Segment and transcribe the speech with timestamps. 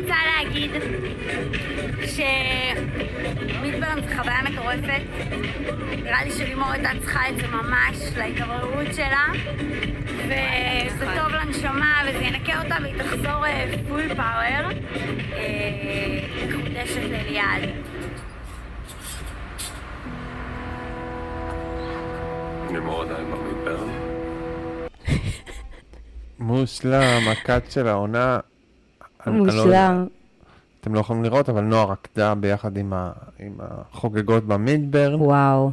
[0.00, 0.70] רוצה להגיד
[3.56, 5.02] שמידברן זו חוויה מטורפת.
[6.02, 9.26] נראה לי שלימור הייתה צריכה את זה ממש להתעוררות שלה,
[10.24, 13.44] וזה טוב לנשמה וזה ינקה אותה והיא תחזור
[13.88, 14.68] פול פאוור,
[16.48, 17.62] מחודשת לליעד.
[22.72, 23.88] לימור עדיין במידברן?
[26.38, 28.38] מושלם, הקאט של העונה.
[29.28, 30.06] אני- אני לא- מושלם.
[30.80, 35.14] אתם לא יכולים לראות, אבל נועה רקדה ביחד עם ה- עם החוגגות במידברן.
[35.20, 35.70] וואו.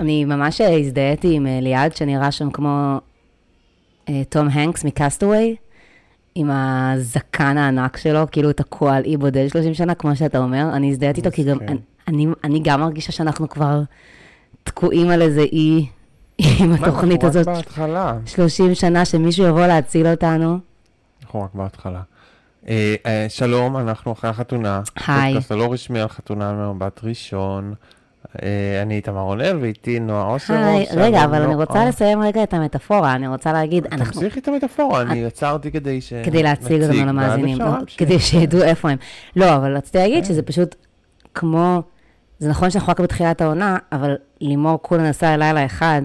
[0.00, 2.98] אני ממש אה, הזדהיתי עם אה, ליעד, שנראה שם כמו
[4.08, 5.56] אה, תום הנקס מקסטווי,
[6.34, 10.66] עם הזקן הענק שלו, כאילו תקוע על אי בודד 30 שנה, כמו שאתה אומר.
[10.72, 11.76] אני הזדהיתי איתו, כי גם מסכן.
[12.08, 13.82] אני, אני גם מרגישה שאנחנו כבר
[14.64, 15.86] תקועים על איזה אי
[16.38, 17.48] עם התוכנית אנחנו הזאת.
[17.48, 18.18] רק בהתחלה.
[18.26, 20.58] 30 שנה, שמישהו יבוא להציל אותנו.
[21.22, 22.00] אנחנו רק בהתחלה.
[22.68, 24.82] אה, אה, שלום, אנחנו אחרי החתונה.
[25.06, 25.32] היי.
[25.32, 27.74] פודקאסט הלא רשמי על חתונה ממבט ראשון.
[28.42, 30.58] אה, אני איתמר רונל ואיתי נועה אוסרוב.
[30.58, 31.54] היי, רגע, אבל אני.
[31.54, 34.12] רוצה לסיים רגע את המטאפורה, אני רוצה להגיד, אנחנו...
[34.12, 36.12] תמשיכי את המטאפורה, אני יצרתי כדי ש...
[36.24, 37.70] כדי להציג אותנו למאזינים, לא.
[37.96, 38.98] כדי שידעו איפה הם.
[39.36, 40.74] לא, אבל רציתי להגיד שזה פשוט
[41.34, 41.82] כמו,
[42.38, 46.02] זה נכון שאנחנו רק בתחילת העונה, אבל לימור כולה נסעה לילה אחד,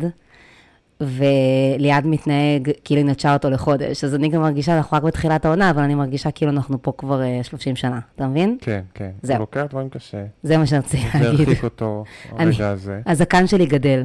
[1.02, 5.70] וליעד מתנהג כאילו היא נטשה אותו לחודש, אז אני גם מרגישה, אנחנו רק בתחילת העונה,
[5.70, 8.58] אבל אני מרגישה כאילו אנחנו פה כבר אה, 30 שנה, אתה מבין?
[8.62, 9.10] כן, כן.
[9.22, 9.36] זהו.
[9.36, 10.24] הוא לוקח דברים קשה.
[10.44, 11.48] זה מה שרציתי זה להגיד.
[11.48, 13.02] הרחיק אותו, הרגע הזה.
[13.06, 14.04] הזקן שלי גדל.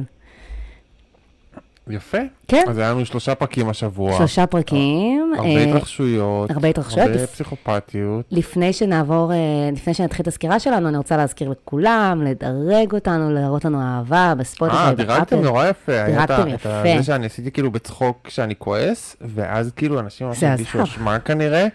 [1.87, 2.17] יפה.
[2.47, 4.17] כן, אז היה לנו שלושה פרקים השבוע.
[4.17, 5.33] שלושה פרקים.
[5.37, 6.51] הרבה אה, התרחשויות.
[6.51, 7.09] הרבה התרחשויות.
[7.09, 8.25] הרבה פסיכופתיות.
[8.31, 9.37] לפני שנעבור, אה,
[9.73, 14.79] לפני שנתחיל את הסקירה שלנו, אני רוצה להזכיר לכולם, לדרג אותנו, להראות לנו אהבה בספוטיפיי,
[14.79, 16.01] אה, דירגתם נורא יפה.
[16.01, 16.83] את דירגתם את יפה.
[16.97, 20.83] זה שאני עשיתי כאילו בצחוק כשאני כועס, ואז כאילו אנשים ממש הרגישו.
[20.83, 21.67] אשמה כנראה,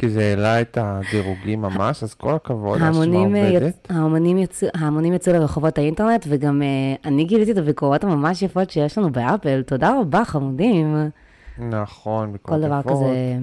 [0.00, 3.62] כי זה העלה את הדירוגים ממש, אז כל הכבוד, האשמה אה, עובדת.
[3.62, 3.90] יצ...
[3.90, 8.98] ההמונים, יצאו, ההמונים יצאו לרחובות האינטרנט, וגם uh, אני גיליתי את הביקורות הממש יפות שיש
[8.98, 9.62] לנו באפל.
[9.62, 11.10] תודה רבה, חמודים.
[11.58, 12.82] נכון, בכל כל דבר.
[12.82, 13.38] כזה אה,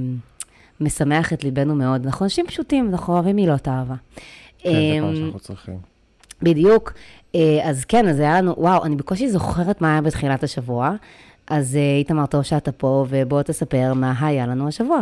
[0.81, 2.05] משמח את ליבנו מאוד.
[2.05, 3.95] אנחנו אנשים פשוטים, אנחנו אוהבים מילות אהבה.
[4.59, 5.77] כן, זה אמ, מה שאנחנו צריכים.
[6.41, 6.93] בדיוק.
[7.35, 10.91] אה, אז כן, אז היה לנו, וואו, אני בקושי זוכרת מה היה בתחילת השבוע.
[11.47, 14.99] אז אה, איתמר, טוב שאתה פה, ובוא תספר מה היה לנו השבוע.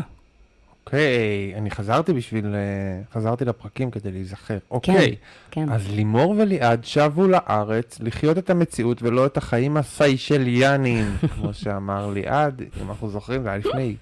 [0.85, 4.57] אוקיי, אני חזרתי בשביל, אה, חזרתי לפרקים כדי להיזכר.
[4.71, 5.15] אוקיי,
[5.51, 5.71] כן.
[5.71, 12.61] אז לימור וליעד שבו לארץ לחיות את המציאות ולא את החיים הסיישליאניים, כמו שאמר ליעד,
[12.81, 13.95] אם אנחנו זוכרים, זה היה לפני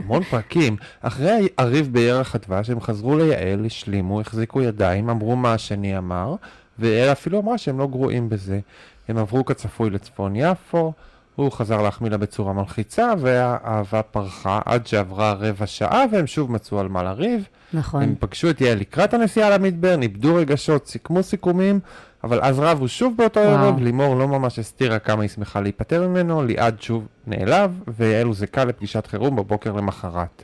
[0.00, 0.76] המון פרקים.
[1.00, 6.34] אחרי הריב בירח הדבש, הם חזרו ליעל, השלימו, החזיקו ידיים, אמרו מה השני אמר,
[6.78, 8.60] ויעל אפילו אמרה שהם לא גרועים בזה.
[9.08, 10.92] הם עברו כצפוי לצפון יפו,
[11.36, 16.80] הוא חזר להחמיא לה בצורה מלחיצה, והאהבה פרחה עד שעברה רבע שעה, והם שוב מצאו
[16.80, 17.48] על מה לריב.
[17.72, 18.02] נכון.
[18.02, 21.80] הם פגשו את יעל לקראת הנסיעה למדבר, איבדו רגשות, סיכמו סיכומים,
[22.24, 23.40] אבל אז רבו שוב באותו.
[23.40, 28.64] ערב, לימור לא ממש הסתירה כמה היא שמחה להיפטר ממנו, ליעד שוב נעלב, ויעל הוזעקה
[28.64, 30.42] לפגישת חירום בבוקר למחרת.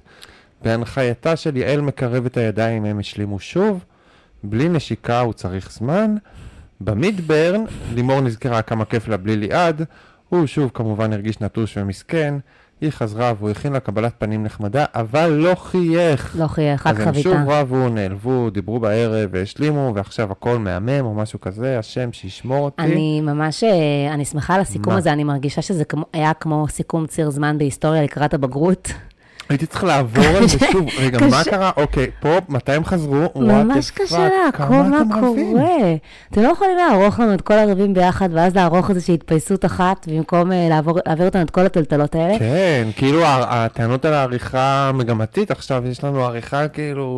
[0.63, 3.85] בהנחייתה של יעל מקרב את הידיים הם השלימו שוב,
[4.45, 6.17] בלי נשיקה הוא צריך זמן.
[6.81, 7.65] במדברן,
[7.95, 9.85] לימור נזכרה כמה כיף לה בלי ליעד,
[10.31, 12.35] הוא שוב כמובן הרגיש נטוש ומסכן,
[12.81, 16.37] היא חזרה והוא הכין לה קבלת פנים נחמדה, אבל לא חייך.
[16.39, 17.61] לא חייך, רק אז הם שוב חביתה.
[17.61, 22.83] רבו, נעלבו, דיברו בערב והשלימו, ועכשיו הכל מהמם או משהו כזה, השם שישמור אותי.
[22.83, 24.99] אני ממש, אה, אני שמחה על הסיכום מה?
[24.99, 28.93] הזה, אני מרגישה שזה כמו, היה כמו סיכום ציר זמן בהיסטוריה לקראת הבגרות.
[29.51, 30.89] הייתי צריך לעבור על זה שוב.
[30.99, 31.45] רגע, מה.
[31.45, 31.71] קרה?
[31.77, 33.25] אוקיי, פה, מתי הם חזרו?
[33.37, 35.03] ממש קשה לעקוב מה?
[35.21, 35.95] קורה.
[36.31, 40.53] אתם לא יכולים לערוך לנו את כל הרבים ביחד, ואז לערוך איזושהי התפייסות אחת, במקום
[40.53, 42.39] אה, להעביר אותנו את כל הטלטלות האלה.
[42.39, 47.17] כן, כאילו הטענות על העריכה המגמתית, עכשיו יש לנו עריכה כאילו,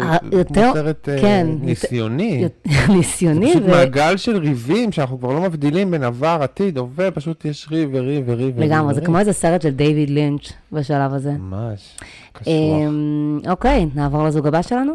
[0.74, 2.48] סרט אה, כן, ניסיוני.
[2.96, 7.68] ניסיוני, פשוט מעגל של ריבים, שאנחנו כבר לא מבדילים בין עבר, עתיד, הווה, פשוט יש
[7.70, 8.60] ריב וריב וריב.
[8.60, 9.00] לגמרי, זה.
[9.00, 11.32] כמו איזה סרט של דיוויד לינץ' בשלב הזה.
[11.32, 11.96] ממש,
[12.32, 12.46] קשוח.
[12.46, 14.92] אמ, אוקיי, נעבור לזוג הבא שלנו?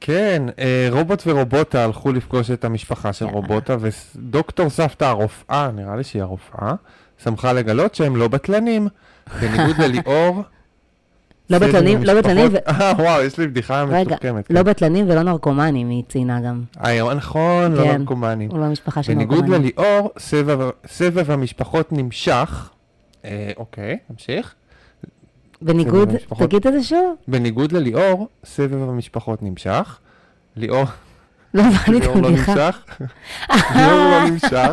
[0.00, 3.24] כן, אה, רובוט ורובוטה הלכו לפגוש את המשפחה של.
[3.24, 6.74] רובוטה, ודוקטור סבתא הרופאה, נראה לי שהיא הרופאה,
[7.22, 8.88] שמחה לגלות שהם לא בטלנים.
[9.40, 10.42] בניגוד לליאור.
[11.50, 14.50] לא בטלנים, לא בטלנים, אה, וואו, יש לי בדיחה רגע, מתוחכמת.
[14.50, 14.64] לא כן.
[14.70, 16.62] בטלנים ולא נרקומנים, היא ציינה גם.
[16.84, 17.96] אה, נכון, לא כן.
[17.96, 18.50] נרקומנים.
[18.50, 19.62] הוא לא משפחה של בניגוד נרקומנים.
[19.78, 22.70] לליאור, סבב- סבב המשפחות נמשך.
[23.24, 24.54] אה, אוקיי, נמשיך.
[25.62, 26.08] בניגוד.
[26.38, 27.14] תגיד את זה שוב?
[27.28, 29.98] בניגוד לליאור, סבב המשפחות נמשך.
[30.56, 30.84] ליאור
[31.54, 32.54] לא הבנתי את ליאור לא הבדיחה.
[32.54, 32.84] נמשך.
[33.76, 34.72] ליאור לא נמשך.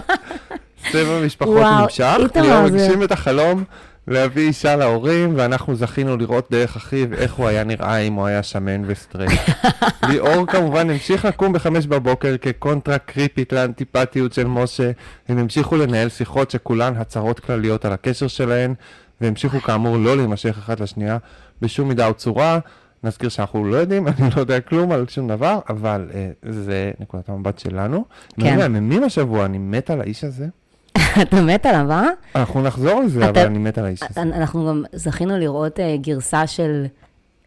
[0.92, 2.18] סבב המשפחות נמשך.
[2.36, 3.64] ליאור הגשים את החלום
[4.08, 8.44] להביא אישה להורים, ואנחנו זכינו לראות דרך אחיו איך הוא היה נראה אם הוא היה
[8.44, 9.32] שמן וסטרייט.
[10.10, 14.92] ליאור כמובן המשיך לקום בחמש בבוקר כקונטרה קריפית לאנטיפטיות של משה.
[15.28, 18.74] הם המשיכו לנהל שיחות שכולן הצהרות כלליות על הקשר שלהן,
[19.22, 21.18] והמשיכו כאמור לא להימשך אחת לשנייה
[21.62, 22.60] בשום מידה או צורה.
[23.04, 27.30] נזכיר שאנחנו לא יודעים, אני לא יודע כלום על שום דבר, אבל אה, זה נקודת
[27.30, 28.06] המבט שלנו.
[28.36, 28.42] כן.
[28.42, 28.58] כן.
[28.58, 30.48] מהממים השבוע, אני מת על האיש הזה.
[31.22, 32.08] אתה מת עליו, אה?
[32.36, 34.22] אנחנו נחזור לזה, אתה- אבל אני מת על האיש הזה.
[34.22, 36.86] אנחנו גם זכינו לראות אה, גרסה של...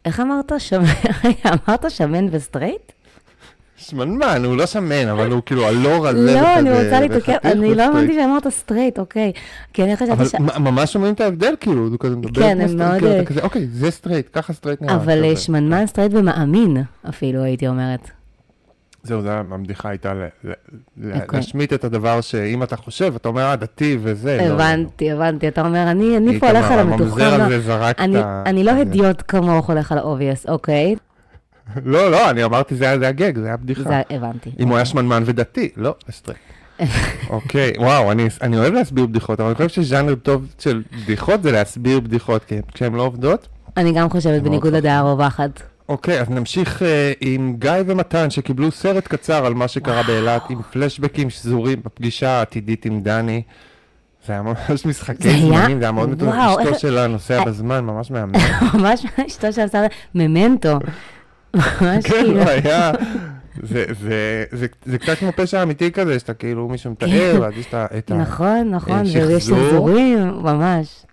[0.05, 0.53] איך אמרת?
[0.59, 0.85] שמן,
[1.69, 2.93] אמרת שמן וסטרייט?
[3.79, 7.83] שמנמן, הוא לא שמן, אבל הוא כאילו הלא רזה לא, אני רוצה להתעכב, אני לא.
[7.83, 9.33] האמנתי שאמרת סטרייט, אוקיי.
[9.73, 10.35] כי אני חשבתי ש...
[10.35, 13.67] אבל ממש שומעים את ההבדל, כאילו, הוא כזה מדבר כן, הם מאוד, כאילו, אה, אוקיי,
[13.73, 14.95] זה סטרייט, ככה סטרייט נראה.
[14.95, 15.27] אבל כזה.
[15.27, 16.77] אה, שמנמן סטרייט ומאמין,
[17.09, 18.11] אפילו, הייתי אומרת.
[19.03, 20.13] זהו, זה הבדיחה הייתה
[21.15, 21.25] אוקיי.
[21.33, 24.37] להשמיט את הדבר שאם אתה חושב, אתה אומר, אה, דתי וזה.
[24.41, 24.55] לא, לא, לא.
[24.55, 25.49] הבנתי, הבנתי.
[25.49, 27.21] אתה אומר, אני פה הולך על המתוחם.
[28.47, 28.71] אני- לא.
[28.71, 30.95] הדיוט כמוך הולך על האובייס, אוקיי?
[31.85, 33.83] לא, לא, אני אמרתי, זה היה הגג, זה היה בדיחה.
[33.83, 34.51] זה- הבנתי.
[34.61, 36.41] אם הוא היה שמנמן ודתי, לא, סטרייט.
[37.31, 41.53] אוקיי, וואו, אני, אני אוהב להסביר בדיחות, אבל אני חושב שז'אנר טוב של בדיחות זה
[41.53, 43.49] להסביר בדיחות, כי כשהן לא עובדות.
[43.77, 44.73] אני גם חושבת בניגוד.
[44.75, 45.63] לדעה הרווחת.
[45.89, 50.63] אוקיי, אז נמשיך אה, עם גיא ומתן, שקיבלו סרט קצר על מה שקרה באילת, עם
[50.63, 53.43] פלשבקים שזורים בפגישה העתידית עם דני.
[54.27, 56.29] זה היה ממש משחקי היה- זמנים, זה היה מאוד מתון.
[56.29, 58.33] וואו, אשתו איך- שלה נוסע אה, בזמן, ממש מהמם.
[58.75, 59.83] ממש אשתו של השר,
[60.15, 60.79] ממנטו.
[61.55, 62.93] ממש כן, כאילו, הוא היה...
[63.63, 67.67] זה- זה- זה- זה קצת כמו פשע אמיתי כזה, שאתה כאילו, מישהו מתאר, ואז יש
[67.73, 68.15] את ה-.
[68.17, 69.13] נכון, נכון, אה, ויש
[69.43, 69.59] שחזור.
[69.69, 71.05] שחזורים, ממש.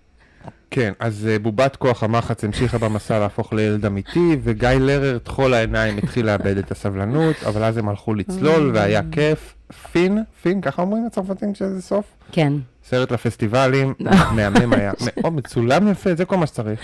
[0.70, 5.98] כן, אז אה, בובת כוח המחץ המשיכה במסע להפוך לילד אמיתי, וגיא לרר, טחול העיניים,
[5.98, 9.54] התחיל לאבד את הסבלנות, אבל אז הם הלכו לצלול, והיה כיף.
[9.92, 12.04] פין, פין, ככה אומרים הצרפתים כשזה סוף?
[12.32, 12.52] כן.
[12.88, 13.94] סרט לפסטיבלים,
[14.36, 16.80] מהמם היה, מאוד מצולם יפה, זה כל מה שצריך.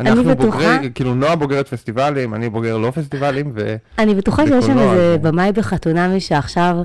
[0.00, 3.76] אני אנחנו בטוחה- בוגרי, כאילו נועה בוגרת פסטיבלים, אני בוגר לא פסטיבלים, ו...
[3.98, 6.82] אני בטוחה שיש שם איזה זה- במאי בחתונמי שעכשיו אה,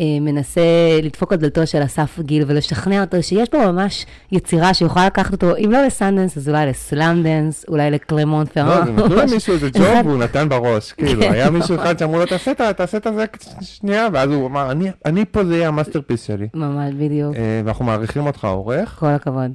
[0.00, 0.60] מנסה
[1.02, 5.56] לדפוק על דלתו של אסף גיל ולשכנע אותו שיש פה ממש יצירה שיכולה לקחת אותו,
[5.56, 8.66] אם לא לסנדנס, אז אולי לסלאמדנס, אולי לקלמונט פרן.
[8.66, 11.32] לא, זה נתנו למישהו איזה ג'וב והוא נתן בראש, כאילו, כן.
[11.32, 12.50] היה מישהו אחד שאמרו לו, תעשה
[12.96, 13.24] את זה
[13.62, 16.48] שנייה, ואז הוא אמר, "אני- אני פה זה יהיה ה masterpiece שלי.
[16.54, 17.36] ממש, בדיוק.
[17.36, 18.96] אה, ואנחנו מעריכים אותך, עורך.
[19.00, 19.50] כל הכבוד.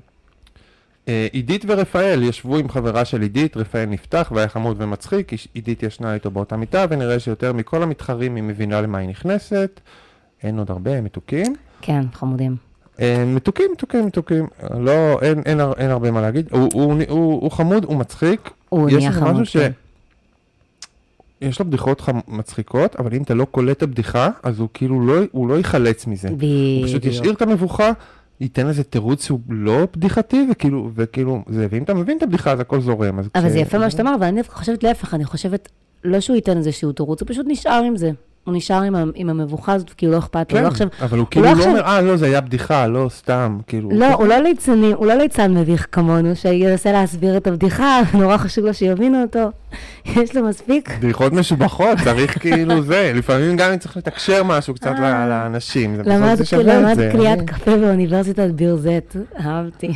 [1.08, 6.14] אה, עידית ורפאל ישבו עם חברה של עידית, רפאל נפתח והיה חמוד ומצחיק, עידית ישנה
[6.14, 9.80] איתו באותה מיטה, ונראה שיותר מכל המתחרים היא מבינה למה היא נכנסת.
[10.44, 11.56] אין עוד הרבה, הם מתוקים.
[11.82, 12.56] כן, חמודים.
[13.02, 14.48] אה, מתוקים, מתוקים, מתוקים.
[14.80, 16.48] לא, אין, אין, אין הרבה מה להגיד.
[16.52, 18.50] הוא, הוא, הוא, הוא חמוד, הוא מצחיק.
[18.70, 19.58] הוא יש נהיה חמוד, משהו ש...
[19.58, 19.72] כן.
[21.42, 22.20] יש לו בדיחות חמ...
[22.28, 26.08] מצחיקות, אבל אם אתה לא קולט את הבדיחה, אז הוא כאילו לא, הוא לא ייחלץ
[26.08, 26.30] מזה.
[26.30, 26.38] הוא
[26.86, 27.06] פשוט בדיוק.
[27.16, 27.92] ישאיר את המבוכה,
[28.42, 32.60] ייתן איזה תירוץ שהוא לא בדיחתי, וכאילו, וכאילו, זה, ואם אתה מבין את הבדיחה, אז
[32.60, 33.20] הכל זורם.
[33.20, 35.70] אז אבל כש- זה יפה מה שאתה אומר, אבל אני דווקא חושבת להפך, אני חושבת,
[36.04, 38.12] לא שהוא ייתן איזשהו תירוץ, הוא פשוט נשאר עם זה.
[38.50, 40.58] הוא נשאר עם, עם המבוכה הזאת, כאילו לא אכפת לו.
[40.58, 42.88] כן, לא עכשיו, אבל הוא כאילו לא לא עכשיו- אומר, אה, לא, זה היה בדיחה,
[42.88, 43.90] לא סתם, כאילו.
[43.94, 48.66] לא, הוא לא ליצני, הוא לא ליצן מביך כמונו, שינסה להסביר את הבדיחה, נורא חשוב
[48.66, 49.50] לו שיבינו אותו.
[50.24, 50.90] יש לו מספיק.
[51.00, 55.28] בדיחות משובחות, צריך כאילו זה, לפעמים גם צריך לתקשר משהו קצת אה.
[55.28, 57.10] לאנשים, זה בסוף למד זה שווה את למד זה.
[57.12, 59.94] קליית קפה באוניברסיטת בירזט, אהבתי.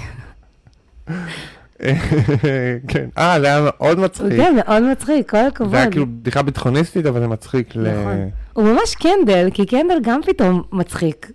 [2.91, 4.33] כן, אה, זה היה מאוד מצחיק.
[4.35, 5.71] זה מאוד מצחיק, כל הכבוד.
[5.71, 7.91] זה היה כאילו בדיחה ביטחוניסטית, אבל זה מצחיק ל...
[7.91, 8.29] נכון.
[8.53, 11.31] הוא ממש קנדל, כי קנדל גם פתאום מצחיק.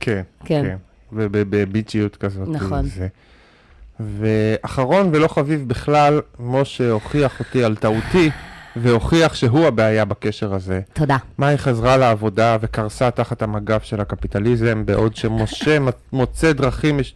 [0.00, 0.62] כן, כן.
[0.64, 0.76] כן.
[1.12, 2.48] ובביצ'יות כזאת.
[2.48, 2.84] נכון.
[4.00, 8.30] ואחרון ולא חביב בכלל, משה הוכיח אותי על טעותי,
[8.76, 10.80] והוכיח שהוא הבעיה בקשר הזה.
[10.92, 11.16] תודה.
[11.38, 15.78] מאי חזרה לעבודה וקרסה תחת המגף של הקפיטליזם, בעוד שמשה
[16.12, 17.14] מוצא דרכים מש-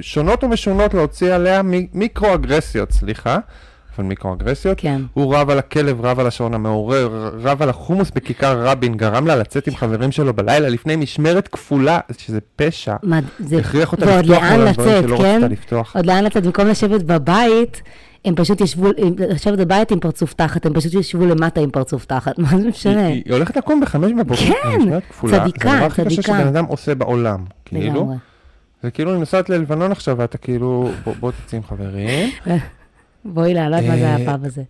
[0.00, 3.38] שונות ומשונות להוציא עליה מ- מיקרו-אגרסיות, סליחה,
[3.98, 4.78] אבל מיקרו-אגרסיות.
[4.80, 5.00] כן.
[5.14, 9.36] הוא רב על הכלב, רב על השעון המעורר, רב על החומוס בכיכר רבין, גרם לה
[9.36, 12.96] לצאת עם חברים שלו בלילה לפני משמרת כפולה, שזה פשע.
[13.02, 13.58] מה, זה...
[13.58, 15.34] הכריח אותה לפתוח מול הדברים שלא כן?
[15.34, 15.96] רצתה לפתוח.
[15.96, 17.82] עוד לאן לצאת, במקום לשבת בבית,
[18.24, 18.86] הם פשוט ישבו,
[19.18, 23.06] לשבת בבית עם פרצוף תחת, הם פשוט ישבו למטה עם פרצוף תחת, מה זה משנה?
[23.06, 25.40] היא, היא הולכת לקום בחמש בבוקר, כן, כפולה.
[25.40, 26.22] צדיקה, זה הדבר הכי קשה צדיקה.
[26.38, 28.14] שבן אדם עושה בעולם, כאילו.
[28.82, 32.30] זה כאילו היא נוסעת ללבנון עכשיו, ואתה כאילו, בוא, בוא תצא עם חברים.
[33.24, 34.62] בואי לה, לא יודעת מה זה אה, הפאב הזה.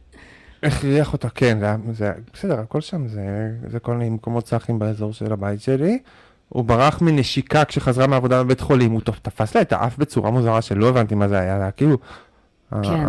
[0.62, 3.23] הכריח אותה, כן, זה, היה- זה, היה- בסדר, הכל שם זה,
[3.70, 5.99] זה כל מיני מקומות צחים באזור של הבית שלי.
[6.49, 10.88] הוא ברח מנשיקה כשחזרה מהעבודה בבית חולים, הוא תפס לה את האף בצורה מוזרה שלא
[10.88, 11.96] הבנתי מה היה, זה היה כאילו...
[12.83, 13.07] כן.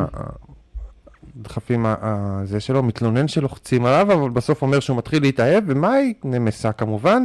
[1.40, 5.92] הדחפים ה- ה- זה שלו, מתלונן שלוחצים עליו, אבל בסוף אומר שהוא מתחיל להתאהב, ומה
[5.94, 7.24] היא נמסה כמובן?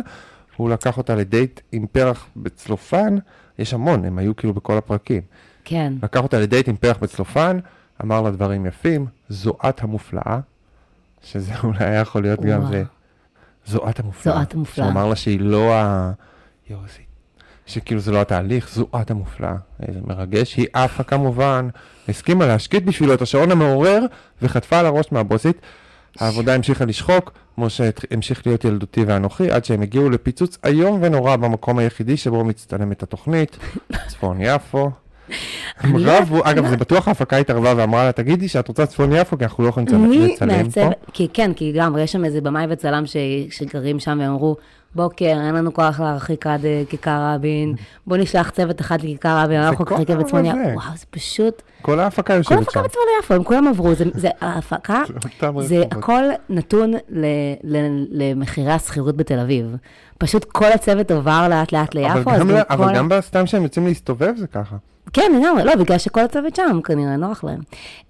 [0.56, 3.16] הוא לקח אותה לדייט עם פרח בצלופן,
[3.59, 5.23] יש המון, הם היו כאילו בכל הפרקים.
[5.64, 5.92] כן.
[6.02, 7.59] לקח אותה לדייט עם פרח בצלופן,
[8.02, 10.40] אמר לה דברים יפים, זו את המופלאה,
[11.23, 12.66] שזה אולי היה יכול להיות גם.
[12.66, 12.82] זה,
[13.66, 14.37] זו את המופלאה.
[14.37, 14.87] זו את המופלאה.
[14.87, 16.12] שהוא אמר לה שהיא לא ה...
[16.70, 16.99] יואו, זה...
[17.70, 19.54] שכאילו זה לא התהליך, זו את המופלאה.
[19.88, 20.54] איזה מרגש.
[20.56, 21.68] היא עפה כמובן,
[22.08, 24.02] הסכימה להשקיט בשבילו את השעון המעורר,
[24.42, 25.56] וחטפה על הראש מהבוסית.
[26.20, 31.78] העבודה המשיכה לשחוק, משה המשיך להיות ילדותי ואנוכי, עד שהם הגיעו לפיצוץ איום ונורא במקום
[31.78, 33.56] היחידי שבו מצטלמת התוכנית,
[34.08, 34.90] צפון יפו.
[35.84, 39.38] אני לא- רבו, אגב, זה בטוח ההפקה התערבה ואמרה לה, תגידי שאת רוצה צפון יפו,
[39.38, 40.90] כי אנחנו לא יכולים לצלם- מי לצלם מעצב, פה.
[41.12, 43.04] כי כן, כי גם, יש שם איזה במאי וצלם
[43.50, 44.56] שגרים שם והם אמרו,
[44.94, 47.75] בוקר, אין לנו כוח להרחיק עד אה, כיכר רבין,
[48.06, 50.56] בוא נשלח צוות אחד לכיכר רבין, אנחנו כל נחכה בצפון יפו.
[50.75, 52.82] וואו, זה פשוט, כל ההפקה כל יושבת ההפקה שם.
[52.85, 55.02] בצפון יפו, הם כולם עברו, זה- ההפקה,
[55.61, 55.82] זה.
[55.90, 56.92] הכל נתון
[58.11, 59.76] למחירי השכירות בתל אביב.
[60.18, 63.47] פשוט כל הצוות עבר לאט לאט ליפו, אז גם גם ל- כל אבל גם בסתם
[63.47, 64.76] שהם יוצאים להסתובב זה ככה.
[65.12, 67.61] כן, לגמרי, לא, בגלל שכל הצוות שם, כנראה נוח להם.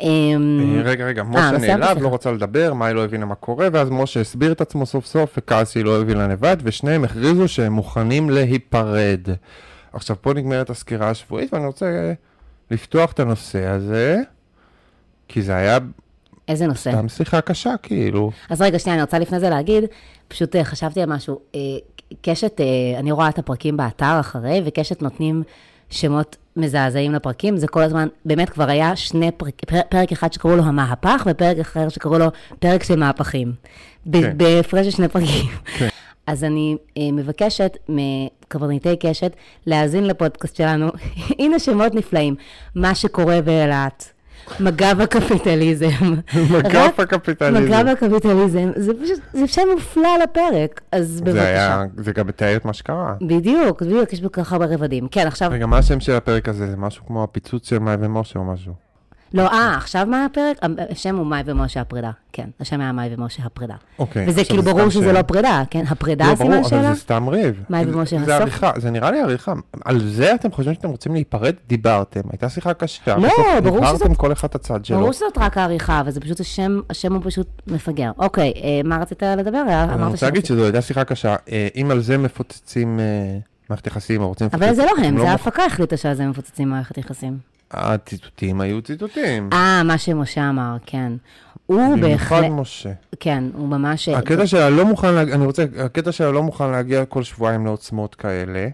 [0.00, 2.02] אמ, אה, רגע, רגע, משה לא סיימתי, נעלב.
[2.02, 5.35] לא רצה לדבר, מאי לא הבינה מה קורה, ואז משה הסביר את עצמו סוף סוף,
[5.38, 9.21] וכעס שהיא לא הבינה לבד, ושניהם הכריזו שהם מוכנים להיפרד.
[9.92, 12.12] עכשיו, פה נגמרת הסקירה השבועית, ואני רוצה אה,
[12.71, 14.19] לפתוח את הנושא הזה,
[15.28, 15.78] כי זה היה
[16.49, 16.90] איזה נושא?
[16.90, 18.30] סתם שיחה קשה, כאילו.
[18.50, 19.85] אז רגע, שנייה, אני רוצה לפני זה להגיד,
[20.28, 21.40] פשוט אה, חשבתי על משהו.
[21.54, 21.61] אה,
[22.23, 25.42] קשת, אה, אני רואה את הפרקים באתר אחרי, וקשת נותנים
[25.90, 27.56] שמות מזעזעים לפרקים.
[27.56, 31.59] זה כל הזמן, באמת כבר היה שני פרק, פר, פרק אחד שקראו לו המהפך, ופרק
[31.59, 32.26] אחר שקראו לו
[32.59, 33.52] פרק של מהפכים.
[34.12, 34.38] כן.
[34.38, 35.47] בהפרש של שני פרקים.
[35.78, 35.88] כן.
[36.26, 39.32] אז אני אה, מבקשת מקברניטי קשת
[39.66, 40.88] להאזין לפודקאסט שלנו.
[41.38, 42.35] הנה שמות נפלאים.
[42.75, 44.12] מה שקורה באילת.
[44.61, 45.87] מג"ב הקפיטליזם.
[46.64, 47.64] רק הקפיטליזם.
[47.64, 51.33] מג"ב הקפיטליזם, זה פשוט, זה שם מופלא לפרק, אז בבקשה.
[51.33, 53.14] זה היה, זה גם מתאר את מה שקרה.
[53.23, 55.09] בדיוק, בדיוק, יש בו כל כך הרבה רבדים.
[55.11, 56.71] כן, עכשיו, רגע, מה השם של הפרק הזה?
[56.71, 58.89] זה משהו כמו הפיצוץ של מאי ומשה או משהו.
[59.34, 60.56] לא, אה, עכשיו מה הפרק?
[60.90, 62.10] השם הוא מאי ומשה הפרידה.
[62.32, 63.75] כן, השם היה מאי ומשה הפרידה.
[63.99, 64.28] אוקיי.
[64.28, 65.12] וזה כאילו ברור שזה.
[65.12, 65.84] לא פרידה, כן?
[65.88, 66.94] הפרידה לא, סימן ברור, אבל שאלה?
[66.94, 67.64] זה סתם ריב.
[67.70, 68.42] מאי זה- ומשה, זה הסוף?
[68.42, 69.52] עריכה, זה נראה לי עריכה.
[69.84, 71.54] על זה אתם חושבים שאתם רוצים להיפרד?
[71.68, 73.16] דיברתם, הייתה שיחה קשה.
[73.16, 73.28] לא,
[73.62, 74.99] ברור דיברתם שזאת- כל אחד את הצד שלו.
[74.99, 78.10] ברור שזאת רק העריכה, אבל זה פשוט השם, השם הוא פשוט מפגר.
[78.18, 79.62] אוקיי, אה, מה רצית לדבר?
[79.68, 81.37] אה, אני רוצה להגיד שזו הייתה שיחה קשה.
[81.52, 83.00] אה, אם על זה מפוצצים
[83.70, 84.49] מערכת יחסים, או רוצים.
[84.52, 87.38] אבל זה לא הם, אתם זה ההפקה החליטה שעל זה מפוצצים מערכת יחסים.
[87.70, 89.50] הציטוטים היו ציטוטים.
[89.52, 91.12] אה, מה שמשה אמר, כן.
[91.66, 92.92] הוא במיוחד בהחלט, משה.
[93.20, 94.08] כן, הוא ממש...
[94.08, 98.14] הקטע שלה לא מוכן, להג- אני רוצה, הקטע שלה לא מוכן להגיע כל שבועיים לעוצמות
[98.14, 98.68] כאלה.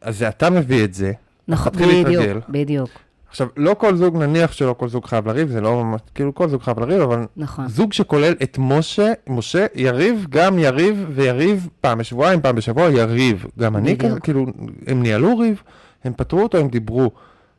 [0.00, 1.12] אז אתה מביא את זה.
[1.48, 1.72] נכון.
[1.72, 2.88] בדיוק, בדיוק,
[3.30, 6.48] עכשיו, לא כל זוג, נניח שלא כל זוג חייב לריב, זה לא ממש, כאילו כל
[6.48, 7.68] זוג חייב לריב, אבל נכון.
[7.68, 13.46] זוג שכולל את משה, משה יריב, גם יריב ויריב פעם בשבועיים, פעם בשבוע, יריב.
[13.58, 13.96] גם אני.
[13.98, 14.46] כזה, כאילו,
[14.86, 15.62] הם ניהלו ריב,
[16.04, 17.10] הם פתרו אותו, הם דיברו.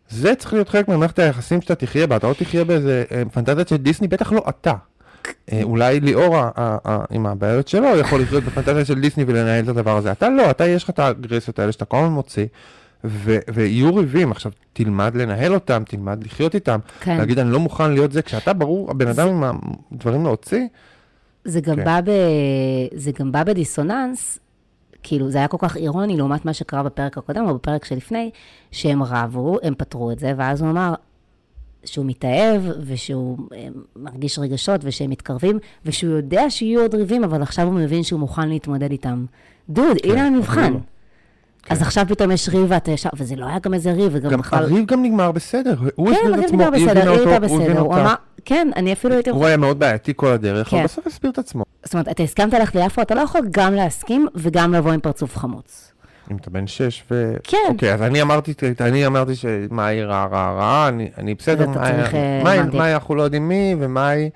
[0.09, 3.63] זה צריך להיות חלק ממערכת היחסים שאתה תחיה בה, אתה לא תחיה באיזה אה, פנטזיה
[3.67, 4.73] של דיסני, בטח לא אתה.
[5.51, 6.37] אה, אולי ליאור
[7.09, 10.11] עם הבעיות שלו יכול לחיות בפנטזיה של דיסני ולנהל את הדבר הזה.
[10.11, 12.45] אתה לא, אתה יש לך את האגרסיות האלה שאתה כל הזמן מוציא,
[13.03, 14.31] ו- ויהיו ריבים.
[14.31, 16.79] עכשיו, תלמד לנהל אותם, תלמד לחיות איתם.
[16.99, 17.17] כן.
[17.17, 19.59] להגיד אני לא מוכן להיות זה, כשאתה ברור, הבן אדם עם
[19.91, 20.67] הדברים להוציא,
[21.45, 21.83] זה גם, כן.
[21.83, 22.11] בא ב...
[22.95, 24.39] זה גם בא בדיסוננס,
[25.07, 28.31] כאילו, זה היה כל כך אירוני לעומת מה שקרה בפרק הקודם או בפרק שלפני,
[28.71, 30.93] שהם רבו, הם פתרו את זה, ואז הוא אמר
[31.85, 37.65] שהוא מתאהב, ושהוא אה, מרגיש רגשות, ושהם מתקרבים, ושהוא יודע שיהיו עוד ריבים, אבל עכשיו
[37.65, 39.25] הוא מבין שהוא מוכן להתמודד איתם.
[39.69, 40.63] דוד, הנה המבחן.
[40.63, 40.79] אבל לא.
[41.69, 44.39] אז עכשיו פתאום יש ריב ואתה ישר, וזה לא היה גם איזה ריב, וגם גם
[44.39, 44.63] בכלל...
[44.63, 45.75] הריב גם נגמר בסדר.
[45.95, 47.79] הוא כן, הריב נגמר בסדר, היא הייתה בסדר.
[47.79, 47.93] הוא.
[47.93, 48.13] אמר,
[48.45, 49.29] כן, אני אפילו הייתי...
[49.29, 50.85] הוא היה מאוד בעייתי כל הדרך, אבל כן.
[50.85, 51.63] בסוף הסביר את עצמו.
[51.87, 55.37] זאת אומרת, אתה הסכמת ללכת ליפו, אתה לא יכול גם להסכים וגם לבוא עם פרצוף
[55.37, 55.91] חמוץ.
[56.31, 57.33] אם אתה בן שש ו...
[57.43, 57.57] כן.
[57.69, 61.79] אוקיי, אז אני אמרתי, אני אמרתי שמאי רע רע רע, אני- אני בסדר, מאי-
[62.59, 64.29] אה, מאי- אנחנו לא יודעים מי, ומאי...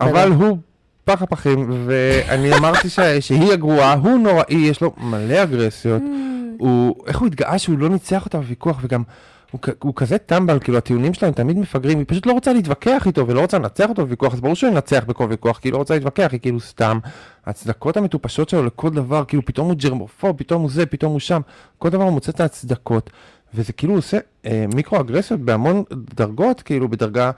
[0.00, 0.58] אבל הוא
[1.04, 6.02] פח הפחים, ואני אמרתי ש- שהיא הגרועה, הוא נוראי, יש לו מלא אגרסיות.
[6.58, 9.02] הוא, איך הוא התגאה שהוא לא ניצח אותה בוויכוח, וגם
[9.50, 13.26] הוא, הוא כזה טמבל, כאילו הטיעונים שלהם תמיד מפגרים, היא פשוט לא רוצה להתווכח איתו
[13.26, 15.94] ולא רוצה לנצח אותו בוויכוח, אז ברור שהוא ינצח בכל ויכוח, כי היא לא רוצה
[15.94, 16.98] להתווכח, היא כאילו סתם.
[17.46, 21.40] ההצדקות המטופשות שלו לכל דבר, כאילו פתאום הוא ג'רמופוב, פתאום הוא זה, פתאום הוא שם,
[21.78, 23.10] כל דבר הוא מוצא את ההצדקות,
[23.54, 25.82] וזה כאילו עושה אה, מיקרו-אגרסיות בהמון
[26.14, 27.30] דרגות, כאילו בדרגה...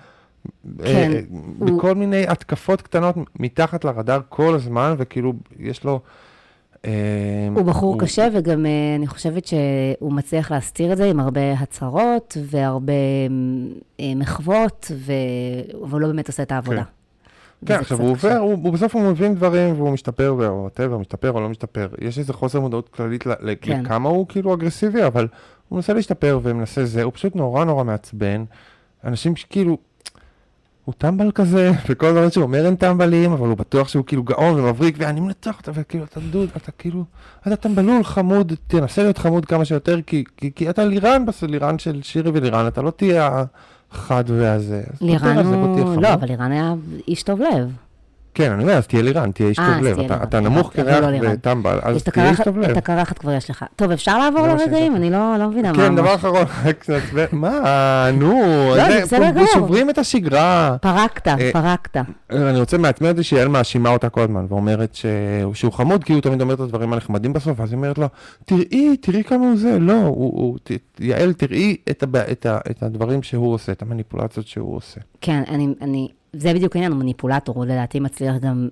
[0.85, 1.21] כן, אה,
[1.59, 6.01] הוא- בכל מיני התקפות קטנות מתחת לרדאר כל הזמן, וכאילו יש לו...
[6.85, 6.91] אה,
[7.55, 12.37] הוא בחור קשה, וגם אה, אני חושבת שהוא מצליח להסתיר את זה עם הרבה הצהרות
[12.51, 12.93] והרבה
[14.01, 15.13] אה, מחוות, ו-
[15.85, 16.83] אבל לא באמת עושה את העבודה.
[17.67, 18.11] כן, וזה עכשיו הוא.
[18.11, 21.89] עובר, הוא, הוא בסוף הוא מבין דברים והוא משתפר, או whatever, משתפר או לא משתפר.
[22.01, 23.83] יש איזה חוסר מודעות כללית ל- כן.
[23.85, 25.29] לכמה הוא כאילו אגרסיבי, אבל
[25.69, 28.45] הוא מנסה להשתפר ומנסה זה, הוא פשוט נורא נורא מעצבן.
[29.05, 29.79] אנשים שכאילו,
[30.91, 34.61] הוא טמבל כזה, וכל הזמן שהוא אומר הם טמבלים, אבל הוא בטוח שהוא כאילו גאון
[34.61, 37.05] ומבריק, ואני מנצח אותה, וכאילו, אתה דוד, אתה כאילו,
[37.47, 41.79] אתה טמבלול חמוד, תנסה להיות חמוד כמה שיותר, כי, כי, כי אתה לירן, בסוף לירן
[41.79, 43.45] של שירי ולירן, אתה לא תהיה
[43.91, 44.83] החד והזה.
[45.01, 46.03] לירן הוא...
[46.03, 46.75] לא, אבל לירן היה
[47.09, 47.73] איש טוב לב.
[48.35, 51.11] כן, אני אומר, אז תהיה לירן, תהיה איש אה, טוב לב, אתה, נמוך קרח לא
[51.11, 51.33] לירן.
[51.33, 52.71] וטמבל, אז את תהיה איש טוב לב.
[52.71, 53.65] את הקרחת כבר יש לך.
[53.77, 54.97] טוב, אפשר לעבור זה לרגעים?
[54.97, 55.79] אני לא לא מבינה מה...
[55.79, 56.15] כן, דבר.
[56.15, 58.43] אחרון, רק מעצבן, מה, נו,
[58.77, 59.47] לא, זה זה-.
[59.53, 60.77] שוברים את השגרה.
[60.81, 61.97] פרקת, אה, פרקת.
[62.31, 64.99] אני רוצה מעצבן אותי שיעל מאשימה אותה כל הזמן, ואומרת
[65.55, 68.07] שהוא חמוד, כי הוא תמיד אומר את הדברים הנחמדים בסוף, אז היא אומרת לו,
[68.45, 70.15] תראי, תראי כמה הוא זה, לא,
[71.01, 75.01] יעל, תראי את, את, את הדברים שהוא עושה, את המניפולציות שהוא עושה.
[75.21, 78.69] כן, אני, אני, זה בדיוק העניין, הוא מניפולטור, הוא לדעתי מצליח גם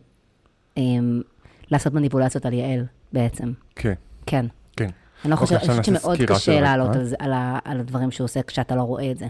[0.77, 1.23] אמ,
[1.71, 3.53] לעשות מניפולציות על יעל, בעצם.
[3.77, 3.93] כן,
[4.27, 4.47] כן.
[4.77, 4.89] כן.
[5.25, 6.97] אני לא אוקיי, חושבת, עכשיו אני חושבת נעשה שמאוד קשה לעלות?
[6.97, 7.33] על, על,
[7.65, 9.27] על הדברים שהוא עושה כשאתה לא רואה את זה.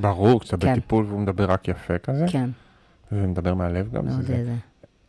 [0.00, 0.72] ברור, כשאתה כן.
[0.72, 2.50] בטיפול והוא מדבר רק יפה כזה, כן,
[3.12, 4.44] ומדבר מהלב גם, מאוד זה.
[4.44, 4.54] זה.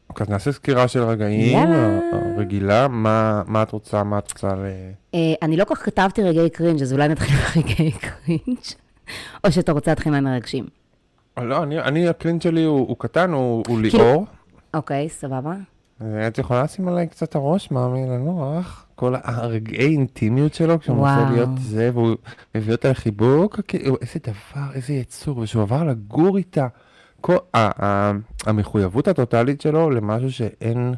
[0.10, 1.58] אוקיי, אז נעשה סקירה של רגעים.
[1.58, 2.00] אה,
[2.38, 4.66] רגילה, מה, מה את רוצה, מה את רוצה ל...
[5.14, 8.64] אה, אני לא כל כך כתבתי רגעי קרינג', אז אולי נתחיל ברגעי קרינג',
[9.44, 10.66] או שאתה רוצה להתחיל מהמרגשים.
[11.38, 14.26] אה, לא, אני, אני הקלינט שלי הוא, הוא קטן, הוא, הוא כאילו- ליאור.
[14.74, 15.54] אוקיי, סבבה.
[16.28, 18.86] את יכולה לשים עליי קצת הראש, מאמי לנוח?
[18.96, 20.98] כל הרגעי אינטימיות שלו, כשהוא.
[20.98, 22.16] מנסה להיות זה, והוא
[22.56, 26.68] מביא אותה לחיבוק, כאילו, איזה דבר, איזה יצור, ושהוא עבר לגור איתה.
[27.22, 28.12] כל, ה, ה,
[28.46, 30.94] המחויבות הטוטלית שלו למשהו שאין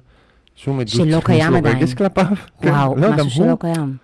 [0.56, 1.78] שום עדות שלא קיים עדיין.
[1.78, 2.26] רגש כלפיו.
[2.62, 3.98] כן, וואו, לא, גם משהו הוא, שלא קיים.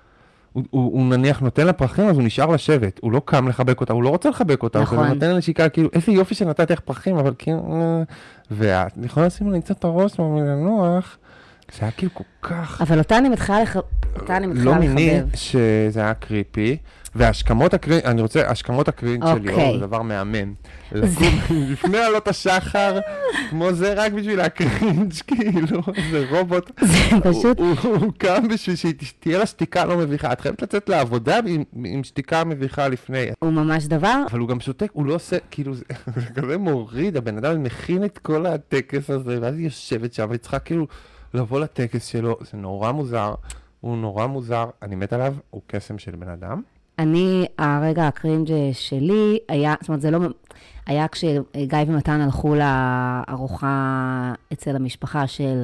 [0.53, 3.81] הוא, הוא, הוא נניח נותן לה פרחים, אז הוא נשאר לשבת, הוא לא קם לחבק
[3.81, 4.97] אותה, הוא לא רוצה לחבק אותה, נכון.
[4.97, 8.03] הוא נותן לה נשיקה, כאילו, איזה יופי שנתתי לך פרחים, אבל כאילו, אה,
[8.51, 11.17] ואת יכולה לשים עלי קצת את הראש מהמנוח,
[11.73, 13.77] זה היה כאילו כל כך אבל אותה אני מתחילה לח...
[14.15, 15.35] אותה אני לא מתחילה מיני, לחבב.
[15.35, 16.77] שזה היה קריפי,
[17.15, 19.79] והשכמות הקרינג', אני רוצה, השכמות הקרינג' של ליאור אוקיי.
[19.79, 20.53] זה דבר מהמם.
[20.91, 21.39] לקום
[21.71, 22.99] לפני עלות השחר,
[23.49, 26.71] כמו זה, רק בשביל הקרינג', כאילו, זה רובוט.
[26.81, 30.31] זה פשוט, הוא- הוא הוא קם בשביל שתהיה לה שתיקה לא מביכה.
[30.33, 33.25] את חייבת לצאת לעבודה עם- עם שתיקה מביכה לפני.
[33.39, 35.83] הוא ממש דבר, אבל הוא גם שותק, הוא לא עושה, כאילו, זה
[36.15, 40.39] זה כזה מוריד, הבן אדם מכין את כל הטקס הזה, ואז היא יושבת שם, והיא
[40.39, 40.87] צריכה כאילו
[41.33, 43.33] לבוא לטקס שלו, זה נורא מוזר,
[43.81, 46.61] הוא נורא מוזר, אני מת עליו, הוא קסם של בן אדם.
[47.01, 50.19] אני, הרגע הקרינג' שלי היה, זאת אומרת, זה לא,
[50.85, 51.41] היה כשגיא
[51.87, 53.73] ומתן הלכו לארוחה
[54.53, 55.63] אצל המשפחה של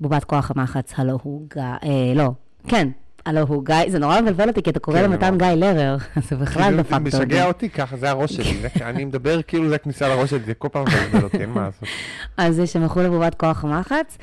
[0.00, 2.30] בובת כוח המחץ, הלו הוא גיא, אה, לא,
[2.68, 2.88] כן,
[3.26, 5.96] הלו הוא גיא, זה נורא מבלבל אותי, כי אתה קורא כן, למתן גיא לרר,
[6.28, 7.26] זה בכלל כאילו, דפקת זה אותי.
[7.26, 10.54] משגע אותי, ככה זה הראש שלי, זה- אני מדבר כאילו זה הכניסה לראש שלי, זה
[10.54, 11.88] כל פעם מבלבל אותי, אין מה לעשות.
[12.36, 14.18] אז שהם הלכו לבובת כוח המחץ,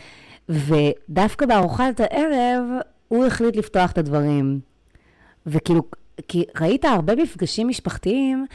[0.49, 2.63] ודווקא בארוחת הערב,
[3.07, 4.59] הוא החליט לפתוח את הדברים.
[5.47, 5.81] וכאילו,
[6.27, 8.45] כי ראית הרבה מפגשים משפחתיים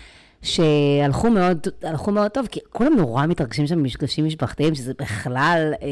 [0.43, 5.89] שהלכו מאוד, הלכו מאוד טוב, כי כולם נורא מתרגשים שם במפגשים משפחתיים, שזה בכלל אה,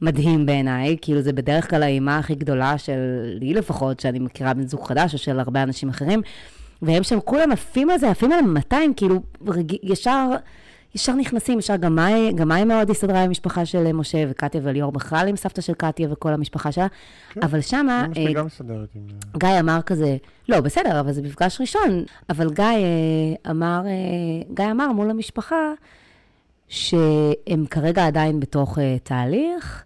[0.00, 2.98] מדהים בעיניי, כאילו זה בדרך כלל האימה הכי גדולה של
[3.40, 6.22] לי לפחות, שאני מכירה בן זוג חדש, או של הרבה אנשים אחרים,
[6.82, 9.72] והם שם כולם עפים על זה, עפים על 200, כאילו רג...
[9.82, 10.28] ישר...
[10.94, 14.60] ישר נכנסים, ישר גם מאי, גם מאי מאוד הסתדרה עם המשפחה של אה, משה וקטיה
[14.64, 16.86] וליאור בכלל עם סבתא של קטיה וכל המשפחה שלה,
[17.30, 17.40] כן.
[17.42, 19.38] אבל שמה, אמא שלי אה, גם מסתדרת עם זה.
[19.38, 20.16] גיא אמר כזה,
[20.48, 25.72] לא, בסדר, אבל זה מפגש ראשון, אבל גיא אה, אמר, אה, גיא אמר מול המשפחה,
[26.68, 29.84] שהם כרגע עדיין בתוך אה, תהליך,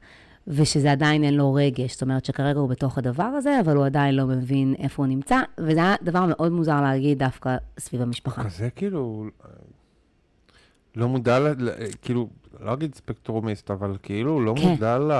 [0.49, 4.15] ושזה עדיין אין לו רגש, זאת אומרת שכרגע הוא בתוך הדבר הזה, אבל הוא עדיין
[4.15, 8.45] לא מבין איפה הוא נמצא, וזה היה דבר מאוד מוזר להגיד דווקא סביב המשפחה.
[8.45, 9.25] כזה כאילו,
[10.97, 11.71] לא מודע, ל- ל-
[12.03, 12.29] כאילו,
[12.61, 14.69] לא אגיד ספקטרומיסט, אבל כאילו לא כן.
[14.69, 15.13] מודע ל...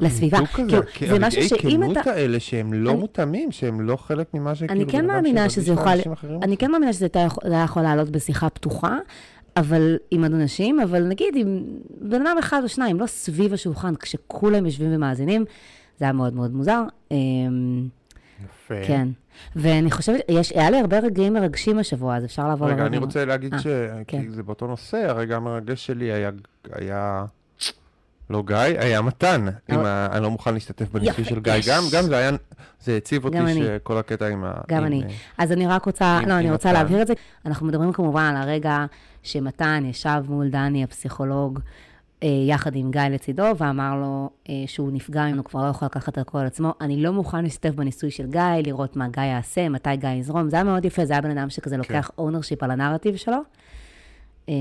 [0.00, 0.38] לסביבה.
[0.46, 4.34] כאילו, הכ- זה משהו הרגעי שאם אתה- האלה שהם לא אני- מותאמים, שהם לא חלק
[4.34, 4.72] ממה שכאילו...
[4.82, 5.90] אני כן מאמינה שזה יוכל,
[6.42, 7.06] אני כן מאמינה שזה
[7.44, 8.98] היה יכול לעלות בשיחה פתוחה,
[9.56, 11.64] אבל עם אנשים, אבל נגיד עם
[12.00, 15.44] בן אדם אחד או שניים, לא סביב השולחן, כשכולם יושבים ומאזינים,
[15.98, 16.82] זה היה מאוד מאוד מוזר.
[18.70, 18.86] יפה.
[18.86, 19.08] כן.
[19.56, 22.86] ואני חושבת, יש, היה לי הרבה רגעים מרגשים השבוע, אז אפשר לעבור רגע, לרגע.
[22.86, 23.66] אני רוצה להגיד אה, ש...
[24.06, 24.22] כן.
[24.22, 26.30] כי זה באותו נושא, הרגע המרגש שלי היה...
[26.72, 27.24] היה...
[28.30, 29.46] לא גיא, היה מתן.
[29.68, 30.08] עם ה...
[30.12, 31.52] אני לא מוכן להשתתף בניסוי של גיא.
[31.68, 32.30] גם, גם זה היה...
[32.80, 33.54] זה הציב אותי אני.
[33.64, 34.52] שכל הקטע עם ה...
[34.68, 35.02] גם עם, אני.
[35.02, 36.78] אה, אז אני רק רוצה, עם- לא, אני עם רוצה מתן.
[36.78, 37.14] להבהיר את זה.
[37.46, 38.86] אנחנו מדברים כמובן על הרגע
[39.22, 41.60] שמתן ישב מול דני, הפסיכולוג,
[42.22, 46.18] יחד עם גיא לצידו, ואמר לו אה, שהוא נפגע ממנו, כבר לא יכול לקחת את
[46.18, 46.74] הכל על עצמו.
[46.80, 50.50] אני לא מוכן להשתתף בניסוי של גיא, לראות מה גיא יעשה, מתי גיא יזרום.
[50.50, 53.38] זה היה מאוד יפה, זה היה בן אדם שכזה לוקח ownership על הנרטיב שלו.
[54.48, 54.54] אה,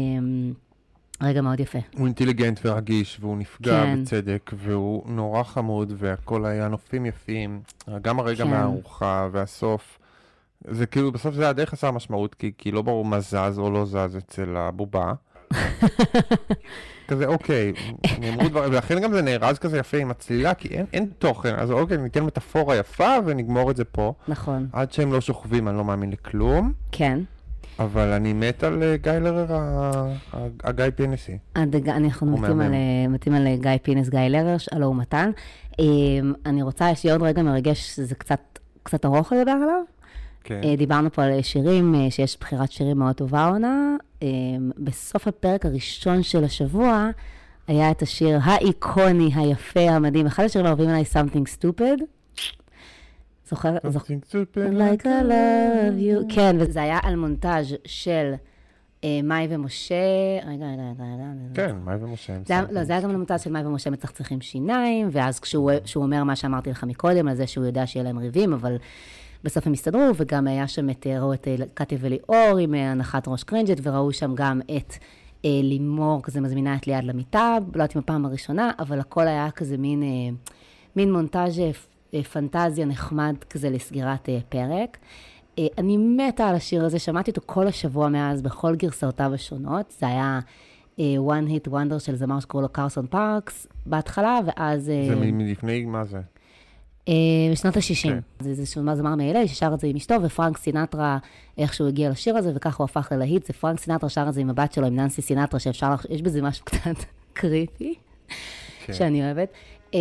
[1.21, 1.79] רגע מאוד יפה.
[1.97, 4.01] הוא אינטליגנט ורגיש, והוא נפגע כן.
[4.01, 7.61] בצדק, והוא נורא חמוד, והכל היה נופים יפים.
[8.01, 8.49] גם הרגע כן.
[8.49, 9.99] מהארוחה והסוף.
[10.67, 13.71] זה כאילו, בסוף זה היה די חסר משמעות, כי, כי לא ברור מה זז או
[13.71, 15.13] לא זז אצל הבובה.
[17.07, 17.73] כזה, אוקיי,
[18.19, 21.71] נאמרו דברים, ולכן גם זה נארז כזה יפה עם הצלילה, כי אין, אין תוכן, אז
[21.71, 24.13] אוקיי, ניתן מטאפורה יפה ונגמור את זה פה.
[24.27, 24.67] נכון.
[24.73, 27.19] עד שהם לא שוכבים, אני לא מאמין לכלום, כן.
[27.79, 29.45] אבל אני מת על אה, גיא לרר,
[30.63, 31.37] הגיא.
[31.55, 31.89] הדג...
[31.89, 32.73] אנחנו מתים על.
[32.73, 35.31] אה, מתים על אה, גיא פינס, גיא לרש, הלו הוא מתן.
[36.45, 39.81] אני רוצה, יש לי עוד רגע מרגש, שזה קצת, קצת ארוך לדבר עליו.
[40.45, 40.61] כן.
[40.63, 43.95] אה, דיברנו פה על שירים, אה, שיש בחירת שירים מאוד טובה העונה.
[44.23, 44.27] אה,
[44.77, 47.09] בסוף הפרק הראשון של השבוע
[47.67, 52.03] היה את השיר האיקוני, היפה, המדהים, אחד השירים האהובים עליי, Something Stupid.
[53.49, 53.75] זוכר?
[53.83, 54.13] זוכר?
[54.15, 56.35] Something stupid like I love you.
[56.35, 58.33] כן, וזה היה על מונטאז' של
[59.03, 59.95] אה, מאי ומשה.
[60.47, 61.67] רגע, רגע, רגע, רגע.
[61.67, 62.33] כן, מאי ומשה.
[62.45, 62.53] זה.
[62.71, 66.35] לא, זה היה גם למוצא של מאי ומשה מצחצחים שיניים, ואז כשהוא כשהוא אומר מה
[66.35, 68.77] שאמרתי לך מקודם, על זה שהוא יודע שיהיה להם ריבים, אבל
[69.45, 72.91] בסוף הם הסתדרו, וגם היה שם את, אה, ראו את אה, קטיה וליאור עם אה,
[72.91, 74.93] הנחת ראש קרינג'ית, וראו שם גם את
[75.45, 79.51] אה, לימור, כזה מזמינה את ליעד למיטה, לא יודעת אם הפעם הראשונה, אבל הכל היה
[79.51, 80.07] כזה מין, אה,
[80.95, 81.59] מין מונטאז'
[82.13, 84.97] אה, פנטזיה נחמד כזה לסגירת אה, פרק.
[85.59, 89.93] אה, אני מתה על השיר הזה, שמעתי אותו כל השבוע מאז, בכל גרסאותיו השונות.
[89.99, 90.39] זה היה
[90.99, 94.83] one hit wonder של זמר שקוראים לו קרסון פארקס בהתחלה, ואז...
[94.83, 96.21] זה מלפני, מה זה?
[97.09, 97.13] אה,
[97.51, 98.03] בשנות ה-60.
[98.03, 98.19] כן.
[98.39, 101.17] זה איזה שהוא זמר מ-LA ששר את זה עם אשתו, ופרנק סינטרה,
[101.57, 103.45] איכשהו הגיע לשיר הזה, וככה הוא הפך ללהיט.
[103.47, 106.21] זה פרנק סינטרה שר את זה עם הבת שלו, עם ננסי סינטרה, שאפשר, לח- יש
[106.21, 106.95] בזה משהו קצת
[107.33, 107.93] קריפי,
[108.85, 108.93] כן.
[108.93, 109.49] שאני אוהבת.
[109.93, 109.99] אה,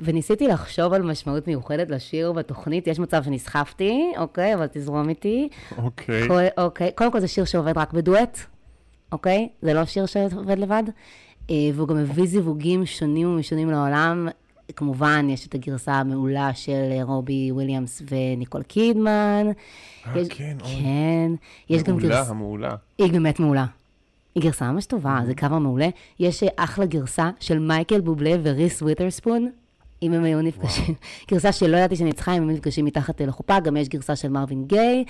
[0.00, 5.48] וניסיתי לחשוב על משמעות מיוחדת לשיר בתוכנית, יש מצב שנסחפתי, אוקיי, אבל תזרום איתי.
[5.78, 6.28] אוקיי.
[6.28, 8.38] כל- אוקיי, קודם כל זה שיר שעובד רק בדואט,
[9.12, 9.48] אוקיי?
[9.62, 10.82] זה לא שיר שעובד לבד.
[11.50, 14.28] אה, והוא גם מביא זיווגים שונים ומשונים לעולם.
[14.76, 19.46] כמובן, יש את הגרסה המעולה של אה, רובי וויליאמס וניקול קידמן.
[20.06, 20.70] אה, יש- כן, אוי.
[20.82, 21.30] כן.
[21.70, 22.30] יש גם מעולה, גרסה...
[22.30, 22.74] המעולה.
[22.98, 23.64] היא באמת מעולה.
[24.34, 25.88] היא גרסה ממש טובה, זה קאבר מעולה.
[26.20, 29.50] יש אה, אחלה גרסה של מייקל בובלה וריס ווית'רספון,
[30.02, 30.94] אם הם היו נפגשים.
[31.30, 35.04] גרסה שלא ידעתי שניצחה, אם הם נפגשים מתחת לחופה, גם יש גרסה של מרווין גיי.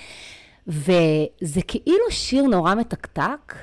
[0.67, 3.55] וזה כאילו שיר נורא מתקתק,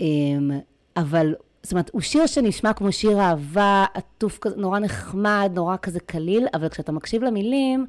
[0.00, 0.50] אמ,
[0.96, 6.00] אבל, זאת אומרת, הוא שיר שנשמע כמו שיר אהבה, עטוף כזה, נורא נחמד, נורא כזה
[6.00, 7.86] קליל, אבל כשאתה מקשיב למילים,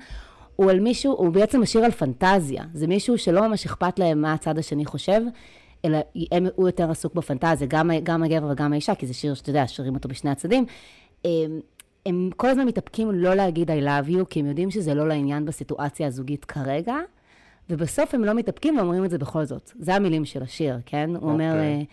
[0.55, 2.63] הוא על מישהו, הוא בעצם משיר על פנטזיה.
[2.73, 5.21] זה מישהו שלא ממש אכפת להם מה הצד השני חושב,
[5.85, 5.97] אלא
[6.31, 9.67] הם, הוא יותר עסוק בפנטזיה, גם, גם הגבר וגם האישה, כי זה שיר שאתה יודע,
[9.67, 10.65] שרים אותו בשני הצדדים.
[11.25, 11.59] הם,
[12.05, 15.45] הם כל הזמן מתאפקים לא להגיד I love you, כי הם יודעים שזה לא לעניין
[15.45, 16.95] בסיטואציה הזוגית כרגע,
[17.69, 19.71] ובסוף הם לא מתאפקים ואומרים את זה בכל זאת.
[19.79, 21.09] זה המילים של השיר, כן?
[21.15, 21.61] הוא אומר, אוקיי.
[21.61, 21.83] אה,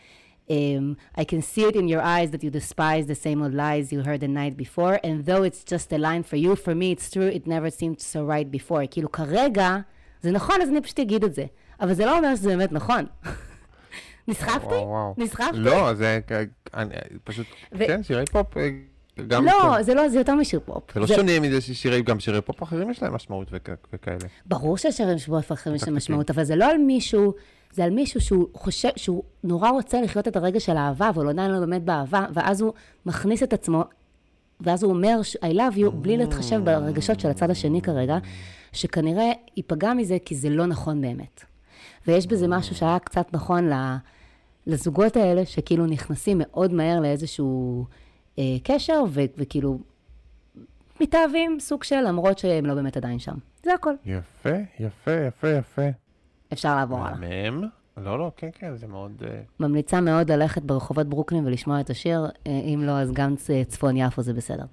[0.51, 3.93] um, I can see it in your eyes that you despise the same old lies
[3.93, 6.87] you heard the night before, and though it's just a line for you, for me
[6.95, 8.87] it's true, it never seemed so right before.
[8.91, 9.77] כאילו, כרגע,
[10.23, 11.45] זה נכון, אז אני פשוט אגיד את זה.
[11.81, 13.05] אבל זה לא אומר שזה באמת נכון.
[14.29, 14.75] נסחפתי?
[15.19, 15.57] נסחפתי?
[15.59, 16.19] לא, זה
[16.75, 18.69] אני- פשוט, ו- כן, שירי פופ, אה,
[19.29, 19.45] גם...
[19.45, 20.95] לא, זה לא, זה יותר משיר פופ.
[20.95, 24.17] זה לא זה- שונה מזה ששירי, גם שירי פופ אחרים יש להם משמעות וכ- וכאלה.
[24.47, 25.97] ברור שהשירים שבוע אחרים יש להם.
[25.97, 27.35] משמעות, אבל זה לא על מישהו,
[27.79, 31.31] זה על מישהו שהוא חושב, שהוא נורא רוצה לחיות את הרגע של האהבה, אבל הוא
[31.31, 32.73] עדיין לא באמת באהבה, ואז הוא
[33.07, 33.85] מכניס את עצמו,
[34.61, 38.19] ואז הוא אומר I love you, בלי להתחשב ברגשות של הצד השני כרגע,
[38.73, 41.45] שכנראה ייפגע מזה כי זה לא נכון באמת.
[42.07, 43.71] ויש בזה משהו שהיה קצת נכון
[44.67, 47.85] לזוגות האלה, שכאילו נכנסים מאוד מהר לאיזשהו
[48.39, 49.79] אה, קשר, ו- וכאילו
[51.01, 53.35] מתאהבים, סוג של, למרות שהם לא באמת עדיין שם.
[53.65, 53.95] זה הכל.
[54.07, 56.08] יפה, יפה, יפה, יפה.
[56.53, 57.19] אפשר לעבור הלאה.
[57.19, 57.69] מהמם.
[58.05, 59.23] לא, לא, כן, כן, זה מאוד...
[59.27, 63.51] אה, ממליצה מאוד ללכת ברחובות ברוקלין ולשמוע את השיר, אה, אם לא, אז גם צ-
[63.69, 64.65] צפון יפו זה בסדר.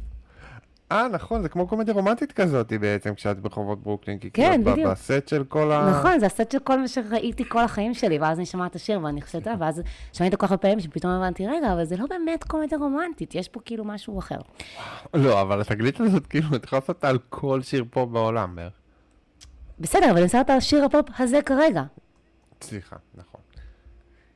[0.92, 4.74] אה, נכון, זה כמו קומדיה רומנטית כזאת בעצם, כשאת ברחובות ברוקלין, כי כן, כאילו את
[4.78, 4.92] בדיוק.
[4.92, 5.90] בסט של כל ה...
[5.92, 9.00] נכון, זה הסט של כל מה שראיתי כל החיים שלי, ואז אני שומעת את השיר,
[9.04, 9.82] ואני חושבת, "אה", ואז
[10.14, 13.48] שמעתי כל כך הרבה פעמים, שפתאום הבנתי, רגע, אבל זה לא באמת קומדיה רומנטית, יש
[13.48, 14.38] פה כאילו משהו אחר.
[15.14, 18.74] לא, אבל התגלית הזאת, כאילו, את יכולה לעשות על כל שיר פופ בעולם בערך.
[19.80, 21.84] בסדר, אבל אני מסתכלת על שיר הפופ הזה כרגע.
[22.62, 23.42] סליחה, נכון.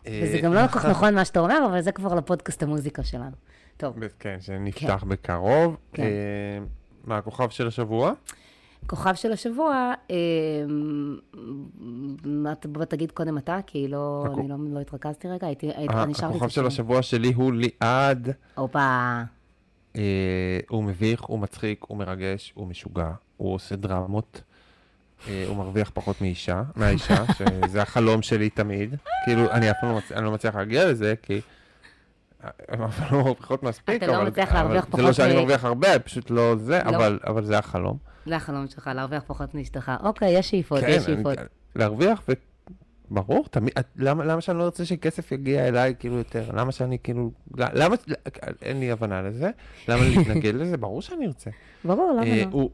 [0.05, 3.03] וזה אה, גם לא כל כך נכון מה שאתה אומר, אבל זה כבר לפודקאסט המוזיקה
[3.03, 3.35] שלנו.
[3.77, 5.75] טוב, כן, שנפתח בקרוב.
[5.93, 6.03] כן.
[6.03, 6.09] אה,
[7.03, 8.11] מה, הכוכב של השבוע?
[8.87, 10.15] כוכב של השבוע, אה,
[12.65, 15.67] בוא תגיד קודם אתה, כי לא, הכ- אני לא, לא התרכזתי רגע, הייתי,
[16.07, 16.25] נשארתי...
[16.35, 18.29] הכוכב של השבוע שלי הוא ליעד.
[18.55, 19.21] הופה,
[19.95, 24.41] אה, הוא מביך, הוא מצחיק, הוא מרגש, הוא משוגע, הוא עושה דרמות.
[25.27, 28.95] אה, הוא מרוויח פחות מאישה, מהאישה, שזה החלום שלי תמיד.
[29.25, 31.41] כאילו, אני אף פעם לא לא מצליח להגיע לזה, כי
[32.67, 35.65] הן אף פעם לא מרוויחות מספיק, אתה לא מצליח להרוויח זה פחות לא שאני מרוויח
[35.65, 36.89] הרבה, פשוט לא זה, לא.
[37.23, 37.97] אבל- זה החלום.
[38.25, 39.91] זה החלום שלך, להרוויח פחות מאשתך.
[40.03, 41.37] אוקיי, יש שאיפות, כן, יש שאיפות.
[41.75, 42.21] להרוויח.
[43.11, 46.51] ברור, תמיד, למה שאני לא רוצה שכסף יגיע אליי כאילו יותר?
[46.53, 47.95] למה שאני כאילו, למה,
[48.61, 49.49] אין לי הבנה לזה,
[49.87, 50.77] למה להתנגד לזה?
[50.77, 51.49] ברור שאני ארצה.
[51.85, 52.69] ברור, למה אה, לא?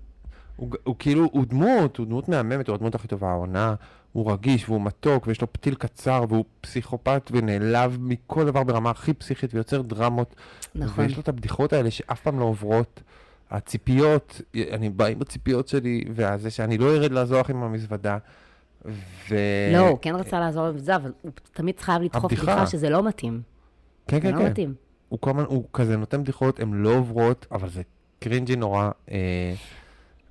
[0.56, 3.76] הוא, הוא, כאילו, הוא דמות, הוא דמות מהממת, הוא הדמות הכי טובה העונה,
[4.12, 9.13] הוא רגיש והוא מתוק ויש לו פתיל קצר והוא פסיכופת ונעלב מכל דבר ברמה הכי
[9.13, 10.36] פסיכית ויוצר דרמות.
[10.76, 11.04] נכון.
[11.04, 13.02] ויש לו את הבדיחות האלה שאף פעם לא עוברות.
[13.52, 14.41] הציפיות,
[14.72, 18.18] אני בא עם הציפיות שלי, וזה שאני לא ארד לעזור עם המזוודה.
[19.30, 19.36] ו...
[19.74, 22.44] לא, הוא כן רצה לעזור בזה, אבל הוא תמיד חייב לדחוף הבדיחה.
[22.44, 23.41] בדיחה שזה לא מתאים.
[24.08, 24.50] כן, זה כן, לא כן.
[24.50, 24.74] מתאים.
[25.10, 27.82] הוא כל הזמן, הוא כזה נותן בדיחות, הן לא עוברות, אבל זה
[28.20, 28.89] קרינג'י נורא.
[29.12, 29.54] אה,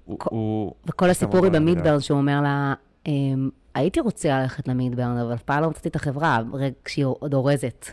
[0.04, 0.74] הוא, כל- הוא...
[0.86, 2.74] וכל הסיפור כמובן, המידברן, שהוא אומר לה,
[3.06, 6.38] אמ, הייתי רוצה ללכת למידברן, אבל אף פעם לא מצאתי את החברה,
[6.84, 7.86] כשהיא עוד אורזת.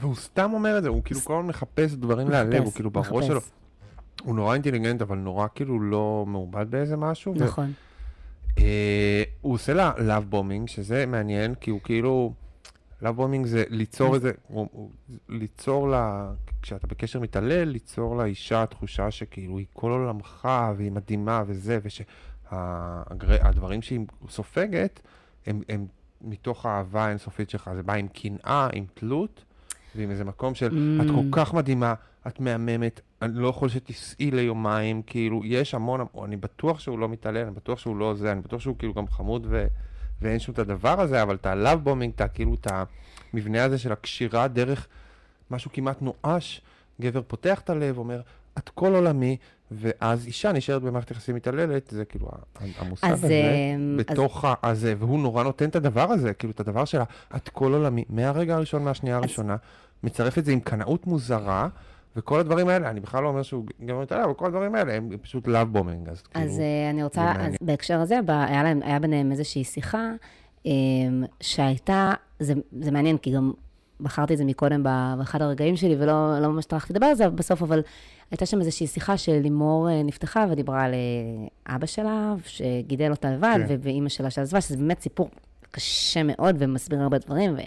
[0.00, 3.26] והוא סתם אומר את זה, הוא כאילו כל הזמן מחפש דברים להעלב, הוא כאילו בראש.
[3.26, 3.40] שלו.
[4.24, 7.34] הוא נורא אינטליגנט, אבל נורא כאילו לא מעובד באיזה משהו.
[7.36, 7.72] נכון.
[8.58, 12.32] אה, הוא עושה לה love bombing, שזה מעניין, כי הוא כאילו...
[13.02, 14.32] love bombing זה ליצור איזה...
[15.28, 16.32] ליצור לה...
[16.62, 24.00] כשאתה בקשר מתעלל, ליצור לאישה תחושה שכאילו היא כל עולמך, והיא מדהימה וזה, ושהדברים שהיא
[24.28, 25.00] סופגת,
[25.46, 25.86] הם, הם
[26.20, 27.70] מתוך האהבה האינסופית שלך.
[27.74, 29.44] זה בא עם קנאה, עם תלות,
[29.96, 31.94] ועם איזה מקום של, את כל כך מדהימה,
[32.26, 37.42] את מהממת, אני לא יכול שתיסעי ליומיים, כאילו, יש המון- אני בטוח שהוא לא מתעלל,
[37.46, 39.66] אני בטוח שהוא לא זה, אני בטוח שהוא כאילו גם חמוד ו,
[40.22, 42.66] ואין שום את הדבר הזה, אבל את הלאו בומינג, את כאילו, את
[43.34, 44.86] המבנה הזה של הקשירה דרך
[45.50, 46.60] משהו כמעט נואש,
[47.00, 48.20] גבר פותח את הלב, אומר,
[48.58, 49.36] את כל עולמי,
[49.70, 52.28] ואז אישה נשארת במערכת יחסים מתעללת, זה כאילו
[52.78, 56.52] המושג אז, הזה, אמ, אז- בתוך ה- הזה, והוא נורא נותן את הדבר הזה, כאילו,
[56.52, 57.04] את הדבר שלה,
[57.36, 59.56] את כל עולמי, מהרגע הראשון, מהשנייה הראשונה,
[60.02, 61.68] מצרף את זה עם קנאות מוזרה,
[62.16, 65.08] וכל הדברים האלה, אני בכלל לא אומר שהוא גבר מתעלל, אבל כל הדברים האלה הם
[65.22, 66.44] פשוט love bombing, אז כאילו...
[66.46, 67.54] אז אה, אני רוצה, אז.
[67.60, 70.10] בהקשר הזה, ב- היה להם- היה ביניהם איזושהי שיחה,
[70.66, 70.70] אמ,
[71.40, 73.52] שהייתה, זה זה מעניין, כי גם
[74.00, 74.82] בחרתי את זה מקודם
[75.18, 77.82] באחד הרגעים שלי, ולא לא ממש טרחתי לדבר על זה בסוף, אבל
[78.30, 83.58] הייתה שם איזושהי שיחה שלימור אה, נפתחה ודיברה על אה, אבא שלה, שגידל אותה לבד,
[83.68, 83.76] כן.
[83.82, 85.30] ואימא שלה שעזבה, שזה באמת סיפור
[85.70, 87.54] קשה מאוד ומסביר הרבה דברים.
[87.54, 87.58] ו...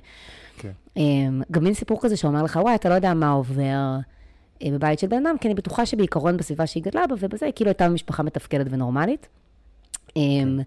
[0.57, 0.71] כן.
[0.97, 3.97] אמ, גם מין סיפור כזה שאומר לך, וואי, אתה לא יודע מה עובר
[4.63, 7.69] בבית של בן אדם, כי אני בטוחה שבעיקרון בסביבה שהיא גדלה בה ובזה, היא כאילו
[7.69, 9.27] הייתה משפחה מתפקדת ונורמלית.
[10.15, 10.59] אמ,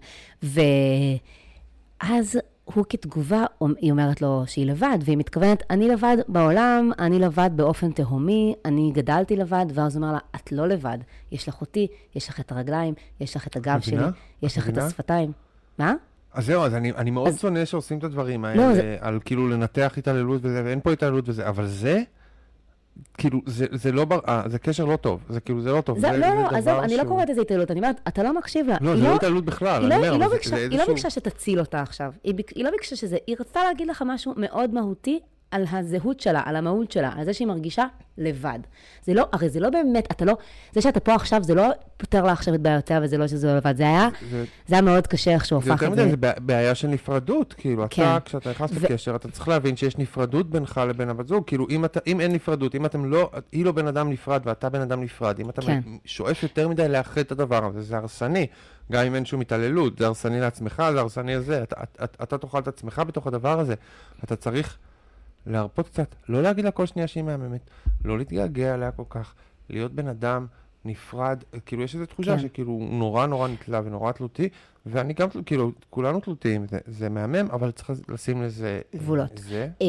[2.03, 3.45] ואז הוא כתגובה,
[3.79, 8.91] היא אומרת לו שהיא לבד, והיא מתכוונת, אני לבד בעולם, אני לבד באופן תהומי, אני
[8.93, 10.97] גדלתי לבד, ואז הוא אומר לה, את לא לבד,
[11.31, 13.97] יש לך אותי, יש לך את הרגליים, יש לך את הגב שלי?
[14.41, 14.77] יש לך את?
[14.77, 15.31] השפתיים.
[15.79, 15.93] מה?
[16.33, 19.19] אז זהו, אז אני, אני מאוד אז- שונא שעושים את הדברים לא, האלה, זה- על
[19.25, 22.01] כאילו לנתח התעללות וזה, ואין פה התעללות וזה, אבל זה,
[23.17, 24.19] כאילו, זה, זה לא בר...
[24.27, 25.99] אה, זה קשר לא טוב, זה כאילו, זה לא טוב.
[25.99, 28.33] זה, לא, לא, דבר עזוב, אני לא שהוא- קוראת לזה התעללות, אני אומרת, אתה לא
[28.37, 28.77] מקשיב לה.
[28.81, 31.09] לא, זה לא התעללות בכלל, היא אני לא, אומר, היא, לא זה- ביקשה, זה לא
[31.09, 32.11] שתציל אותה עכשיו.
[32.23, 35.19] היא, היא לא ביקשה שזה, היא רצתה להגיד לך משהו מאוד מהותי
[35.51, 37.85] על הזהות שלה, על המהות שלה, על זה שהיא מרגישה
[38.17, 38.59] לבד.
[39.03, 40.33] זה לא, הרי זה לא באמת, אתה לא,
[40.73, 43.57] זה שאתה פה עכשיו, זה לא פותר לה עכשיו את בעיותיה וזה לא שזה לא
[43.57, 46.03] לבד, זה היה, זה- זה היה מאוד קשה איך שהוא זה הפך יותר את זה.
[46.03, 48.03] מדי, זה בע- בעיה של נפרדות, כאילו, כן.
[48.03, 51.67] אתה, כשאתה נכנס ו- לקשר, אתה צריך להבין שיש נפרדות בינך לבין הבת זוג, כאילו,
[51.69, 54.81] אם אתה- אם אין נפרדות, אם אתם לא, היא לא בן אדם נפרד ואתה בן
[54.81, 55.79] אדם נפרד, אם אתה כן.
[56.05, 58.47] שואף יותר מדי לאחד את הדבר הזה, זה הרסני,
[58.91, 62.37] גם אם אין שום התעללות, זה הרסני לעצמך, זה הרסני לזה, אתה- אתה- אתה אתה
[62.37, 63.73] תאכל את עצמך בתוך הדבר הזה,
[64.23, 64.77] אתה צריך
[65.49, 67.69] להרפות קצת, לא להגיד לה כל שנייה שהיא מהממת,
[68.05, 69.33] לא להתגעגע אליה כל כך,
[69.69, 70.45] להיות בן אדם
[70.85, 72.39] נפרד, כאילו יש איזו תחושה כן.
[72.41, 74.49] שכאילו הוא נורא נורא נתלה ונורא תלותי,
[74.85, 78.81] ואני גם, כאילו, כולנו תלותיים, זה, זה מהמם, אבל צריך לשים לזה...
[78.93, 79.37] אה, גבולות.
[79.37, 79.67] זה.
[79.81, 79.87] אה,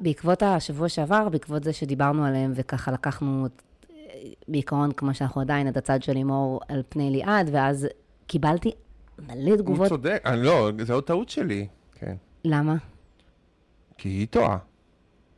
[0.00, 3.62] בעקבות השבוע שעבר, בעקבות זה שדיברנו עליהם, וככה לקחנו, את-
[4.48, 7.86] בעיקרון, כמו שאנחנו עדיין, את הצד של לימור על פני ליעד, ואז
[8.26, 8.70] קיבלתי
[9.28, 9.88] מלא הוא תגובות.
[9.88, 12.14] צודק, אני לא, זו עוד טעות שלי, כן.
[12.44, 12.76] למה?
[13.98, 14.58] כי היא טועה.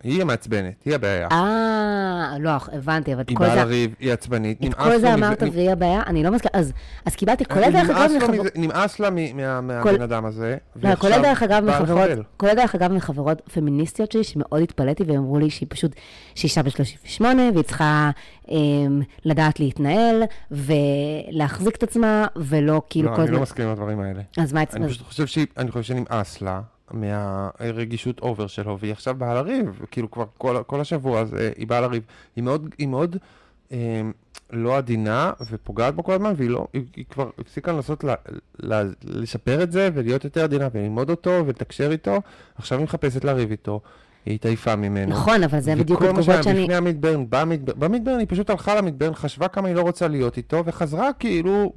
[0.06, 1.28] היא המעצבנת, היא הבעיה.
[1.32, 2.06] אה,
[2.40, 3.60] לא, הבנתי, אבל את היא כל באה זה...
[3.64, 6.72] לריב, היא עצבנית, את נמאס כל זה אמרת מזה- והיא הבעיה, אני לא מסכימה, אז,
[7.16, 11.32] קיבלתי, כולל דרך אגב מחברות, מזה- נמאס לה כל- מהבן אדם הזה, לא, ועכשיו באה
[12.06, 12.22] לחבל.
[12.36, 15.92] כולל דרך אגב מחברות פמיניסטיות שלי, שמאוד התפלאתי, והם אמרו לי שהיא פשוט,
[16.34, 18.10] שהיא אישה בת 38, והיא צריכה
[18.50, 23.42] אמ, לדעת להתנהל, ולהחזיק את עצמה, ולא כאילו לא, כל אני לא הזמן...
[23.42, 24.22] מסכים עם הדברים האלה.
[24.38, 24.88] אז מה אני?
[24.88, 30.62] פשוט אני חושב שנמאס לה מהרגישות אובר שלו, והיא עכשיו באה לריב, כאילו כבר כל,
[30.66, 32.02] כל השבוע, אז אה, היא באה לריב.
[32.36, 33.16] היא מאוד, היא מאוד
[33.72, 34.00] אה,
[34.50, 38.10] לא עדינה ופוגעת בו כל הזמן, והיא לא, היא, היא כבר הפסיקה לנסות ל,
[38.58, 42.22] ל, לשפר את זה ולהיות יותר עדינה וללמוד אותו ולתקשר איתו,
[42.54, 43.80] עכשיו היא מחפשת לריב איתו.
[44.26, 45.12] היא התעייפה ממנו.
[45.12, 46.62] נכון, אבל זה בדיוק וכל מה התגובות שהיה שאני...
[46.62, 47.24] בפני המדברן,
[47.78, 51.72] במדברן, היא פשוט הלכה למדברן, חשבה כמה היא לא רוצה להיות איתו, וחזרה כאילו.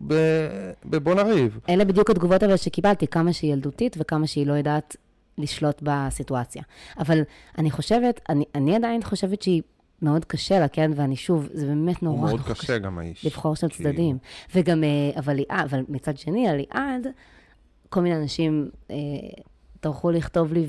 [0.86, 1.60] בבוא נריב.
[1.70, 4.96] אלה בדיוק התגובות אבל שקיבלתי, כמה שהיא ילדותית וכמה שהיא לא יודעת
[5.38, 6.64] לשלוט בסיטואציה.
[7.00, 7.22] אבל
[7.58, 9.62] אני חושבת, אני, אני עדיין חושבת שהיא
[10.02, 10.92] מאוד קשה לה, כן?
[10.96, 13.26] ואני שוב, זה באמת נורא מאוד נורא קשה גם האיש.
[13.26, 13.90] לבחור שם כאילו.
[13.90, 14.18] צדדים.
[14.56, 17.08] וגם, אה, אבל, אבל מצד שני, על ליעד,
[17.90, 18.96] כל מיני אנשים אה,
[19.80, 20.68] טרחו לכתוב לי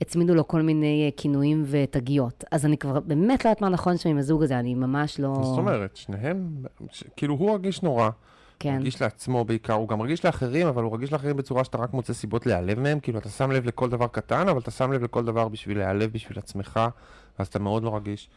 [0.00, 2.44] והצמידו לו כל מיני אה, כינויים ותגיות.
[2.50, 5.34] אז אני כבר באמת לא יודעת מה נכון שם עם הזוג הזה, אני ממש לא...
[5.42, 6.48] זאת אומרת, שניהם,
[6.90, 8.10] ש- כאילו הוא רגיש נורא,
[8.58, 8.76] כן.
[8.80, 12.12] רגיש לעצמו בעיקר, הוא גם רגיש לאחרים, אבל הוא רגיש לאחרים בצורה שאתה רק מוצא
[12.12, 15.24] סיבות להיעלב מהם, כאילו אתה שם לב לכל דבר קטן, אבל אתה שם לב לכל
[15.24, 16.80] דבר בשביל להיעלב בשביל עצמך,
[17.38, 18.28] אז אתה מאוד לא רגיש.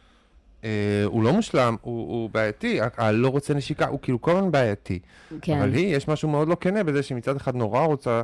[0.64, 0.70] אה,
[1.04, 4.98] הוא לא מושלם, הוא, הוא בעייתי, הלא רוצה נשיקה, הוא כאילו כל הזמן בעייתי.
[5.42, 5.58] כן.
[5.58, 8.22] אבל היא, יש משהו מאוד לא כנה בזה שמצד אחד נורא רוצה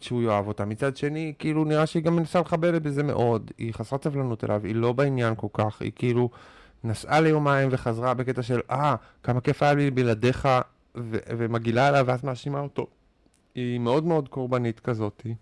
[0.00, 4.04] שהוא יאהב אותה, מצד שני, כאילו נראה שהיא גם מנסה לכבד בזה מאוד, היא חסרת
[4.04, 6.30] סבלנות אליו, היא לא בעניין כל כך, היא כאילו
[6.84, 10.48] נסעה ליומיים וחזרה בקטע של, אה, כמה כיף היה לי בלעדיך,
[10.96, 12.86] ו- ומגעילה עליו ואז מאשימה אותו.
[13.54, 15.34] היא מאוד מאוד קורבנית כזאתי.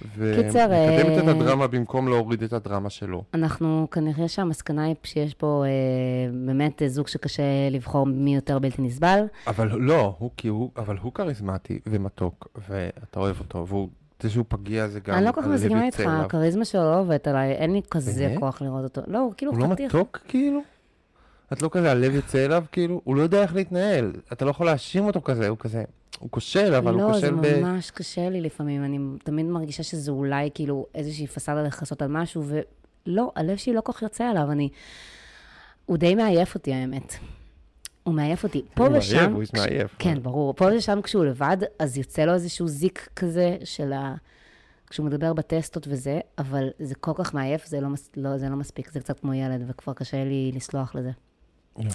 [0.00, 3.22] קיצר, ומקדמת את אה, הדרמה במקום להוריד את הדרמה שלו.
[3.34, 5.70] אנחנו, כנראה שהמסקנה היא שיש פה אה,
[6.46, 9.24] באמת אה, זוג שקשה לבחור מי יותר בלתי נסבל.
[9.46, 13.88] אבל לא, הוא, כי הוא, אבל הוא כריזמטי ומתוק, ואתה אוהב אותו, והוא,
[14.20, 16.00] זה שהוא פגיע זה גם, אני לא כל כך מסכימה איתך.
[16.06, 18.38] הכריזמה שלו לא עובדת עליי, אין לי כזה באמת?
[18.38, 19.00] כוח לראות אותו.
[19.06, 19.94] לא, הוא כאילו הוא לא חתיך.
[19.94, 20.60] מתוק כאילו?
[21.54, 23.00] את לא כזה, הלב יוצא אליו כאילו?
[23.04, 24.12] הוא לא יודע איך להתנהל.
[24.32, 25.84] אתה לא יכול להאשים אותו כזה, הוא כזה,
[26.18, 27.60] הוא כושל, אבל הוא לא, זה כושל ב...
[27.60, 32.44] ממש קשה לי לפעמים, אני תמיד מרגישה שזה אולי כאילו איזושהי פסאדה לכסות על משהו,
[33.06, 34.68] ולא, הלב שלי לא כל כך יוצא אליו, אני...
[35.86, 37.14] הוא די מעייף אותי, האמת.
[38.02, 38.62] הוא מעייף אותי.
[38.74, 39.32] פה הוא מעייף, ושם...
[39.32, 39.96] הוא איש כש- מעייף.
[39.98, 40.54] כן, ברור.
[40.54, 44.14] פה ושם כשהוא לבד, אז יוצא לו איזשהו זיק כזה של ה...
[44.90, 48.10] כשהוא מדבר בטסטות וזה, אבל זה כל כך מעייף, זה לא, מס...
[48.16, 51.10] לא, זה לא מספיק, זה קצת כמו ילד, וכבר קשה לי לסלוח לזה.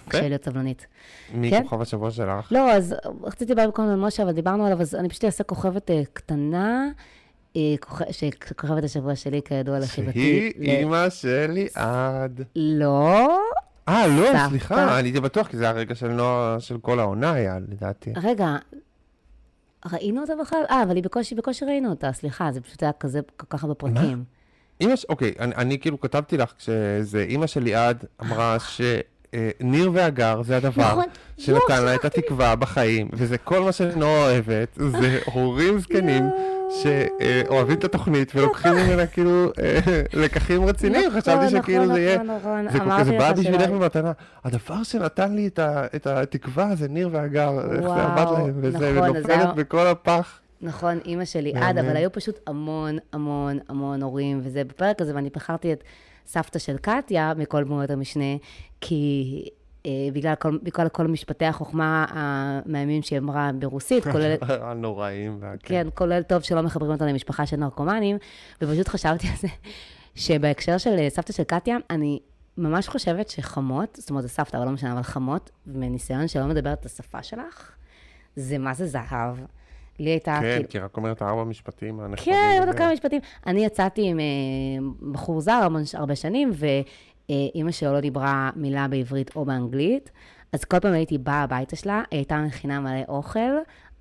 [0.08, 0.88] קשה להיות סבלנית.
[1.34, 1.64] מי כן?
[1.64, 2.52] כוכב השבוע שלך?
[2.52, 5.92] לא, אז רציתי לדבר במקום על משה, אבל דיברנו עליו, אז אני פשוט אעשה כוכבת
[5.92, 6.88] אה, קטנה,
[7.56, 10.20] אה, כוכ- שכוכבת השבוע שלי, כידוע לחיבתי.
[10.20, 12.42] שהיא אימא שלי עד...
[12.56, 13.28] לא,
[13.90, 14.48] אה, לא.
[14.50, 18.14] סליחה, אני הייתי בטוח, כי זה הרגע של נועה, של כל העונה היה, לדעתי.
[18.24, 18.56] רגע,
[19.92, 20.64] ראינו אותה בכלל?
[20.70, 23.76] אה, אבל היא בקושי, בקושי ראינו אותה, סליחה, זה פשוט היה כזה, כל כך הרבה
[23.76, 24.24] פרקים.
[24.82, 25.06] אמא ש...
[25.10, 28.58] אוקיי, אני, כאילו כתבתי לך כשזה אימא של ליעד אמרה
[29.36, 31.06] שניר והגר זה הדבר נכון.
[31.38, 32.06] שנתן לה את.
[32.10, 36.24] התקווה בחיים, וזה כל מה שנועה אוהבת, זה הורים זקנים
[36.70, 39.80] שאוהבים את התוכנית ולוקחים ממנה כאילו אה,
[40.14, 42.24] לקחים רציניים, נכון, חשבתי שכאילו נכון, זה יהיה...
[42.24, 44.12] נכון, זה בא בשבילך במתנה.
[44.44, 45.50] הדבר שנתן לי
[45.96, 50.40] את התקווה זה ניר והגר, איך זה עבד להם, וזה נופלת בכל הפח.
[50.62, 51.54] נכון, אימא שלי.
[51.56, 55.84] עד, אבל היו פשוט המון, המון, המון הורים, וזה בפרק הזה, ואני בחרתי את
[56.32, 58.36] סבתא של קטיה מכל דמויות המשנה,
[58.82, 59.46] כי
[59.86, 65.38] אה, בגלל כל, בגלל כל משפטי החוכמה המהימים שהיא אמרה ברוסית, כולל, הנוראים.
[65.42, 68.18] וה- כן, כולל טוב שלא מחברים אותה למשפחה של נרקומנים,
[68.62, 69.48] ופשוט חשבתי על זה,
[70.16, 72.20] שבהקשר של אה, סבתא של קטיה, אני
[72.58, 76.80] ממש חושבת שחמות, זאת אומרת, זה סבתא, אבל לא משנה, אבל חמות, מניסיון שלא מדברת
[76.80, 77.72] את השפה שלך,
[78.36, 79.36] זה מה זה זהב.
[80.00, 82.00] לי הייתה, כן, כאילו, כי רק אומרת ארבע משפטים.
[82.16, 82.76] כן, עוד.
[82.76, 83.22] כמה משפטים.
[83.48, 84.26] אני יצאתי עם אה,
[85.12, 86.52] בחור זר הרבה שנים,
[87.30, 90.12] ואימא שלו לא דיברה מילה בעברית או באנגלית,
[90.54, 93.40] אז כל פעם הייתי באה הביתה שלה, היא הייתה מכינה מלא אוכל,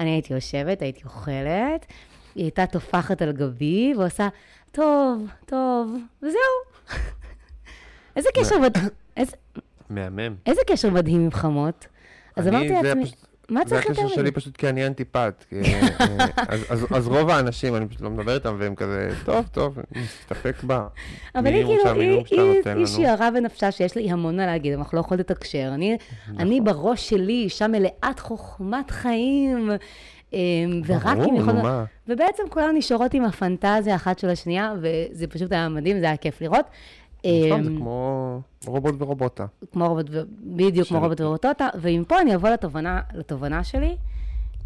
[0.01, 1.87] אני הייתי יושבת, הייתי אוכלת,
[2.35, 4.29] היא הייתה טופחת על גבי ועושה,
[4.73, 6.41] טוב, טוב, וזהו.
[8.17, 8.57] איזה קשר
[9.17, 9.37] איזה-
[9.91, 10.35] מהמם.
[10.47, 11.87] איזה קשר מדהים עם חמות.
[12.37, 13.05] אז אמרתי לעצמי,
[13.51, 14.15] מה זה צריך יותר הקשר מזה?
[14.15, 15.45] שלי פשוט כי אני אנטיפט.
[15.49, 15.89] כי, אה,
[16.51, 20.87] אז- רוב האנשים, אני פשוט לא מדבר איתם, והם כזה, טוב, טוב, נסתפק בה.
[21.35, 21.65] אבל היא
[22.25, 22.87] כאילו, היא-.
[22.87, 25.71] שיערה בנפשה שיש לי המון מה להגיד, אבל אנחנו לא יכולות לתקשר.
[25.75, 25.97] אני-
[26.29, 26.41] נכון.
[26.61, 29.71] בראש שלי אישה מלאת חוכמת חיים,
[30.33, 30.39] אמ,
[30.87, 31.69] ורק אם נו, יכולנו...
[32.09, 36.41] ובעצם כולנו נשארות עם הפנטזיה אחת של השנייה, וזה פשוט היה מדהים, זה היה כיף
[36.41, 36.65] לראות.
[37.25, 39.47] נכון, זה אמ, כמו רובוט ורובוטה.
[39.73, 40.07] כמו רובוט,
[40.43, 43.97] בדיוק כמו רובוט ורוטוטה, ומפה אני אבוא לתובנה, לתובנה שלי.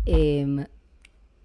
[0.08, 0.58] אמ,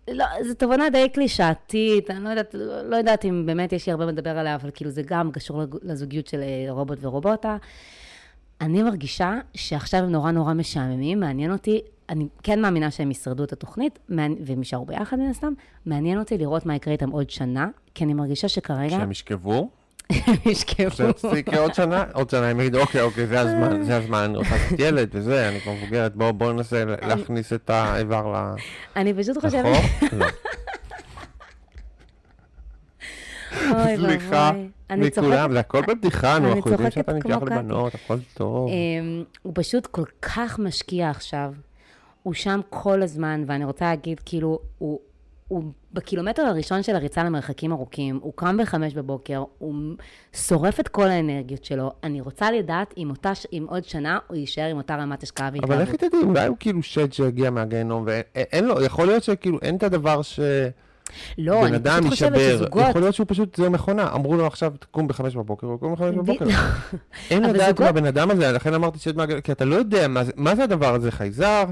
[0.08, 2.56] לא, זו תובנה די קלישאתית, אני לא יודעת,
[2.86, 6.28] לא יודעת אם באמת יש לי הרבה לדבר עליה, אבל כאילו זה גם קשור לזוגיות
[6.28, 7.58] של אה, רובוט ורובוטה.
[8.62, 13.54] אני מרגישה שעכשיו הם נורא נורא משעממים, מעניין אותי, אני כן מאמינה שהם ישרדו את
[13.54, 15.54] התוכנית, והם יישארו ביחד מן הסתם,
[15.86, 19.70] מעניין אותי לראות מה יקרה איתם עוד שנה, כי אני מרגישה שכרגע כשהם ישכבו,
[20.54, 24.38] שזה יקרה עוד שנה, עוד שנה הם יגידו, אוקיי, אוקיי, זה הזמן, זה הזמן, אני
[24.38, 28.56] רוצה לעשות ילד וזה, אני כבר מבוגרת, בואו ננסה להכניס את האיבר ל-
[28.96, 29.66] אני פשוט חושבת...
[29.66, 30.08] לחור.
[30.20, 30.28] לא.
[33.96, 34.52] סליחה.
[34.98, 37.30] מכולם, זה הכל בבדיחה, נו, אנחנו יודעים שאתה נמשך.
[37.30, 38.70] לבנות, הכל טוב.
[38.70, 41.54] אמ, הוא פשוט כל כך משקיע עכשיו.
[42.24, 45.00] הוא שם כל הזמן, ואני רוצה להגיד, כאילו, הוא,
[45.48, 49.76] הוא בקילומטר הראשון של הריצה למרחקים ארוכים, הוא קם בחמש בבוקר, הוא
[50.34, 51.92] שורף את כל האנרגיות שלו.
[52.04, 55.50] אני רוצה לדעת אם, אותה, ש- אם עוד שנה הוא יישאר עם אותה רמת השקעה
[55.54, 55.72] והתלהבות.
[55.72, 59.60] אבל איך היא תדעי, אולי הוא כאילו שד שהגיע מהגיהנום, ואין לו, יכול להיות שכאילו
[59.62, 60.70] אין את הדבר שבן
[61.38, 62.58] לא, אני פשוט חושבת יישבר.
[62.58, 62.84] שזוגות...
[62.90, 66.16] יכול להיות שהוא פשוט, זה מכונה, אמרו לו עכשיו, תקום בחמש בבוקר, הוא קום בחמש
[66.16, 66.46] ב- בבוקר.
[67.32, 70.56] אין לדעת מה הבן אדם הזה, לכן אמרתי שד מהגיהנום, כי אתה לא יודע מה
[70.56, 71.64] זה- הדבר הזה, חייזר?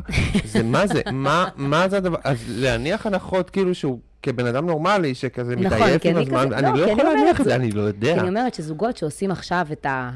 [0.45, 1.01] זה מה זה?
[1.57, 2.17] מה- זה הדבר?
[2.23, 6.79] אז להניח הנחות כאילו שהוא כבן אדם נורמלי, שכזה נכון, מתעייף עם הזמן, כזה- אני
[6.79, 7.55] לא, לא יכול להניח את זה.
[7.55, 8.13] אני לא יודע.
[8.13, 10.11] כי אני אומרת שזוגות שעושים עכשיו את, ה,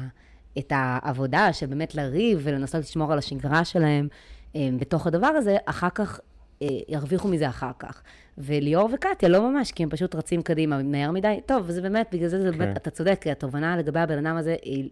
[0.58, 4.08] את העבודה של באמת לריב ולנסות לשמור על השגרה שלהם
[4.56, 6.20] אה, בתוך הדבר הזה, אחר כך
[6.62, 8.02] אה, ירוויחו מזה אחר כך.
[8.38, 11.40] וליאור וקטיה לא ממש, כי הם פשוט רצים קדימה מהר מדי.
[11.46, 12.76] טוב, זה באמת, בגלל זה, זה באמת, כן.
[12.76, 14.90] אתה צודק, כי התובנה לגבי הבן אדם הזה, היא-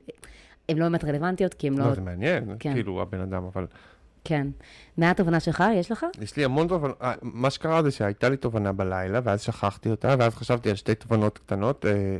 [0.69, 1.85] הן לא באמת רלוונטיות, כי הם לא...
[1.87, 2.73] לא, זה מעניין, כן.
[2.73, 3.67] כאילו, הבן אדם, אבל...
[4.25, 4.47] כן.
[4.99, 5.65] מה התובנה שלך?
[5.75, 6.07] יש לך?
[6.21, 10.15] יש לי המון תובנות, אה, מה שקרה זה שהייתה לי תובנה בלילה, ואז שכחתי אותה,
[10.19, 12.17] ואז חשבתי על שתי תובנות קטנות, אה,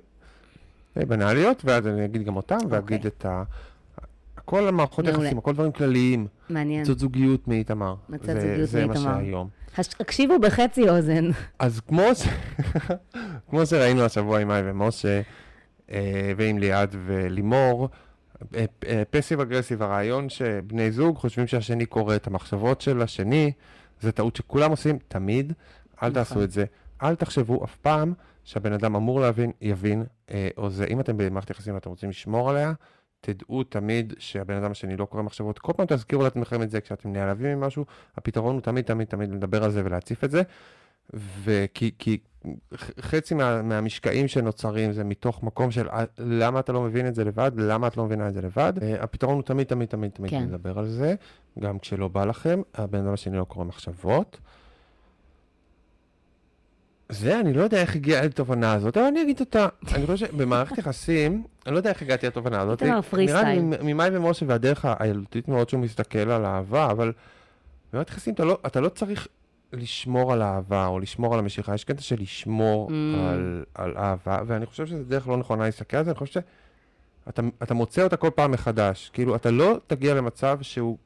[0.99, 3.43] די בנאליות, ואז אני אגיד גם אותן, ואגיד את ה...
[4.45, 5.23] כל המערכות אוקיי.
[5.25, 6.27] יחסים, הכל דברים כלליים.
[6.51, 6.85] מעניין.
[6.85, 7.95] זאת זוגיות מאיתמר.
[8.09, 9.15] מצאת זה- זוגיות זה מה מאיתמר.
[9.21, 9.49] שהיום.
[9.79, 11.31] הקשיבו בחצי אוזן.
[11.59, 12.23] אז כמו, ש...
[13.51, 15.21] כמו שראינו השבוע עם מאי ומשה,
[15.91, 17.89] אה, ועם ליעד ולימור,
[18.55, 23.53] אה, אה, פסיב אגרסיב, הרעיון שבני זוג חושבים שהשני קורא את המחשבות של השני,
[24.01, 25.53] זה טעות שכולם עושים תמיד,
[26.03, 26.45] אל תעשו נכון.
[26.45, 26.65] את זה.
[27.03, 28.13] אל תחשבו אף פעם
[28.45, 32.51] שהבן אדם אמור להבין, יבין, אה, או זה, אם אתם במערכת יחסים ואתם רוצים לשמור
[32.51, 32.73] עליה,
[33.21, 35.59] תדעו תמיד שהבן אדם השני לא קורא מחשבות.
[35.59, 37.85] כל פעם תזכירו לעצמכם את זה כשאתם נעלבים ממשהו,
[38.17, 40.43] הפתרון הוא תמיד תמיד תמיד לדבר על זה ולהציף את זה.
[41.15, 42.19] וכי כי
[43.01, 47.25] חצי מה, מהמשקעים שנוצרים זה מתוך מקום של "אה, למה אתה לא מבין את זה
[47.25, 48.73] לבד, למה את לא מבינה את זה לבד.
[48.77, 50.43] Uh, הפתרון הוא תמיד תמיד תמיד תמיד כן.
[50.43, 51.15] לדבר על זה,
[51.59, 54.39] גם כשלא בא לכם, הבן אדם השני לא קורא מחשבות.
[57.09, 59.69] זה, אני לא יודע איך הגיעה לתובנה הזאת, אבל אני אגיד אותה.
[59.95, 62.83] אני חושב שבמערכת יחסים, אני לא יודע איך הגעתי לתובנה הזאת.
[62.83, 63.83] איתמר, פרי נראה לי סטייל.
[63.93, 67.13] ממאי ומשה והדרך הילדותית מאוד שהוא מסתכל על אהבה, אבל
[67.93, 69.29] במערכת יחסים אתה לא, אתה לא צריך
[69.73, 72.93] לשמור על אהבה או לשמור על המשיכה, יש קטע של לשמור Mm.
[73.19, 76.41] על, על אהבה, ואני חושב שזו דרך לא נכונה להסתכל על זה, אני חושב
[77.27, 79.11] שאתה אתה מוצא אותה כל פעם מחדש.
[79.13, 80.99] כאילו, אתה לא תגיע למצב שהוא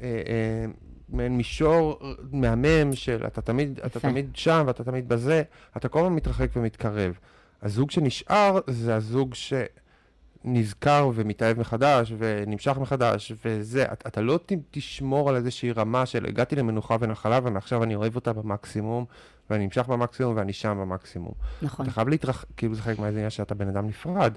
[0.00, 0.66] אה, אה,
[1.08, 1.98] מעין מישור
[2.32, 4.00] מהמם של אתה תמיד, אתה.
[4.00, 5.42] תמיד שם ואתה תמיד בזה,
[5.76, 7.18] אתה כל הזמן מתרחק ומתקרב.
[7.62, 9.34] הזוג שנשאר זה הזוג
[10.44, 16.26] שנזכר ומתאהב מחדש ונמשך מחדש וזה, אתה, אתה לא ת, תשמור על איזושהי רמה של
[16.26, 19.04] הגעתי למנוחה ונחלה ומעכשיו אני אוהב אותה במקסימום
[19.50, 21.32] ואני נמשך במקסימום ואני שם במקסימום.
[21.62, 21.86] נכון.
[21.86, 22.44] אתה חייב להתרח...
[22.56, 24.32] כאילו זה חלק מהעניין שאתה בן אדם נפרד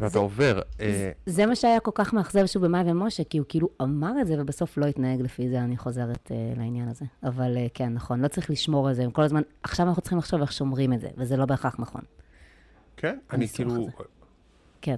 [0.00, 0.60] ואתה זה- עובר.
[0.80, 4.26] אה, זה מה שהיה כל כך מאכזב שהוא במאי ומשה, כי הוא כאילו אמר את
[4.26, 7.04] זה ובסוף לא התנהג לפי זה, אני חוזרת uh, לעניין הזה.
[7.22, 10.18] אבל uh, כן, נכון, לא צריך לשמור על זה, הם כל הזמן, עכשיו אנחנו צריכים
[10.18, 12.00] לחשוב איך שומרים את זה, וזה לא בהכרח נכון.
[12.96, 13.88] כן, אני כאילו...
[14.80, 14.96] כן,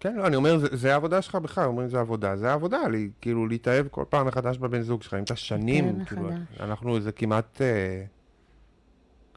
[0.00, 3.10] כן, לא, אני אומר, זה, זה העבודה שלך בכלל, אומרים זה עבודה, זה העבודה, לי,
[3.20, 6.30] כאילו להתאהב כל פעם מחדש בבן זוג שלך, אם אתה שנים, להתאהב כאילו.
[6.60, 8.04] אנחנו זה כמעט, אה,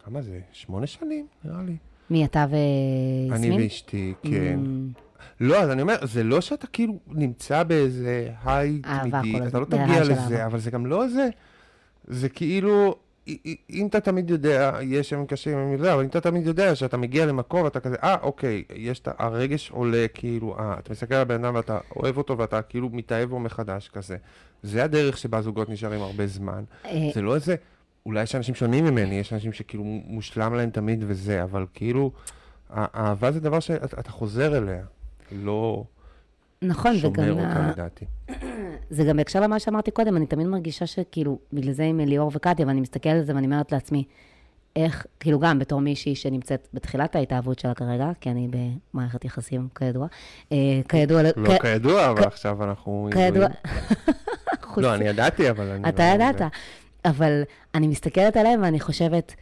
[0.06, 0.40] כמה זה?
[0.52, 1.78] שמונה שנים, נראה לי.
[2.10, 2.52] מי אתה אני
[3.32, 3.62] ויסמין?
[3.62, 4.60] ואשתי, כן.
[5.40, 10.04] לא, אז אני אומר, זה לא שאתה כאילו נמצא באיזה היי תמידי, אתה לא תגיע
[10.04, 10.46] לזה.
[10.46, 11.30] אבל זה גם לא זה,
[12.08, 12.96] זה כאילו,
[13.70, 16.98] אם אתה תמיד יודע, יש ימים קשים, ימים זה, אבל אם אתה תמיד יודע שאתה
[16.98, 21.22] מגיע למקום ואתה כזה, אה, אוקיי, יש את הרגש עולה, כאילו, אה, אתה מסתכל על
[21.22, 24.18] הבן אדם ואתה אוהב אותו ואתה כאילו מתאהב בו מחדש כזה.
[24.64, 26.64] זה הדרך שבה זוגות נשארים הרבה זמן.
[26.86, 27.56] אה, זה לא איזה,
[28.06, 32.12] אולי יש אנשים שונים ממני, יש אנשים שכאילו מושלם להם תמיד וזה, אבל כאילו,
[32.70, 34.84] האהבה זה דבר שאתה אתה חוזר אליה,
[35.32, 35.84] לא
[36.62, 38.06] נכון, שומר וגם אותה ה- לדעתי.
[38.90, 42.68] זה גם בהקשר למה שאמרתי קודם, אני תמיד מרגישה שכאילו, בגלל זה עם ליאור וקטיה,
[42.68, 44.04] ואני מסתכלת על זה ואני אומרת לעצמי,
[44.76, 48.48] איך, כאילו גם בתור מישהי שנמצאת בתחילת ההתאהבות שלה כרגע, כי אני
[48.94, 50.08] במערכת יחסים, כידוע,
[50.52, 50.58] אה,
[50.90, 53.10] כידוע, לא כידוע, אבל עכשיו אנחנו...
[53.14, 53.48] כידוע.
[54.78, 55.90] לא, אני ידעתי, אבל אני...
[55.90, 56.42] אתה לא- ידעת,
[57.06, 57.44] אבל
[57.76, 59.36] אני מסתכלת עליהם ואני חושבת,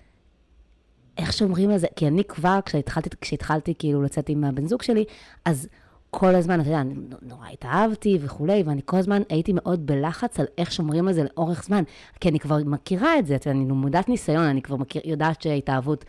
[1.18, 1.88] איך שומרים על זה?
[1.96, 5.06] כי אני כבר, כשהתחלתי, כשהתחלתי כאילו לצאת עם הבן זוג שלי,
[5.46, 5.68] אז
[6.10, 10.46] כל הזמן, אתה יודע, אני נורא התאהבתי וכולי, ואני כל הזמן הייתי מאוד בלחץ על
[10.58, 11.84] איך שומרים על זה לאורך זמן,
[12.20, 16.06] כי אני כבר מכירה את זה, אני למודת ניסיון, אני כבר מכיר, יודעת שההתאהבות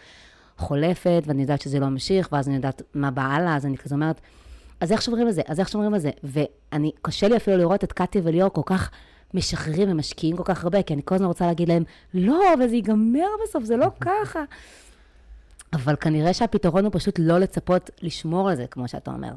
[0.59, 3.95] חולפת, ואני יודעת שזה לא ממשיך, ואז אני יודעת מה בא הלאה, אז אני כזה
[3.95, 4.21] אומרת,
[4.81, 5.43] אז איך שומרים על זה?
[5.47, 6.11] אז איך שומרים על זה?
[6.25, 8.91] ואני, קשה לי אפילו לראות את קטיה וליאור כל כך
[9.35, 11.83] משחררים ומשקיעים כל כך הרבה, כי אני כל הזמן רוצה להגיד להם,
[12.15, 14.41] לא, אבל זה ייגמר בסוף, זה לא ככה.
[15.73, 19.33] אבל כנראה שהפתרון הוא פשוט לא לצפות לשמור על זה, כמו שאתה אומר.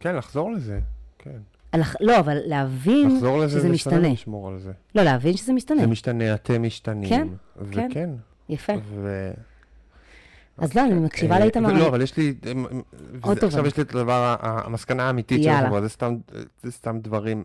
[0.00, 0.80] כן, לחזור לזה,
[1.18, 1.38] כן.
[1.72, 3.94] על- לא, אבל להבין לחזור לזה שזה זה משתנה.
[3.96, 4.72] שונה לשמור על זה.
[4.94, 5.80] לא, להבין שזה משתנה.
[5.80, 7.08] זה משתנה, אתם משתנים.
[7.08, 7.28] כן,
[7.70, 7.86] כן.
[7.90, 8.10] וכן.
[8.48, 8.72] יפה.
[8.94, 9.30] ו...
[10.58, 11.68] אז לא, אני מקשיבה אה, לאיתמר.
[11.68, 12.52] ולא, אבל יש לי, אה,
[13.22, 13.66] עוד וזה- עכשיו.
[13.66, 15.48] יש לי את הדבר, המסקנה האמיתית של.
[15.50, 15.80] החברה,
[16.62, 17.44] זה סתם- דברים.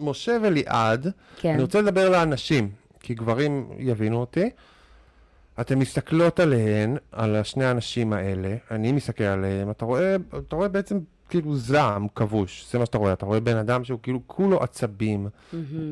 [0.00, 1.06] משה וליעד,
[1.36, 1.52] כן.
[1.54, 2.70] אני רוצה לדבר לאנשים,
[3.00, 4.50] כי גברים יבינו אותי.
[5.60, 10.98] אתן מסתכלות עליהן, על שני האנשים האלה, אני מסתכל עליהם, אתה רואה, אתה רואה בעצם
[11.28, 15.26] כאילו זעם כבוש, זה מה שאתה רואה, אתה רואה בן אדם שהוא כאילו כולו עצבים,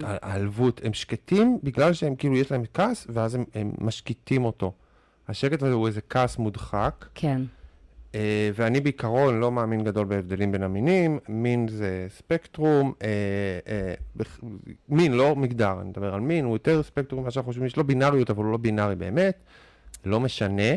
[0.03, 4.73] העלבות, הם שקטים בגלל שהם כאילו יש להם כעס, ואז הם, הם משקיטים אותו.
[5.29, 7.43] השקט הזה הוא איזה כעס מודחק, כן.
[8.15, 13.09] אה, ואני בעיקרון לא מאמין גדול בהבדלים בין המינים, מין זה ספקטרום, אה,
[13.69, 14.41] אה, בכ-
[14.89, 17.85] מין, לא מגדר, אני מדבר על מין, הוא יותר ספקטרום ממה שאנחנו חושבים, יש לו
[17.85, 19.39] בינאריות, אבל הוא לא בינארי באמת,
[20.05, 20.73] לא משנה,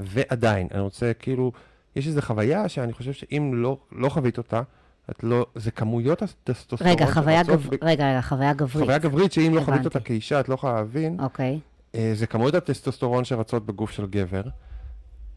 [0.00, 1.52] ועדיין, אני רוצה כאילו,
[1.96, 4.62] יש איזו חוויה שאני חושב שאם לא, לא חווית אותה,
[5.10, 8.84] את לא, זה כמויות הטסטוסטרון רגע, חוויה גב- ב- רגע, רגע, חוויה גברית.
[8.84, 9.84] חוויה גברית שאם לא חווית הבנתי.
[9.84, 11.52] אותה כאישה, את לא יכולה להבין, אוקיי.
[11.52, 11.58] אה,
[12.14, 14.42] זה כמויות הטסטוסטרון שרצות בגוף של גבר.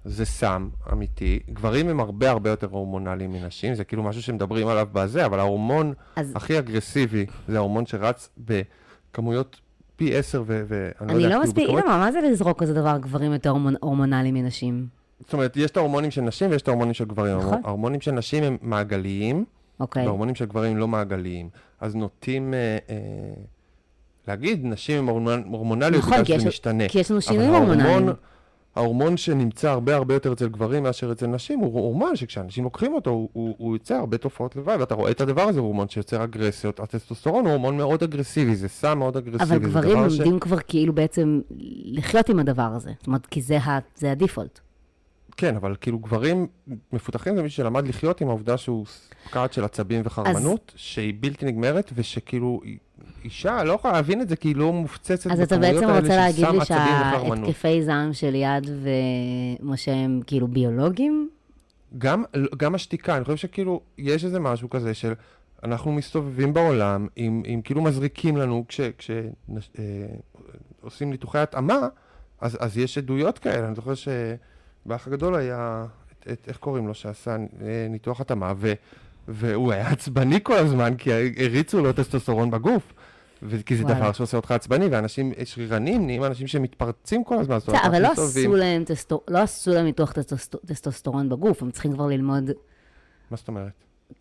[0.06, 1.40] זה סם אמיתי.
[1.50, 5.94] גברים הם הרבה הרבה יותר הורמונליים מנשים, זה כאילו משהו שמדברים עליו בזה, אבל ההורמון
[6.16, 9.60] אז הכי אגרסיבי זה ההורמון שרץ בכמויות
[9.96, 10.64] פי עשר ו...
[10.68, 13.50] ואני אני יודע, לא כאילו מספיק, בכמויות- איתמר, מה זה לזרוק כזה דבר גברים יותר
[13.50, 14.88] הורמונ- הורמונליים מנשים?
[15.20, 17.38] זאת אומרת, יש את ההורמונים של נשים ויש את ההורמונים של גברים.
[17.38, 17.62] נכון.
[17.64, 19.46] ההורמונים של נשים הם מעגליים,
[19.80, 20.04] אוקיי.
[20.04, 21.50] וההורמונים של גברים לא מעגליים.
[21.82, 22.96] אז נוטים אה, אה,
[24.28, 26.88] להגיד, נשים הורמונ- הורמונליות נכון, בגלל שזה משתנה.
[26.90, 28.10] כי יש לנו שינויים הורמונליים.
[28.76, 33.10] ההורמון שנמצא הרבה הרבה יותר אצל גברים מאשר אצל נשים, הוא הורמון שכשאנשים לוקחים אותו,
[33.10, 36.24] הוא, הוא, הוא יוצר הרבה תופעות לוואי, ואתה רואה את הדבר הזה, הוא הורמון שיוצר
[36.24, 36.80] אגרסיות.
[36.80, 39.44] הטסטוסטרון הוא הורמון מאוד אגרסיבי, זה סם מאוד אגרסיבי.
[39.44, 41.42] אבל גברים דבר ש- לומדים כבר כאילו בעצם
[41.86, 42.92] לחיות עם הדבר הזה.
[43.00, 44.60] זאת אומרת, כי זה ה- זה הדיפולט.
[45.38, 46.48] כן, אבל כאילו גברים
[46.94, 48.86] מפותחים זה מישהו שלמד לחיות עם העובדה שהוא
[49.30, 52.62] קאט של עצבים וחרמנות, שהיא בלתי נגמרת, ושכאילו
[53.24, 56.00] אישה לא יכולה להבין את זה כי היא לא מופצצת אז אתה בכמויות בעצם האלה
[56.00, 57.46] רוצה להגיד לי עצבים וחרמנות.
[57.46, 58.70] שההתקפי זעם של ליעד
[59.60, 61.30] ומשה הם כאילו ביולוגיים?
[61.98, 62.24] גם,
[62.58, 65.14] גם השתיקה, אני חושב שכאילו, יש איזה משהו כזה של,
[65.64, 68.94] אנחנו מסתובבים בעולם, עם, עם כאילו מזריקים לנו, כשעושים
[70.88, 71.88] כש, אה, ניתוחי התאמה,
[72.42, 73.94] אז, אז יש עדויות כאלה, אני זוכר
[74.84, 77.36] שבאח הגדול היה, את, את, איך קוראים לו, שעשה
[77.90, 78.74] ניתוח התאמה, ו,
[79.28, 81.10] והוא היה עצבני כל הזמן, כי
[81.46, 82.94] הריצו לו טסטוסטרון בגוף.
[83.66, 84.00] כי זה וואלה.
[84.00, 87.56] דבר שעושה אותך עצבני, ואנשים שרירנים נהיים אנשים שמתפרצים כל הזמן.
[87.58, 91.94] בסדר, אבל לא עשו להם טסטו- לא עשו להם ניתוח טסטוסט- טסטוסטרון בגוף, הם צריכים
[91.94, 92.52] כבר ללמוד,
[93.32, 93.72] מה זאת אומרת?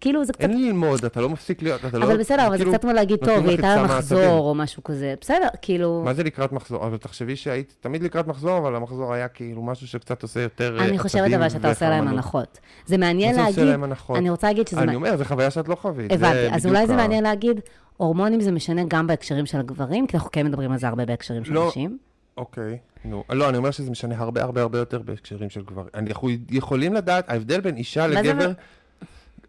[0.01, 2.05] כאילו זה קצת, אין ללמוד, אתה לא מפסיק להיות, אתה לא...
[2.05, 4.39] אבל בסדר, אבל זה כאילו, קצת כמו להגיד, טוב, היא הייתה מחזור.
[4.39, 6.87] או משהו כזה, בסדר, כאילו, מה זה לקראת מחזור?
[6.87, 10.85] אבל תחשבי שהיית תמיד לקראת מחזור, אבל המחזור היה כאילו משהו שקצת עושה יותר אה,
[10.85, 12.09] אני חושבת אבל שאתה עושה להם.
[12.09, 12.61] הנחות.
[12.87, 13.69] זה מעניין להגיד?
[14.15, 16.13] אני רוצה להגיד שזה, אני אומר, זו חוויה שאת לא חווית.
[16.13, 17.61] הבנתי, אז אולי זה מעניין להגיד,
[17.97, 21.45] הורמונים זה משנה גם בהקשרים של הגברים, כי אנחנו כן מדברים על זה הרבה בהקשרים
[21.45, 21.69] של לא.
[21.69, 21.99] נשים.
[22.37, 23.25] אוקיי, נו.
[23.31, 25.89] לא, אני אומר שזה משנה הרבה הרבה הרבה יותר בהקשרים של גברים.
[25.95, 28.53] אנחנו יכולים לדעת, ההבדל בין אישה לגבר...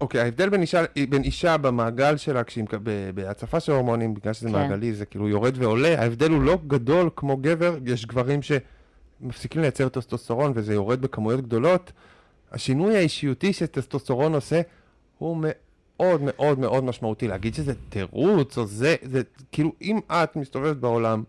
[0.02, 4.34] אוקיי, ההבדל בין אישה, בין אישה במעגל שלה, כשהיא מק- ב- בהצפה של הורמונים, בגלל
[4.34, 4.54] שזה כן.
[4.54, 9.90] מעגלי, זה כאילו יורד ועולה, ההבדל הוא לא גדול כמו גבר, יש גברים שמפסיקים לייצר
[9.90, 11.92] טסטוסטרון וזה יורד בכמויות גדולות.
[12.52, 14.62] השינוי האישיותי שטסטוסטרון עושה
[15.18, 17.28] הוא מאוד מאוד מאוד משמעותי.
[17.28, 19.22] להגיד שזה תירוץ או זה, זה
[19.52, 21.24] כאילו אם את מסתובבת בעולם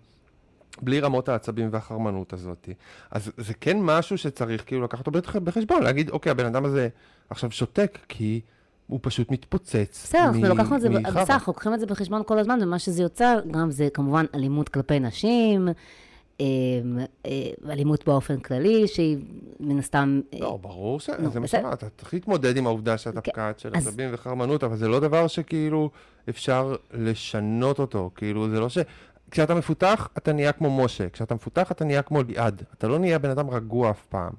[0.83, 2.68] בלי רמות העצבים והחרמנות הזאת,
[3.11, 6.89] אז זה כן משהו שצריך כאילו לקחת אותו בח- בחשבון, להגיד, אוקיי, הבן אדם הזה
[7.31, 8.41] עכשיו שותק כי
[8.87, 10.01] הוא פשוט מתפוצץ.
[10.05, 10.89] בסדר, אנחנו לקחנו את זה.
[10.89, 14.68] בסדר, אנחנו לוקחים את זה בחשבון כל הזמן, ומה שזה יוצר, גם זה כמובן אלימות
[14.68, 15.68] כלפי נשים,
[16.41, 16.45] אמ,
[17.27, 17.31] אה,
[17.70, 19.18] אלימות באופן כללי, שהיא
[19.61, 20.20] מן הסתם...
[20.35, 21.11] אה, לא, ברור ש...
[21.18, 21.47] נו, זה מה.
[21.47, 25.01] שאמרת, אתה צריך להתמודד עם העובדה שאתה כן, פקעת של עצבים וחרמנות, אבל זה לא
[25.01, 25.91] דבר שכאילו
[26.29, 28.79] אפשר לשנות אותו, כאילו זה לא ש...
[29.35, 33.18] כשאתה מפותח, אתה נהיה כמו משה, כשאתה מפותח, אתה נהיה כמו ליעד, אתה לא נהיה
[33.18, 34.32] בן אדם רגוע אף פעם.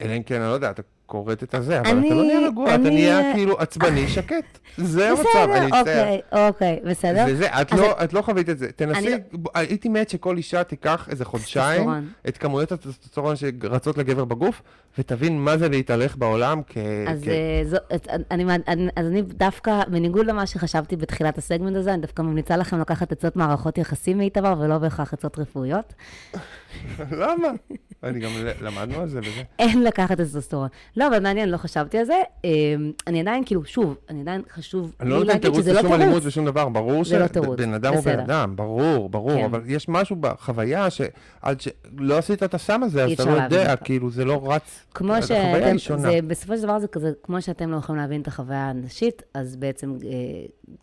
[0.00, 2.46] אלא אם כן, אני לא יודע, אתה כורת את הזה, אבל אני- אתה לא נהיה
[2.46, 4.58] רגוע, אתה אני- נהיה כאילו עצבני, שקט.
[4.76, 5.24] זה המצב,
[5.54, 5.80] אני מצטער.
[5.80, 7.24] אוקיי, אוקיי, בסדר.
[7.26, 8.72] זה זה, את אז לא, את לא חווית את זה.
[8.76, 11.90] תנסי, אני- ב- הייתי מת שכל אישה תיקח איזה חודשיים.
[12.28, 14.62] את כמויות הטסטוסטרון שרצות לגבר בגוף,
[14.98, 16.76] ותבין מה זה להתהלך בעולם כ...
[17.08, 21.76] אז, כ- אה, זו, את- אני, אני, אז אני דווקא, בניגוד למה שחשבתי בתחילת הסגמנט
[21.76, 25.94] הזה, אני דווקא ממליצה לכם לקחת עצות מערכות יחסים מאיתמר, ולא בהכרח עצות רפואיות.
[27.22, 27.48] למה?
[28.04, 28.30] אני גם
[28.62, 29.42] למדנו על זה וזה.
[29.58, 30.68] אין לקחת טסטוסטרון.
[30.96, 32.14] לא, אבל מעניין, לא חשבתי על זה.
[32.44, 32.50] אה,
[33.06, 36.22] אני עדיין, כאילו, שוב, אני עדיין חשוב אני לא נותן תירוץ לא לשום אלימות.
[36.26, 38.14] ושום דבר, ברור זה לא תירוץ, שבן אדם הוא בסדר.
[38.14, 39.44] בן אדם, ברור, ברור, כן.
[39.44, 43.76] אבל יש משהו בחוויה שעד שלא עשית את הסם הזה, אז אתה לא יודע.
[43.76, 46.08] כאילו, זה לא רץ, כמו החוויה שאתם, היא שונה.
[46.26, 49.96] בסופו של דבר זה כזה, כמו שאתם לא יכולים להבין את החוויה הנשית, אז בעצם
[50.04, 50.10] אה,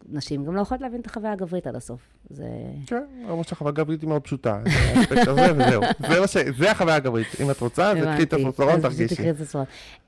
[0.09, 2.01] נשים גם לא יכולות להבין את החוויה הגברית עד הסוף.
[2.29, 2.47] זה...
[2.86, 5.82] כן, למרות שהחוויה הגברית היא מאוד פשוטה, זה האספקט הזה וזהו.
[6.09, 6.38] זה מה ש...
[6.57, 7.27] זה החוויה הגברית.
[7.41, 9.32] אם את רוצה, זה קחי את פשוט תרגישי.
[9.32, 9.55] את.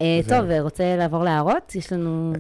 [0.02, 0.20] אה.
[0.30, 1.76] טוב, אה, רוצה לעבור להערות?
[1.76, 2.34] יש לנו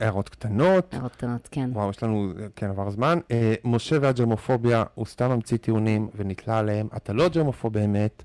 [0.00, 0.94] הערות קטנות.
[0.94, 1.70] הערות קטנות, כן.
[1.72, 3.18] וואו, יש לנו, כן, עבר זמן.
[3.30, 6.88] אה, משה והג'רמופוביה, הוא סתם ממציא טיעונים ונתלה עליהם.
[6.96, 8.22] אתה לא ג'רמופוב באמת.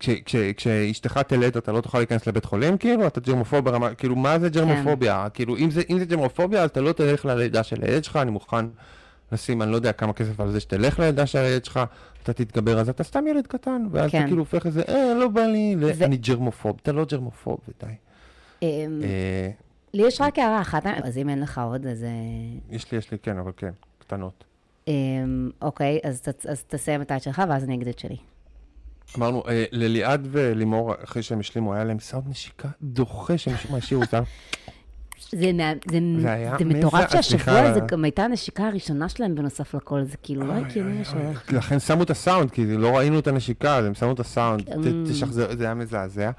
[0.00, 3.06] כש- כש- כשאשתך תלד, אתה לא תוכל להיכנס לבית חולים, כאילו?
[3.06, 5.26] אתה ג'רמופוב ברמה, כאילו, מה זה ג'רמופוביה?
[5.34, 8.30] כאילו, אם זה, אם זה ג'רמופוביה, אז אתה לא תלך ללידה של הילד שלך, אני
[8.30, 8.66] מוכן
[9.32, 11.80] לשים, אני לא יודע כמה כסף על זה שתלך ללידה של הילד שלך,
[12.22, 14.18] אתה תתגבר, אז אתה סתם ילד קטן, ואז כן.
[14.18, 17.92] אתה כאילו הופך לזה, אה, לא בא לי, ו- אני ג'רמופוב, אתה לא ג'רמופוב, ודי.
[18.62, 18.68] אה,
[19.02, 19.48] אה,
[19.94, 22.04] לי יש רק הערה אחת, אז אם אין לך עוד, אז...
[22.04, 22.08] אה,
[22.70, 24.44] יש לי, יש לי, כן, אבל כן, קטנות.
[24.88, 24.92] אה,
[25.62, 28.16] אוקיי, אז אז תסיים את העד שלך, ואז אני אגיד את שלי.
[29.16, 34.22] אמרנו, אה, לליעד ולימור, אחרי שהם השלימו, היה להם סאונד נשיקה דוחה שהם השאירו אותם.
[35.32, 37.60] זה, מה- זה, זה זה מטורף שהשבוע.
[37.60, 41.52] הזה גם הייתה הנשיקה הראשונה שלהם בנוסף לכל, זה כאילו לא הגיוני שהולך.
[41.52, 45.04] לכן שמו את הסאונד, כי לא ראינו את הנשיקה, אז הם שמו את הסאונד, אמ.
[45.10, 46.30] תשחזר, זה היה מזעזע.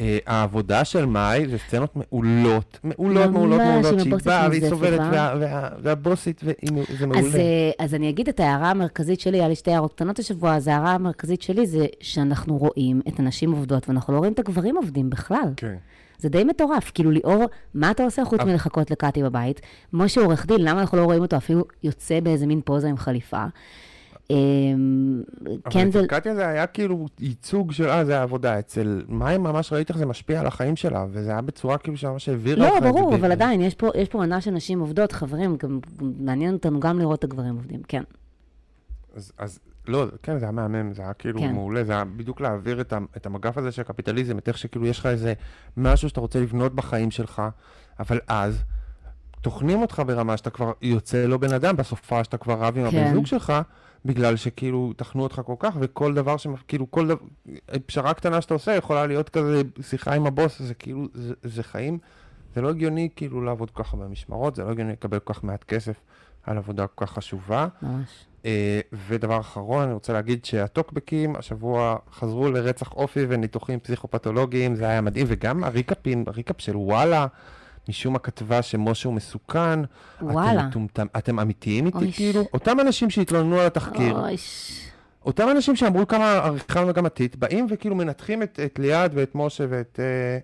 [0.00, 5.08] אה, העבודה של מאי זה סצנות מעולות, מעולות, מעולות, מעולות, שהיא באה והיא סובלת, אה?
[5.12, 6.56] וה- וה- והבוסית, והיא-
[6.88, 7.20] זה אז, מעולה.
[7.38, 10.68] אה, אז אני אגיד את ההערה המרכזית שלי, היה לי שתי הערות קטנות השבוע, אז
[10.68, 15.10] ההערה המרכזית שלי זה שאנחנו רואים את הנשים עובדות, ואנחנו לא רואים את הגברים עובדים
[15.10, 15.48] בכלל.
[15.56, 15.74] כן.
[16.18, 16.90] זה די מטורף.
[16.94, 17.44] כאילו, ליאור,
[17.74, 19.60] מה אתה עושה חוץ מלחכות לקטי בבית?
[19.92, 23.44] משה עורך דין, למה אנחנו לא רואים אותו אפילו יוצא באיזה מין פוזה עם חליפה?
[25.70, 25.98] כן, אבל זה...
[25.98, 28.58] אצל קטיה זה היה כאילו ייצוג של, אה, זה העבודה.
[28.58, 32.28] אצל מאי ממש ראית איך זה משפיע על החיים שלה, וזה היה בצורה כאילו שממש
[32.28, 32.88] העבירה לא, את זה.
[32.92, 35.56] ברור, אבל עדיין, יש פה, עונה של נשים עובדות, חברים,
[36.00, 38.02] מעניין אותנו גם לראות את הגברים עובדים, כן.
[39.38, 41.52] אז, לא, כן, זה היה מהמם, זה היה כאילו כן.
[41.52, 44.98] מעולה, זה היה בדיוק להעביר את, את המגף הזה של הקפיטליזם, את איך שכאילו יש
[44.98, 45.32] לך איזה
[45.76, 47.42] משהו שאתה רוצה לבנות בחיים שלך,
[48.00, 48.62] אבל אז
[49.40, 53.04] טוחנים אותך ברמה שאתה כבר יוצא לא בן אדם, בסופה שאתה כבר רב עם הבן
[53.04, 53.14] כן.
[53.14, 53.52] זוג שלך,
[54.04, 56.46] בגלל שכאילו טחנו אותך כל כך, וכל דבר ש...
[56.68, 57.20] כאילו כל דבר,
[57.86, 61.98] פשרה קטנה שאתה עושה יכולה להיות כזה שיחה עם הבוס, זה כאילו, זה, זה חיים,
[62.54, 65.44] זה לא הגיוני כאילו לעבוד כל כך הרבה משמרות, זה לא הגיוני לקבל כל כך
[65.44, 66.00] מעט כסף
[66.42, 67.68] על עבודה כל כך חשובה.
[67.82, 68.08] ממש.
[68.44, 75.00] אה, ודבר אחרון, אני רוצה להגיד שהטוקבקים השבוע חזרו לרצח אופי וניתוחים פסיכופתולוגיים, זה היה
[75.00, 77.26] מדהים, וגם הריקאפין, הריקאפ של וואלה,
[77.88, 79.80] משום מה כתבה שמשה הוא מסוכן.
[80.22, 80.60] וואלה.
[80.60, 82.12] אתם, מטומטם, אתם אמיתיים איתי.
[82.12, 82.44] כאילו?
[82.52, 84.86] אותם אנשים שהתלוננו על התחקיר, אוי, ש-
[85.26, 90.00] אותם אנשים שאמרו כמה עריכה מגמתית, באים וכאילו מנתחים את, את ליעד ואת משה ואת
[90.02, 90.38] אה,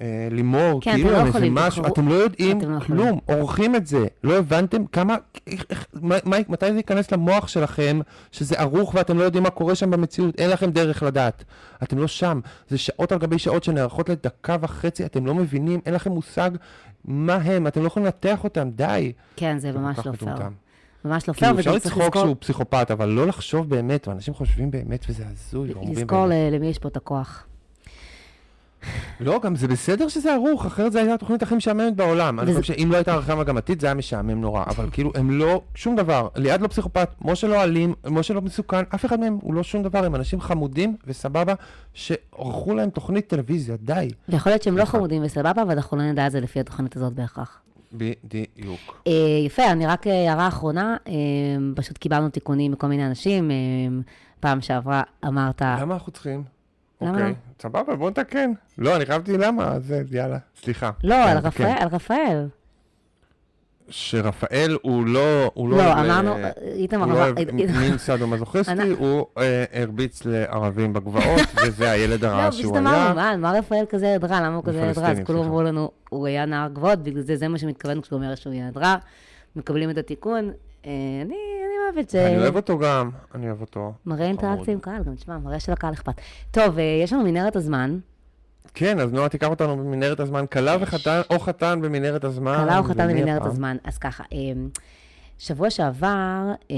[0.00, 2.80] אה, לימור, כן, כאילו אתם לא יכולים, משהו, תבחרו- אתם לא יודעים אתם לא.
[2.80, 5.16] כלום, עורכים את זה, לא הבנתם כמה,
[5.46, 6.16] איך, איך, מה,
[6.48, 8.00] מתי זה ייכנס למוח שלכם,
[8.32, 11.44] שזה ערוך ואתם לא יודעים מה קורה שם במציאות, אין לכם דרך לדעת,
[11.82, 15.94] אתם לא שם, זה שעות על גבי שעות שנערכות לדקה וחצי, אתם לא מבינים, אין
[15.94, 16.50] לכם מושג
[17.04, 19.12] מה הם, אתם לא יכולים לנתח אותם, די.
[19.36, 20.12] כן, זה זה ממש לא פייר.
[20.14, 20.52] מטומטם.
[21.04, 24.08] ממש לא פייר, כאילו אפשר וגם צריך לצחוק לזכור, שהוא פסיכופת, אבל לא לחשוב באמת,
[24.08, 27.46] ואנשים חושבים באמת וזה הזוי, ואומרים לזכור למי יש פה את הכוח.
[29.20, 32.40] לא, גם זה בסדר שזה ערוך, אחרת זו הייתה התוכנית הכי משעממת בעולם.
[32.40, 35.62] אני חושב שאם לא הייתה עריכה מגמתית, זה היה משעמם נורא, אבל כאילו, הם לא,
[35.74, 36.28] שום דבר.
[36.36, 39.82] ליעד לא פסיכופת, משה לא אלים, משה לא מסוכן, אף אחד מהם הוא לא שום
[39.82, 41.54] דבר, הם אנשים חמודים וסבבה,
[41.94, 44.08] שערכו להם תוכנית טלוויזיה, די.
[44.28, 44.84] ויכול להיות שהם לא.
[44.84, 47.60] חמודים וסבבה, אבל אנחנו לא נדע את זה לפי התוכנית הזאת בהכרח.
[47.92, 49.02] בדיוק.
[49.06, 49.12] אה,
[49.46, 51.12] יפה, אני רק אה, הערה אחרונה, אה,
[51.76, 53.50] פשוט קיבלנו תיקונים מכל מיני אנשים.
[54.40, 56.55] פעם שעברה אמרת, למה אנחנו צריכים?
[57.00, 57.34] למה אוקיי, לא?
[57.62, 58.52] סבבה, בוא נתקן.
[58.78, 60.90] לא, אני חייבתי למה, אז אה, יאללה, סליחה.
[61.04, 61.48] לא, כן, על נתקן.
[61.48, 62.46] רפאל, על רפאל.
[63.88, 65.50] שרפאל הוא לא...
[65.54, 70.92] הוא לא, לא, אה, אמרנו, איתמר הוא לא אוהב מין סאדו-מזוכיסטי, הוא אה, הרביץ לערבים
[70.92, 73.10] בגבעות, וזה הילד הרע לא, שהוא פשוט היה.
[73.10, 74.40] אמרנו, מה, רפאל כזה ילד רע?
[74.40, 75.10] למה הוא כזה ילד רע?
[75.10, 75.38] אז כולם.
[75.38, 78.78] אמרו לנו, הוא היה נער גבוהות, בגלל זה זה מה שמתכוון כשהוא אומר שהוא ילד
[78.78, 78.96] רע.
[79.56, 80.50] מקבלים את התיקון.
[80.86, 80.90] אה,
[81.22, 81.36] אני
[81.88, 82.14] אני אוהבת ש...
[82.14, 83.92] אני אוהב אותו גם, אני אוהב אותו.
[84.06, 84.26] מראה.
[84.26, 86.14] אינטראקציה עם קהל, גם תשמע, מראה שלקהל אכפת.
[86.50, 87.98] טוב, אה, יש לנו מנהרת הזמן.
[88.74, 92.56] כן, אז נועה תיקח אותנו במנהרת הזמן, כלה וחתן, או חתן במנהרת הזמן.
[92.64, 93.46] קלה או חתן במנהרת?
[93.46, 93.76] הזמן.
[93.84, 94.38] אז ככה, אה,
[95.38, 96.76] שבוע שעבר, אה,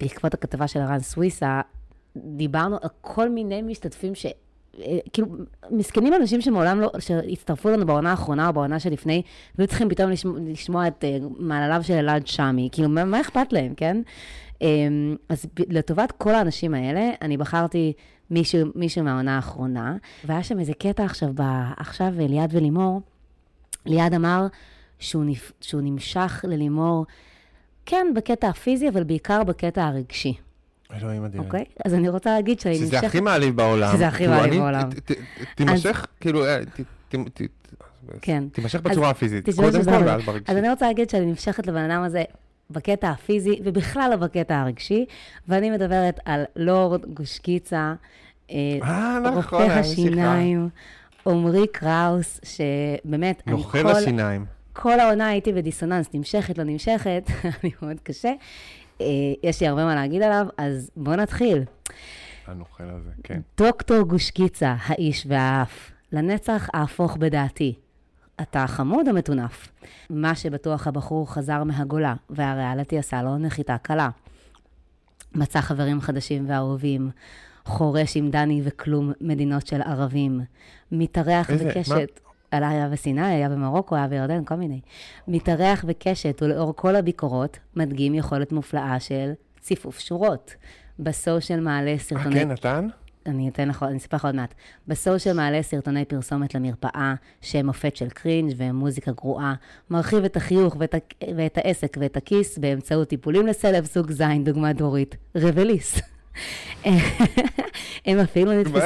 [0.00, 1.60] בעקבות הכתבה של ערן סוויסה,
[2.16, 4.30] דיברנו על כל מיני משתתפים אה,
[5.12, 5.28] כאילו,
[5.70, 9.22] מסכנים אנשים שמעולם לא, שהצטרפו לנו בעונה האחרונה או בעונה שלפני,
[9.58, 13.52] והיו צריכים פתאום לשמוע, לשמוע את uh, מעלליו של אלעד שמי, כאילו, מה, מה אכפת
[13.52, 14.02] להם, כן?
[14.54, 14.60] Um,
[15.28, 17.92] אז ב- לטובת כל האנשים האלה, אני בחרתי
[18.30, 21.42] מישהו, מישהו מהעונה האחרונה, והיה שם איזה קטע עכשיו, ב,
[21.76, 23.00] עכשיו ליעד ולימור,
[23.86, 24.46] ליעד אמר
[24.98, 27.06] שהוא, נפ, שהוא נמשך ללימור,
[27.86, 30.34] כן, בקטע הפיזי, אבל בעיקר בקטע הרגשי.
[30.96, 31.46] אלוהים אדירים.
[31.46, 31.64] אוקיי?
[31.84, 33.04] אז אני רוצה להגיד שאני שזה נמשכת...
[33.04, 33.92] הכי מעליב בעולם.
[33.92, 34.88] שזה הכי מעליב בעולם.
[35.54, 36.80] תימשך, כאילו, ת-
[37.14, 37.42] ת- ת-
[38.22, 38.44] כן.
[38.52, 39.48] תימשך בצורה הפיזית.
[39.56, 40.52] קודם שזה כל, ואז ברגשי.
[40.52, 42.22] אז אני רוצה להגיד שאני נמשכת לבן אדם הזה
[42.70, 45.06] בקטע הפיזי, ובכלל לא בקטע הרגשי,
[45.48, 47.94] ואני מדברת על לורד גושקיצה,
[48.50, 50.68] אה, אה, נכון, רופא השיניים,
[51.26, 54.44] עמרי קראוס, שבאמת, אני נוכל כל, השיניים.
[54.72, 57.22] כל העונה הייתי בדיסוננס, נמשכת, לא נמשכת,
[57.64, 58.32] אני מאוד קשה.
[59.00, 59.06] אה,
[59.42, 61.62] יש לי הרבה מה להגיד עליו, אז בואו נתחיל.
[62.46, 63.40] הנוכל הזה, כן.
[63.58, 67.74] דוקטור גושקיצה, האיש והאף, לנצח אהפוך בדעתי.
[68.42, 69.68] אתה חמוד או מטונף?
[70.10, 74.08] מה שבטוח הבחור חזר מהגולה, והריאליטי עשה לו נחיתה קלה.
[75.34, 77.10] מצא חברים חדשים ואהובים,
[77.64, 80.40] חורש עם דני וכלום מדינות של ערבים.
[80.92, 82.20] מתארח איזה- בקשת.
[82.52, 84.80] היה בסיני, היה במרוקו, היה בירדן, כל מיני.
[85.28, 90.54] מתארח בקשת, ולאור כל הביקורות, מדגים יכולת מופלאה של ציפוף שורות.
[90.98, 92.34] בסושיאל מעלה אה, סרטוני...
[92.40, 92.88] כן, נתן?
[93.26, 94.54] אני אתן לך, אני אספר לך עוד מעט.
[94.88, 99.54] בסושיאל מעלה סרטוני פרסומת למרפאה, שהם מופת של קרינג' ומוזיקה גרועה,
[99.90, 100.98] מרחיב את החיוך ואת, ה-
[101.36, 106.00] ואת העסק ואת הכיס באמצעות טיפולים לסלב סוג זין, דוגמת דורית, רבליס.
[108.06, 108.78] הם אפילו נתפסו,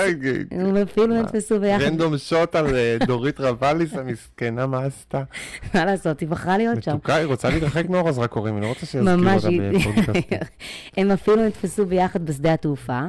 [0.51, 5.23] הם אפילו נתפסו ביחד, רנדום שוט על אה, דורית רבליס המסכנה, מה עשתה?
[5.75, 6.95] מה לעשות, היא בחרה להיות שם.
[6.95, 10.39] מתוקה, היא רוצה להתרחק מאור הזרקורים, היא לא רוצה שיזכירו אותה בפודקאסטים.
[10.97, 13.01] הם אפילו נתפסו ביחד בשדה התעופה,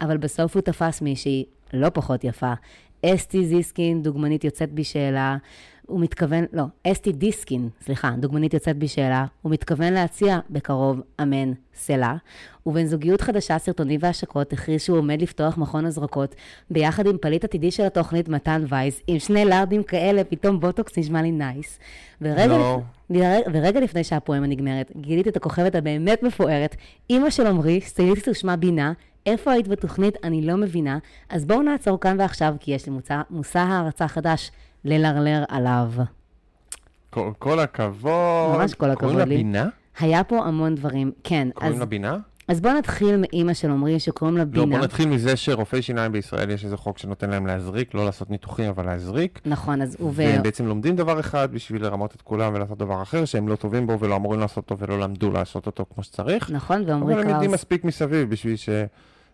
[0.00, 2.52] אבל בסוף הוא תפס מישהי לא פחות יפה.
[3.06, 5.36] אסתי זיסקין, דוגמנית יוצאת בשאלה,
[5.88, 12.14] הוא מתכוון, לא, אסתי דיסקין, סליחה, דוגמנית יוצאת בשאלה, הוא מתכוון להציע בקרוב אמן סלע,
[12.66, 16.34] ובן זוגיות חדשה, סרטוני והשקות, הכריז שהוא עומד לפתוח מכון הזרקות,
[16.70, 21.22] ביחד עם פליט עתידי של התוכנית מתן וייס, עם שני לארדים כאלה, פתאום בוטוקס נשמע
[21.22, 21.78] לי נייס.
[22.22, 22.80] ורגע, לא.
[23.10, 26.76] ורגע, ורגע לפני שהפואמה נגמרת, גיליתי את הכוכבת הבאמת מפוארת,
[27.10, 28.92] אימא של עמרי, סטייליסטית ושמה בינה,
[29.26, 30.14] איפה היית בתוכנית?
[30.24, 30.98] אני לא מבינה.
[31.28, 34.50] אז בואו נעצור כאן ועכשיו, כי יש לי מוצא, מושא הערצה חדש
[34.84, 35.90] ללרלר עליו.
[37.10, 38.56] כל- כל הכבוד.
[38.58, 39.36] ממש כל הכבוד קוראים לה לי.
[39.36, 39.66] בינה?
[40.00, 41.48] היה פה המון דברים, כן.
[41.54, 42.16] קוראים אז, לה בינה?
[42.48, 44.76] אז בואו נתחיל מאימא של עמרי, שקוראים לה לא, בינה.
[44.76, 48.68] בוא נתחיל מזה שרופאי שיניים בישראל יש איזה חוק שנותן להם להזריק, לא לעשות ניתוחים,
[48.68, 49.40] אבל להזריק.
[49.46, 50.12] נכון, אז הוא.
[50.14, 53.86] והם בעצם לומדים דבר אחד בשביל לרמות את כולם ולעשות דבר אחר שהם לא טובים
[53.86, 56.50] בו ולא אמורים לעשות אותו ולא למדו לעשות אותו כמו שצריך.
[56.50, 57.54] נכון, ועמרי אבל הם יודעים קראוס.
[57.54, 58.54] מספיק מסביב בשביל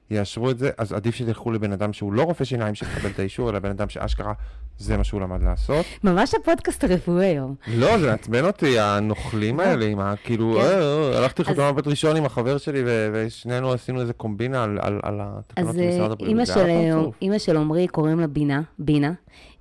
[0.09, 3.51] שיאשרו את זה, אז עדיף שתלכו לבן אדם שהוא לא רופא שיניים שיקבל את האישור,
[3.51, 4.33] אלא בן אדם שאשכרה
[4.79, 5.87] זה מה שהוא למד לעשות.
[6.05, 7.55] ממש הפודקאסט הרפואי היום.
[7.67, 10.15] לא, זה מעצבן אותי, הנוכלים האלה, עם ה...
[10.25, 10.61] כאילו, כן.
[10.61, 10.81] אה,
[11.13, 12.83] אה, הלכתי אז- לחתום מבט ראשון עם החבר שלי,
[13.13, 16.49] ושנינו עשינו איזה קומבינה על- התקנות אז של משרד אה, הבריאות.
[16.49, 16.55] אה,
[16.95, 17.15] פרצוף.
[17.23, 19.13] אימא של עמרי קוראים לה בינה, בינה.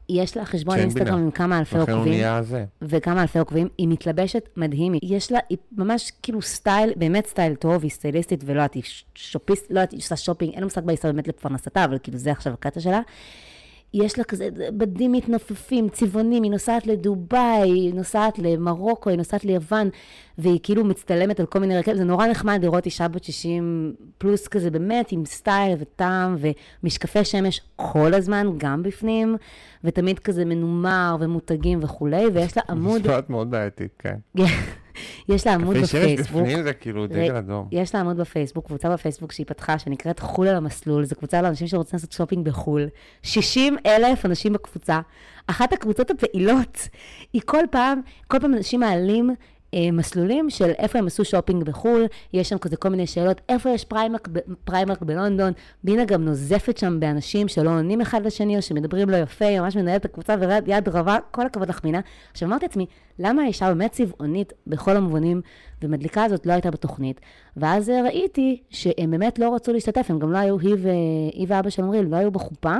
[0.10, 1.20] יש לה חשבון שאין אינסטגרם.
[1.20, 2.24] עם כמה אלפי עוקבים.
[2.82, 7.84] וכמה אלפי עוקבים, היא מתלבשת מדהים, יש לה, היא ממש כאילו סטייל, באמת סטייל טוב,
[7.84, 8.84] היא סטייליסטית ולא יודעת, היא
[9.16, 12.32] שופיסט, לא יודעת, היא עושה שופינג, אין לה מושג בישראל באמת לפרנסתה, אבל כאילו זה
[12.32, 13.02] עכשיו הקטע שלה.
[13.94, 19.90] יש לה כזה בדים מתנופפים, צבעונים, היא נוסעת לדובאי, היא נוסעת למרוקו, היא נוסעת ליוון,
[20.38, 24.48] והיא כאילו מצטלמת על כל מיני רכבים, זה נורא נחמד לראות אישה בת 60 פלוס
[24.48, 26.36] כזה, באמת עם סטייל וטעם
[26.84, 29.36] ומשקפי שמש כל הזמן, גם בפנים,
[29.84, 34.16] ותמיד כזה מנומר ומותגים וכולי, ויש לה עמוד, משפט מאוד בעייתי, כן.
[35.30, 36.42] יש לה עמוד קפה שמש בפייסבוק.
[36.42, 37.68] בפנים זה כאילו דגל אדום.
[37.72, 41.68] יש לה עמוד בפייסבוק, קבוצה בפייסבוק שהיא פתחה, שנקראת חו"ל על המסלול, זו קבוצה לאנשים
[41.68, 42.88] שרוצים לעשות שופינג בחו"ל.
[43.24, 45.00] 60 אלף אנשים בקבוצה.
[45.48, 46.88] אחת הקבוצות הפעילות,
[47.34, 49.36] היא כל פעם, כל פעם אנשים מעלים
[49.74, 53.70] אה, מסלולים של איפה הם עשו שופינג בחו"ל, יש שם כזה כל מיני שאלות, איפה
[53.70, 54.28] יש פריימרק,
[54.66, 59.46] פריימרק בלונדון, בינה גם נוזפת שם באנשים שלא עונים אחד לשני, או שמדברים לא יפה,
[59.46, 60.36] היא ממש מנהלת את הקבוצה
[60.66, 62.00] ביד רמה, כל הכבוד לך בינה.
[62.32, 62.86] עכשיו אמרתי לעצמי,
[63.20, 65.42] למה האישה באמת צבעונית בכל המובנים,
[65.82, 67.22] ומדליקה הזאת לא הייתה בתוכנית,
[67.58, 70.90] ואז ראיתי שהם באמת לא רצו להשתתף, הם גם לא היו, היא, ו...
[71.34, 72.76] היא ואבא של עמרי, לא היו בחופה,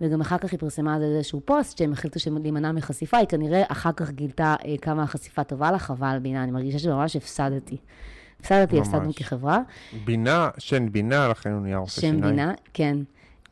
[0.00, 3.92] וגם אחר כך היא פרסמה על איזשהו פוסט, שהם החליטו להימנע מחשיפה, היא כנראה אחר
[3.92, 7.76] כך גילתה אה, כמה החשיפה טובה לה, חבל בינה, אני מרגישה שממש הפסדתי.
[8.40, 8.78] הפסדתי.
[8.78, 9.60] הפסדנו כחברה.
[10.04, 12.22] בינה, שן בינה, לכן הוא נהיה רופא שיניים.
[12.22, 12.96] בינה, כן.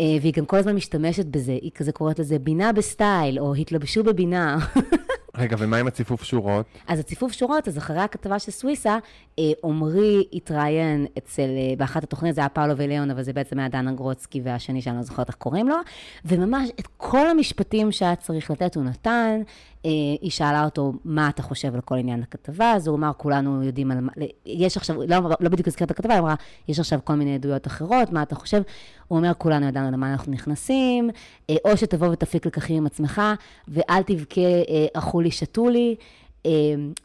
[0.01, 4.05] אה, והיא גם כל הזמן משתמשת בזה, היא כזה קוראת לזה בינה בסטייל, או התלבשו
[4.05, 4.59] בבינה.
[5.37, 6.67] רגע, ומה עם הציפוף שורות?
[6.89, 8.99] אז הציפוף שורות, אז אחרי הכתבה של סוויסה,
[9.39, 13.69] אה, עמרי התראיין אצל, אה, באחת התוכניות, זה היה פאולו וליאון, אבל זה בעצם היה
[13.69, 15.77] דנה גרוצקי והשני שאני לא זוכרת איך קוראים לו,
[16.25, 19.41] וממש את כל המשפטים שהיה צריך לתת הוא נתן.
[19.87, 22.73] אה, היא שאלה אותו, מה אתה חושב על כל עניין הכתבה?
[22.73, 24.13] אז הוא אמר, כולנו יודעים על מה,
[24.47, 26.35] יש עכשיו, לא, לא בדיוק הזכיר את הכתבה, היא אמרה,
[26.69, 28.63] יש עכשיו כל מיני עדויות אחרות, מה אתה חושב?
[29.09, 31.11] הוא אומר, כולנו ידענו למה אנחנו נכנסים,
[31.51, 33.23] אה, או שתבוא ותפיק לקחים עם עצמך,
[33.69, 35.97] ואל תבכה, אה, אכלו לי, שתו לי.
[35.99, 36.20] אה,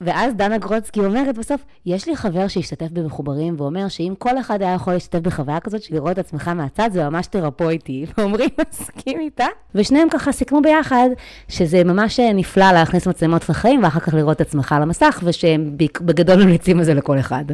[0.02, 4.74] ואז דנה גרוצקי אומרת בסוף, יש לי חבר שהשתתף במחוברים ואומר שאם כל אחד היה
[4.74, 8.06] יכול להשתתף בחוויה כזאת של לראות את עצמך מהצד, זה ממש תרפויטי.
[8.18, 9.46] ועמרי מסכים איתה.
[9.76, 11.10] ושניהם ככה סיכמו ביחד
[11.48, 16.02] שזה ממש נפלא להכניס מצלמות לחיים ואחר כך לראות את עצמך על המסך, ושהם בג-
[16.02, 17.46] בגדול ממליצים על זה לכל אחד.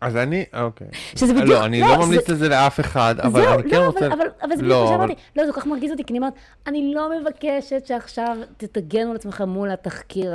[0.00, 0.86] אז אני, אוקיי.
[1.16, 3.76] שזה בדיוק- לא, אני לא, לא ממליץ זה- לזה לאף אחד, אבל זהו, אני כן
[3.76, 4.06] לא, רוצה...
[4.06, 5.14] אבל, אבל, אבל זה לא, בדיוק מה אבל- שאמרתי.
[5.36, 6.32] לא, זה כל כך מרגיז אותי, כי אני אומרת,
[6.66, 10.34] אני לא מבקשת שעכשיו תתגנו על עצמכם מול התחקיר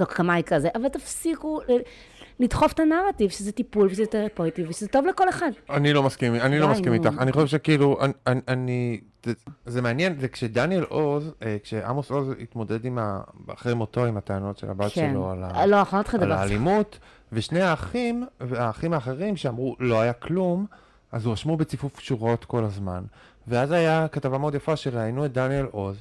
[0.00, 1.60] הקמאי כזה, אבל תפסיקו
[2.40, 5.50] לדחוף את הנרטיב, שזה טיפול ושזה תרפויטי ושזה טוב לכל אחד.
[5.70, 6.92] אני לא מסכים, אני לא מסכים.
[6.92, 7.10] איתך.
[7.18, 9.00] אני חושב שכאילו, אני- אני-.
[9.24, 9.32] זה-
[9.66, 13.20] זה מעניין, זה כשדניאל עוז, אה, כשעמוס עוז התמודד עם ה...
[13.54, 15.10] אחרי מותו עם הטענות של הבת כן.
[15.12, 15.66] שלו על ה...
[15.66, 15.84] לא, לא
[16.22, 16.32] על.
[16.32, 16.98] האלימות,
[17.32, 20.66] ושני האחים, והאחים האחרים שאמרו לא היה כלום,
[21.12, 23.04] אז הואשמו בציפוף שורות כל הזמן.
[23.48, 25.96] ואז היה כתבה מאוד יפה שראיינו את דניאל עוז,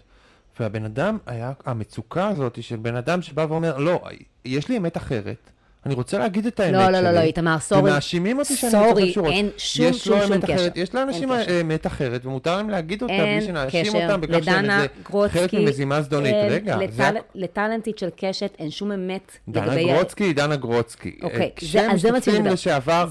[0.59, 4.01] והבן אדם היה, המצוקה הזאת של בן אדם שבא ואומר, לא,
[4.45, 5.49] יש לי אמת אחרת.
[5.85, 6.91] אני רוצה להגיד את האמת לא, שלי.
[6.91, 7.81] לא, לא, לא, איתמר, סורי.
[7.91, 9.31] ומאשימים אותי שאני סורי, מצופף שורות.
[9.31, 10.55] אין שום, יש שום, שום אמת קשר.
[10.55, 11.61] אחרת, יש לאנשים קשר.
[11.61, 15.39] אמת אחרת, ומותר להם להגיד אותה בלי שנאשים אותם בכך שהם איזה גרוצקי.
[15.39, 16.33] חלק ממזימה זדונית.
[16.33, 19.91] אין, רגע, זה לטל- הכ- לטלנטית של קשת אין שום אמת דנה לגבי...
[19.91, 21.15] ה- גרוצקי, דנה גרוצקי.
[21.23, 22.57] אוקיי, אה, זה- אז זה מה שאני מדברת.
[22.57, 22.69] זה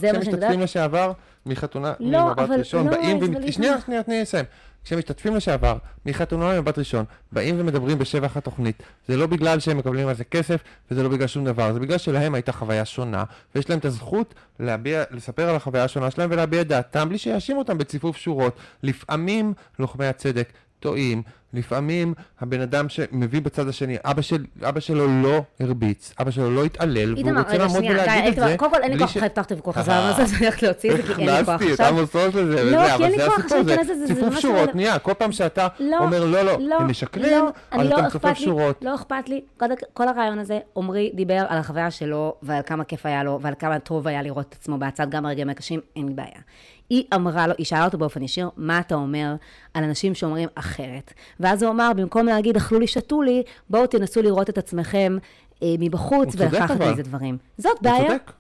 [0.09, 0.59] שאני כשמשתתפים מדברת.
[0.63, 1.13] לשעבר
[1.47, 3.21] מחתונה לא, ממבט ראשון, לא, באים.
[3.53, 4.45] שנייה, שנייה, תני לי לסיים.
[4.85, 5.77] כשמשתתפים לשעבר
[6.07, 10.61] מחתונה ממבט ראשון, באים ומדברים בשבח התוכנית, זה לא בגלל שהם מקבלים על זה כסף,
[10.91, 13.25] וזה לא בגלל שום דבר, זה בגלל שלהם הייתה חוויה שונה,
[13.55, 17.57] ויש להם את הזכות להביע, לספר על החוויה השונה שלהם ולהביע את דעתם בלי שיאשים
[17.57, 18.57] אותם בציפוף שורות.
[18.83, 20.49] לפעמים לוחמי הצדק
[20.81, 21.23] טועים,
[21.55, 26.65] לפעמים הבן אדם שמביא בצד השני, אבא, של, אבא שלו לא הרביץ, אבא שלו לא
[26.65, 28.55] התעלל, והוא רוצה לעמוד ולהגיד את זה.
[28.59, 30.11] קודם כל אין לי כוח לך לפתוח את הוויכוח הזה, אה.
[30.11, 31.99] אבל אני הולכת להוציא את זה, כי אין לי כוח הכנסתי את עכשיו.
[31.99, 33.91] עמוס עוז לזה, לא, וזה, כי אבל אין לי זה כוח הסיפור, עכשיו זה להיכנס
[33.91, 37.45] לזה, זה ציפוף שורות, לא- נהיה, כל פעם שאתה לא, אומר לא, לא, הם משקרים,
[37.45, 38.79] לא, אז אתה לא מצופף לי, שורות.
[38.83, 39.41] לא אכפת לי.
[39.93, 43.79] כל, הרעיון הזה, עמרי דיבר על החוויה שלו, ועל כמה כיף היה לו, ועל כמה
[43.79, 46.41] טוב היה לראות את עצמו מהצד, גם ברגעים הקשים, אין לי בעיה.
[46.91, 49.35] היא אמרה לו, היא שאלה אותו באופן ישיר, מה אתה אומר
[49.75, 51.13] על אנשים שאומרים אחרת?
[51.41, 55.17] ואז הוא אמר, במקום להגיד, אכלו לי, שתו לי, בואו תנסו לראות את עצמכם
[55.63, 56.93] אה, מבחוץ, הוא ולקחת אבל.
[56.93, 57.39] מזה דברים.
[57.59, 58.09] זאת הוא בעיה.
[58.09, 58.33] צודק.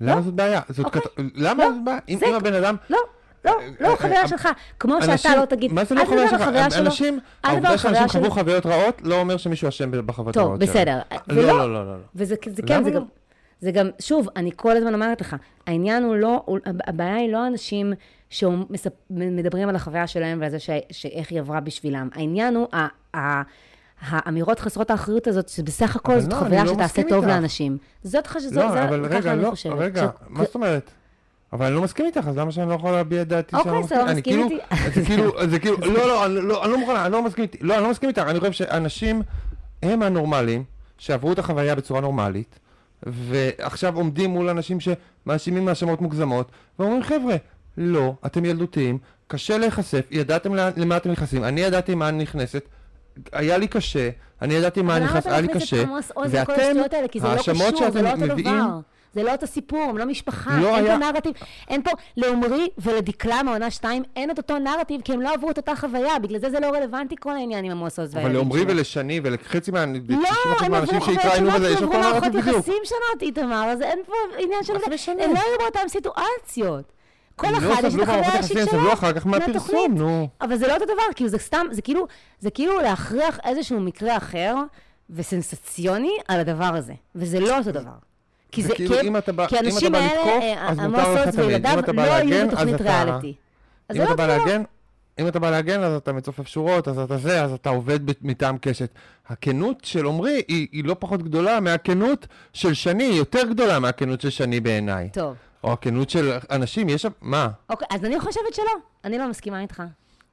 [0.00, 0.60] למה זאת בעיה?
[0.68, 1.02] זאת אוקיי.
[1.02, 1.98] כת- למה לא, זאת בעיה?
[2.08, 2.76] אם זה- אם הבן אדם...
[2.90, 2.98] לא,
[3.44, 4.48] לא, לא אה, חוויה אה, שלך.
[4.80, 6.22] כמו שאתה לא תגיד, מה זה לא חוויה
[6.64, 6.76] על שלך?
[6.78, 8.30] אנשים, העובדה שאנשים חוו.
[8.30, 10.68] חוויות רעות, לא אומר שמישהו אשם בחוויות טוב, הרעות שלו.
[10.70, 10.98] בסדר.
[11.28, 11.92] לא, לא, לא, לא.
[11.92, 11.98] לא.
[12.14, 13.02] וזה זה כן, זה גם,
[13.60, 15.36] זה גם, שוב, אני כל הזמן אומרת לך,
[15.66, 17.92] העניין הוא לא, הוא- הבעיה היא לא אנשים
[18.30, 22.08] שמדברים על החוויה שלהם ועל זה ש- שאיך היא עברה בשבילם.
[22.14, 22.86] העניין הוא ה-
[23.18, 23.42] ה-
[24.00, 27.28] האמירות חסרות האחריות הזאת, שבסך הכל זאת לא, חוויה לא שתעשה מסכים טוב איתך.
[27.36, 27.78] לאנשים.
[28.04, 29.72] זאת חשוב, לא, זה, אבל רגע, לא, חושבת.
[29.78, 30.90] רגע, עכשיו, מה זאת אומרת?
[31.52, 33.80] אבל אני לא מסכים איתך, אז למה שאני לא יכול להביע את דעתי אוקיי, שאני
[33.80, 34.44] לא אז אתה לא מסכים כאילו-
[34.82, 34.90] איתי?
[35.00, 37.74] זה כאילו, זה כאילו, לא, לא, אני לא, לא מוכן, אני לא מסכים איתי, לא,
[37.74, 39.22] אני לא מסכים איתך, אני חושב שאנשים
[39.82, 40.64] הם הנורמלים,
[40.98, 42.58] שעברו את החוויה בצורה נורמלית,
[43.02, 47.36] ועכשיו עומדים מול אנשים שמאשימים האשמות מוגזמות, ואומרים, חבר'ה,
[47.76, 52.68] לא, אתם ילדותיים, קשה להיחשף, ידעתם למה אתם נכנסים, אני ידעתי מה אני נכנסת,
[53.32, 54.10] היה לי קשה,
[54.42, 56.92] אני ידעתי מה אני למה נכנס, אתה היה לי קשה, את עמוס עוז וכל השטויות
[56.92, 57.08] האלה?
[57.08, 58.80] כי זה לא ההאשמות קשור, זה לא שאתם אותו מביאים, דבר.
[59.14, 61.32] זה לא אותו סיפור, הם לא משפחה, לא אין היה- פה נרטיב.
[61.68, 65.56] אין פה, לעומרי ולדקלה מעונה 2, אין את אותו נרטיב, כי הם לא עברו את
[65.56, 68.62] אותה חוויה, בגלל זה זה לא רלוונטי כל העניין עם עמוס עוז אבל לעומרי.
[68.68, 69.84] ולשני ולחצי מה...
[70.08, 70.28] לא,
[70.60, 72.34] 90% הם עברו חוויות שונות, הם עברו מערכות.
[72.34, 74.72] יחסים שונות, איתמר, אז אין פה עניין של...
[75.08, 76.92] הם לא היו באותן סיטואציות.
[77.36, 78.66] כל לא אחד יש את החוויה האישית שלו.
[78.66, 79.94] סבלו אחר כך מהפרסום.
[79.94, 80.28] נו.
[80.40, 82.06] אבל זה לא אותו דבר, כאילו זה סתם, זה כאילו,
[82.40, 84.54] זה כאילו להכריח איזשהו מקרה אחר
[85.10, 87.90] וסנסציוני על הדבר הזה, וזה לא אותו דבר.
[88.52, 91.26] כי זה כאילו, כי, אם אתה בא- כי האנשים האלה, לתקוף, אז עמוס מותר לך
[91.26, 91.40] עוז תמיד.
[91.44, 93.34] אם וילדיו אתה בא לא היו להגן, אז בתוכנית אתה- ריאליטי.
[93.88, 94.26] אז אם אתה בא.
[94.26, 94.62] להגן,
[95.20, 98.56] אם אתה בא להגן, אז אתה מצופף שורות, אז אתה זה, אז אתה עובד מטעם
[98.60, 98.88] קשת.
[99.28, 104.20] הכנות של עמרי היא, היא לא פחות גדולה מהכנות של שני, היא יותר גדולה מהכנות
[104.20, 105.08] של שני בעיניי.
[105.12, 105.34] טוב.
[105.64, 107.48] או הכנות של אנשים, יש שם, מה?
[107.70, 108.64] אוקיי, אז אני חושבת שלא.
[109.04, 109.82] אני לא מסכימה איתך.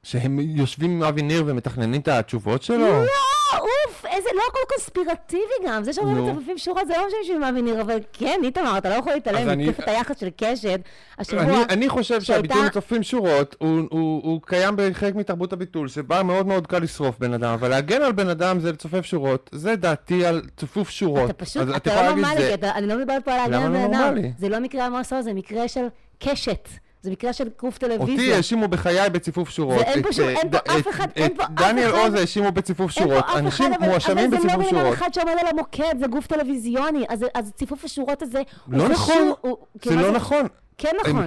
[0.02, 2.78] שהם יושבים עם אבי ניר ומתכננים את התשובות שלו?
[3.02, 3.06] לא,
[3.58, 6.26] אוף, איזה, לא הכל קונספירטיבי גם, זה שאומרים נו.
[6.32, 9.88] מצופפים שורות זה לא משנה שהם מאמינים, אבל כן, איתמר, אתה לא יכול להתעלם מתקפת
[9.88, 10.80] היחס של קשת,
[11.18, 16.66] השבוע, אני, אני חושב שהביטול לצופים שורות הוא, קיים בחלק מתרבות הביטול, שבה מאוד מאוד
[16.66, 20.42] קל לשרוף בן אדם, אבל להגן על בן אדם זה לצופף שורות, זה דעתי על
[20.56, 21.30] צופוף שורות.
[21.30, 24.14] אתה פשוט, אתה לא נורמלי, אני לא מדברת פה על להגן על לא בן אדם.
[24.38, 25.86] זה לא מקרה המועסות, זה מקרה של
[26.18, 26.68] קשת.
[27.06, 28.36] זה מקרה של אותי טלוויזיה.
[28.36, 29.76] האשימו בחיי בציפוף שורות.
[29.78, 32.52] ואין פה שום- אה, אין פה אף אחד- אין פה אף דניאל אחד- עוז האשימו
[32.52, 33.24] בציפוף שורות.
[33.36, 34.94] אנשים אחד, אבל- מואשמים אבל זה בציפוף לא בן שורות.
[34.94, 37.04] אחד שעומד על המוקד, זה גוף טלוויזיוני,
[37.34, 39.50] אז ציפוף השורות הזה לא נכון, זה
[39.80, 40.46] כאילו, לא נכון.
[40.78, 41.16] כן נכון.
[41.16, 41.22] הם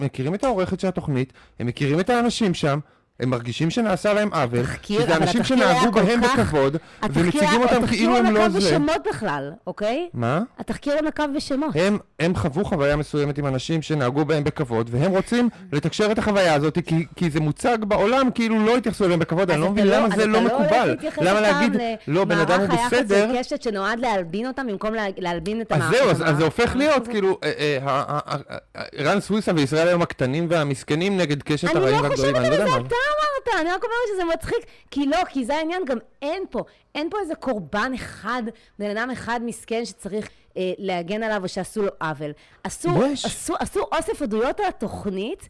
[0.00, 2.78] מכירים את העורכת של התוכנית, הם מכירים את האנשים שם,
[3.20, 7.62] הם מרגישים שנעשה להם עוול, התחקיר- שזה אנשים התחקיר שנהגו בהם כך- בכבוד, התחקיר ומציגים
[7.62, 8.70] אותם כאילו הם לא התחקיר זה.
[8.70, 10.08] לא נקב בשמות בכלל, אוקיי?
[10.14, 10.40] מה?
[10.58, 11.70] התחקיר לא נקב בשמות.
[11.76, 16.54] הם, הם חוו חוויה מסוימת עם אנשים שנהגו בהם בכבוד, והם רוצים לתקשר את החוויה
[16.54, 19.86] הזאת, כי, כי זה מוצג בעולם כאילו לא התייחסו אליהם בכבוד, אני אז לא מבין
[19.86, 20.96] למה אז זה לא הולך מקובל.
[21.20, 21.76] למה להגיד,
[22.08, 25.60] לא, בן אדם הוא למערך היחס בסדר, של קשת שנועד להלבין אותם במקום לה- להלבין
[25.60, 25.96] את אז המערך.
[25.96, 27.08] זהו, אז, אז זה הופך להיות.
[27.08, 27.78] כאילו, אה,
[28.76, 32.54] אה, רן סוויסה וישראל היום הקטנים והמסכנים נגד קשת אני הרעים לא והגדולים, אני לא
[32.54, 32.78] יודע מה.
[33.08, 37.10] אמרת, אני רק אומרת שזה מצחיק, כי לא, כי זה העניין, גם אין פה, אין
[37.10, 38.42] פה איזה קורבן אחד,
[38.78, 42.32] בן אדם אחד מסכן שצריך אה, להגן עליו או שעשו לו עוול.
[42.64, 43.24] עשו, בואש.
[43.24, 45.48] עשו, עשו אוסף עדויות על התוכנית,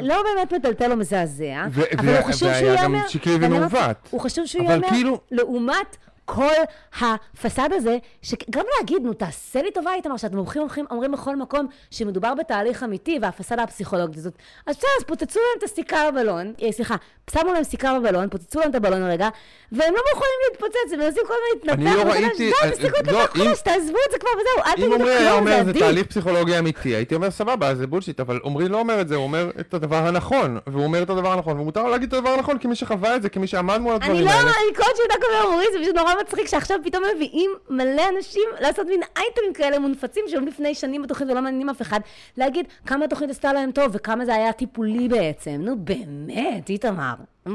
[0.00, 3.56] לא באמת מטלטל או מזעזע, ו- אבל הוא חשוב והיה שהוא גם ייאמר, שקרי ואני
[3.56, 3.96] אומרת, ומעוות.
[4.10, 5.96] הוא חשוב שהוא ייאמר, כאילו- לעומת
[6.28, 6.52] כל
[7.00, 11.66] הפסאד הזה, שגם להגיד, נו, תעשה לי טובה איתמר, שאתם הולכים, הולכים, אומרים בכל מקום
[11.90, 14.32] שמדובר בתהליך אמיתי, והפסאדה הפסיכולוגית הזאת.
[14.66, 16.94] אז בסדר, אז פוצצו להם את הסיכה בבלון, אה, סליחה,
[17.30, 19.28] שמו להם סיכה בבלון, פוצצו להם את הבלון הרגע,
[19.72, 22.70] והם לא יכולים להתפוצץ, הם מנסים כל הזמן אני להתנפח, לא מחדש, ראיתי- די, אה,
[22.70, 25.56] תפסיקו לא, אם- חדש, תעזבו את זה כבר וזהו, אל אם תגידו עמרי כלום, אומר
[25.58, 25.82] זה זה עדיף.
[25.82, 29.24] תהליך פסיכולוגי אמיתי, הייתי אומר סבבה, זה בולשיט, אבל עמרי לא אומר את זה, הוא
[29.24, 32.74] אומר את הדבר הנכון, והוא אומר את הדבר הנכון, ומותר להגיד את הדבר הנכון כמי
[32.76, 34.40] שחווה את זה, כמי שעמד מול אני הדברים לא, האלה.
[34.50, 38.86] אני כל שיודע כמו אומרים, זה פשוט נורא מצחיק שעכשיו פתאום מביאים מלא אנשים לעשות
[38.86, 42.00] מין אייטמים כאלה מונפצים שהיו לפני שנים בתוכנית ולא מעניינים אף אחד,
[42.36, 45.50] להגיד כמה התוכנית עשתה להם טוב וכמה זה היה טיפולי בעצם.
[45.50, 47.14] נו באמת, איתמר.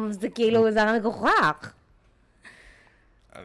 [0.09, 1.71] זה כאילו, זה היה מגוחך.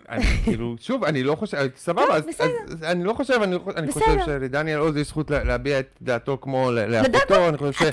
[0.08, 2.40] אני כאילו, שוב, אני לא חושב, סבבה, טוב,
[2.70, 3.40] אז אני לא חושב,
[3.76, 4.18] אני חושב-.
[4.24, 7.90] שלדניאל עוז יש זכות לה- להביע את דעתו כמו לאחותו, אני חושב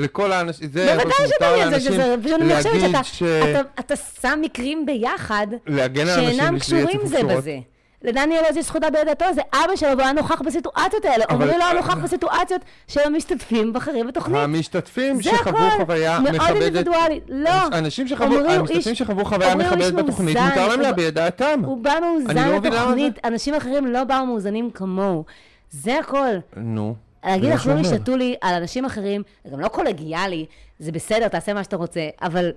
[0.00, 3.22] שלכל האנשים, זה בוודאי מותר שאתה זה, לאנשים שזה, פשוט אני חושבת שאתה ש...
[3.22, 7.22] אתה- אתה שם מקרים ביחד להגן על אנשים שאינם קשורים זה.
[7.22, 7.58] בזה.
[8.04, 11.24] לדניאל עוז יש זכות להביע את דעתו, זה אבא שלו והוא היה נוכח בסיטואציות האלה.
[11.30, 14.36] עמרי לא היה נוכח בסיטואציות של המשתתפים בחרים בתוכנית.
[14.38, 15.76] המשתתפים זה שחוו הכל.
[15.84, 17.20] חוויה מאוד מכבדת, אינדיבידואלי.
[17.28, 17.50] לא.
[17.72, 21.14] אנשים שחוו, הוא המשתתפים שחוו חוויה הוא מכבדת בתוכנית, מאוזן, מותר להם הוא- להביע את
[21.14, 21.60] דעתם.
[21.64, 25.24] הוא בא מאוזן לא למה לתוכנית, אנשים אחרים לא באו מאוזנים כמוהו.
[25.70, 26.34] זה הכל.
[26.56, 26.94] נו.
[27.24, 27.84] להגיד אכלו לי.
[27.84, 30.46] שתו לי על אנשים אחרים, זה גם לא קולגיאלי,
[30.78, 32.50] זה בסדר, תעשה מה שאתה רוצה, אבל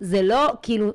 [0.00, 0.90] זה לא, כאילו,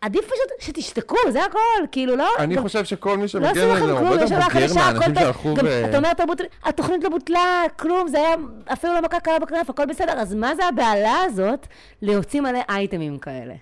[0.00, 1.58] עדיף פשוט שתשתקו, זה הכל,
[1.92, 2.28] כאילו, לא...
[2.38, 4.42] אני גם- חושב שכל מי לא שמגן עשו לזה לכם הוא כלום, הרבה יש יותר
[4.44, 5.14] בוגר הכל מהאנשים.
[5.14, 5.66] שהלכו ב...
[5.66, 8.34] אתה אומר, "התרבות- התוכנית לא בוטלה, כלום, זה היה
[8.72, 11.66] אפילו לא מכה קלה בכנף, הכל בסדר, אז מה זה הבהלה הזאת
[12.02, 13.54] להוציא מלא אייטמים כאלה?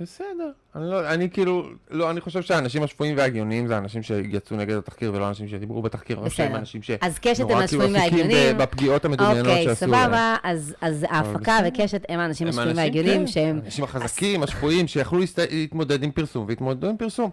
[0.00, 0.50] בסדר.
[0.78, 5.12] אני לא, אני כאילו, לא, אני חושב שהאנשים השפויים וההגיוניים זה האנשים שיצאו נגד התחקיר
[5.14, 6.18] ולא אנשים שדיברו בתחקיר.
[6.20, 6.58] אני חושב שהם בסדר.
[6.58, 10.04] אנשים קשת הם שנורא כאילו עסוקים בפגיעות המדומיינות אוקיי, שעשו להם.
[10.06, 11.82] סבבה, אז אז ההפקה בסדר.
[11.82, 13.60] וקשת הם האנשים השפויים אנשים, וההגיוניים כן, שהם...
[13.62, 17.30] האנשים החזקים, השפויים, שיכלו להסת- להתמודד עם פרסום, והתמודדו עם פרסום.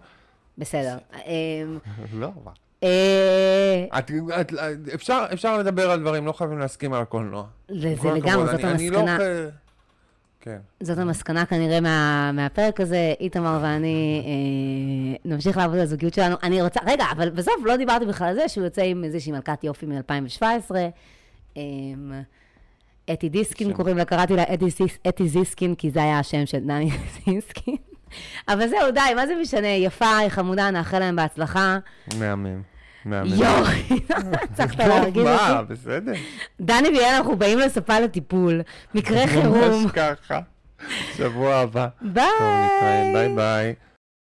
[0.57, 0.97] בסדר.
[1.25, 1.77] אמ,
[2.21, 2.51] לא, מה.
[2.83, 4.53] אה, את, את,
[4.93, 7.43] אפשר, אפשר לדבר על דברים, לא חייבים להסכים על הקולנוע.
[7.67, 9.17] זה לגמרי, זאת לא המסקנה.
[10.45, 10.57] כן.
[10.83, 16.35] זאת המסקנה כנראה מה, מהפרק הזה, איתמר ואני אה, נמשיך לעבוד על הזוגיות שלנו.
[16.43, 19.63] אני רוצה, רגע, אבל בסוף לא דיברתי בכלל על זה שהוא יוצא עם איזושהי מלכת
[19.63, 20.43] יופי מ-2017.
[21.57, 21.63] אה,
[23.13, 23.73] אתי דיסקין שם.
[23.73, 26.89] קוראים לה, קראתי לה אתי, זיס, אתי זיסקין, כי זה היה השם של דני
[27.25, 27.75] זיסקין.
[28.47, 29.67] אבל זהו, די, מה זה משנה?
[29.67, 31.77] יפה, חמודה, נאחל להם בהצלחה.
[32.19, 32.74] מהמם.
[33.11, 33.63] יואו,
[34.51, 35.73] הצלחת טוב, להרגיז מה, אותי.
[35.73, 36.13] בסדר.
[36.61, 38.61] דני ויאל, אנחנו באים לספה לטיפול.
[38.95, 39.83] מקרה חירום.
[39.83, 40.39] ממש ככה.
[41.17, 41.87] שבוע הבא.
[42.01, 42.23] ביי.
[43.13, 43.73] ביי ביי.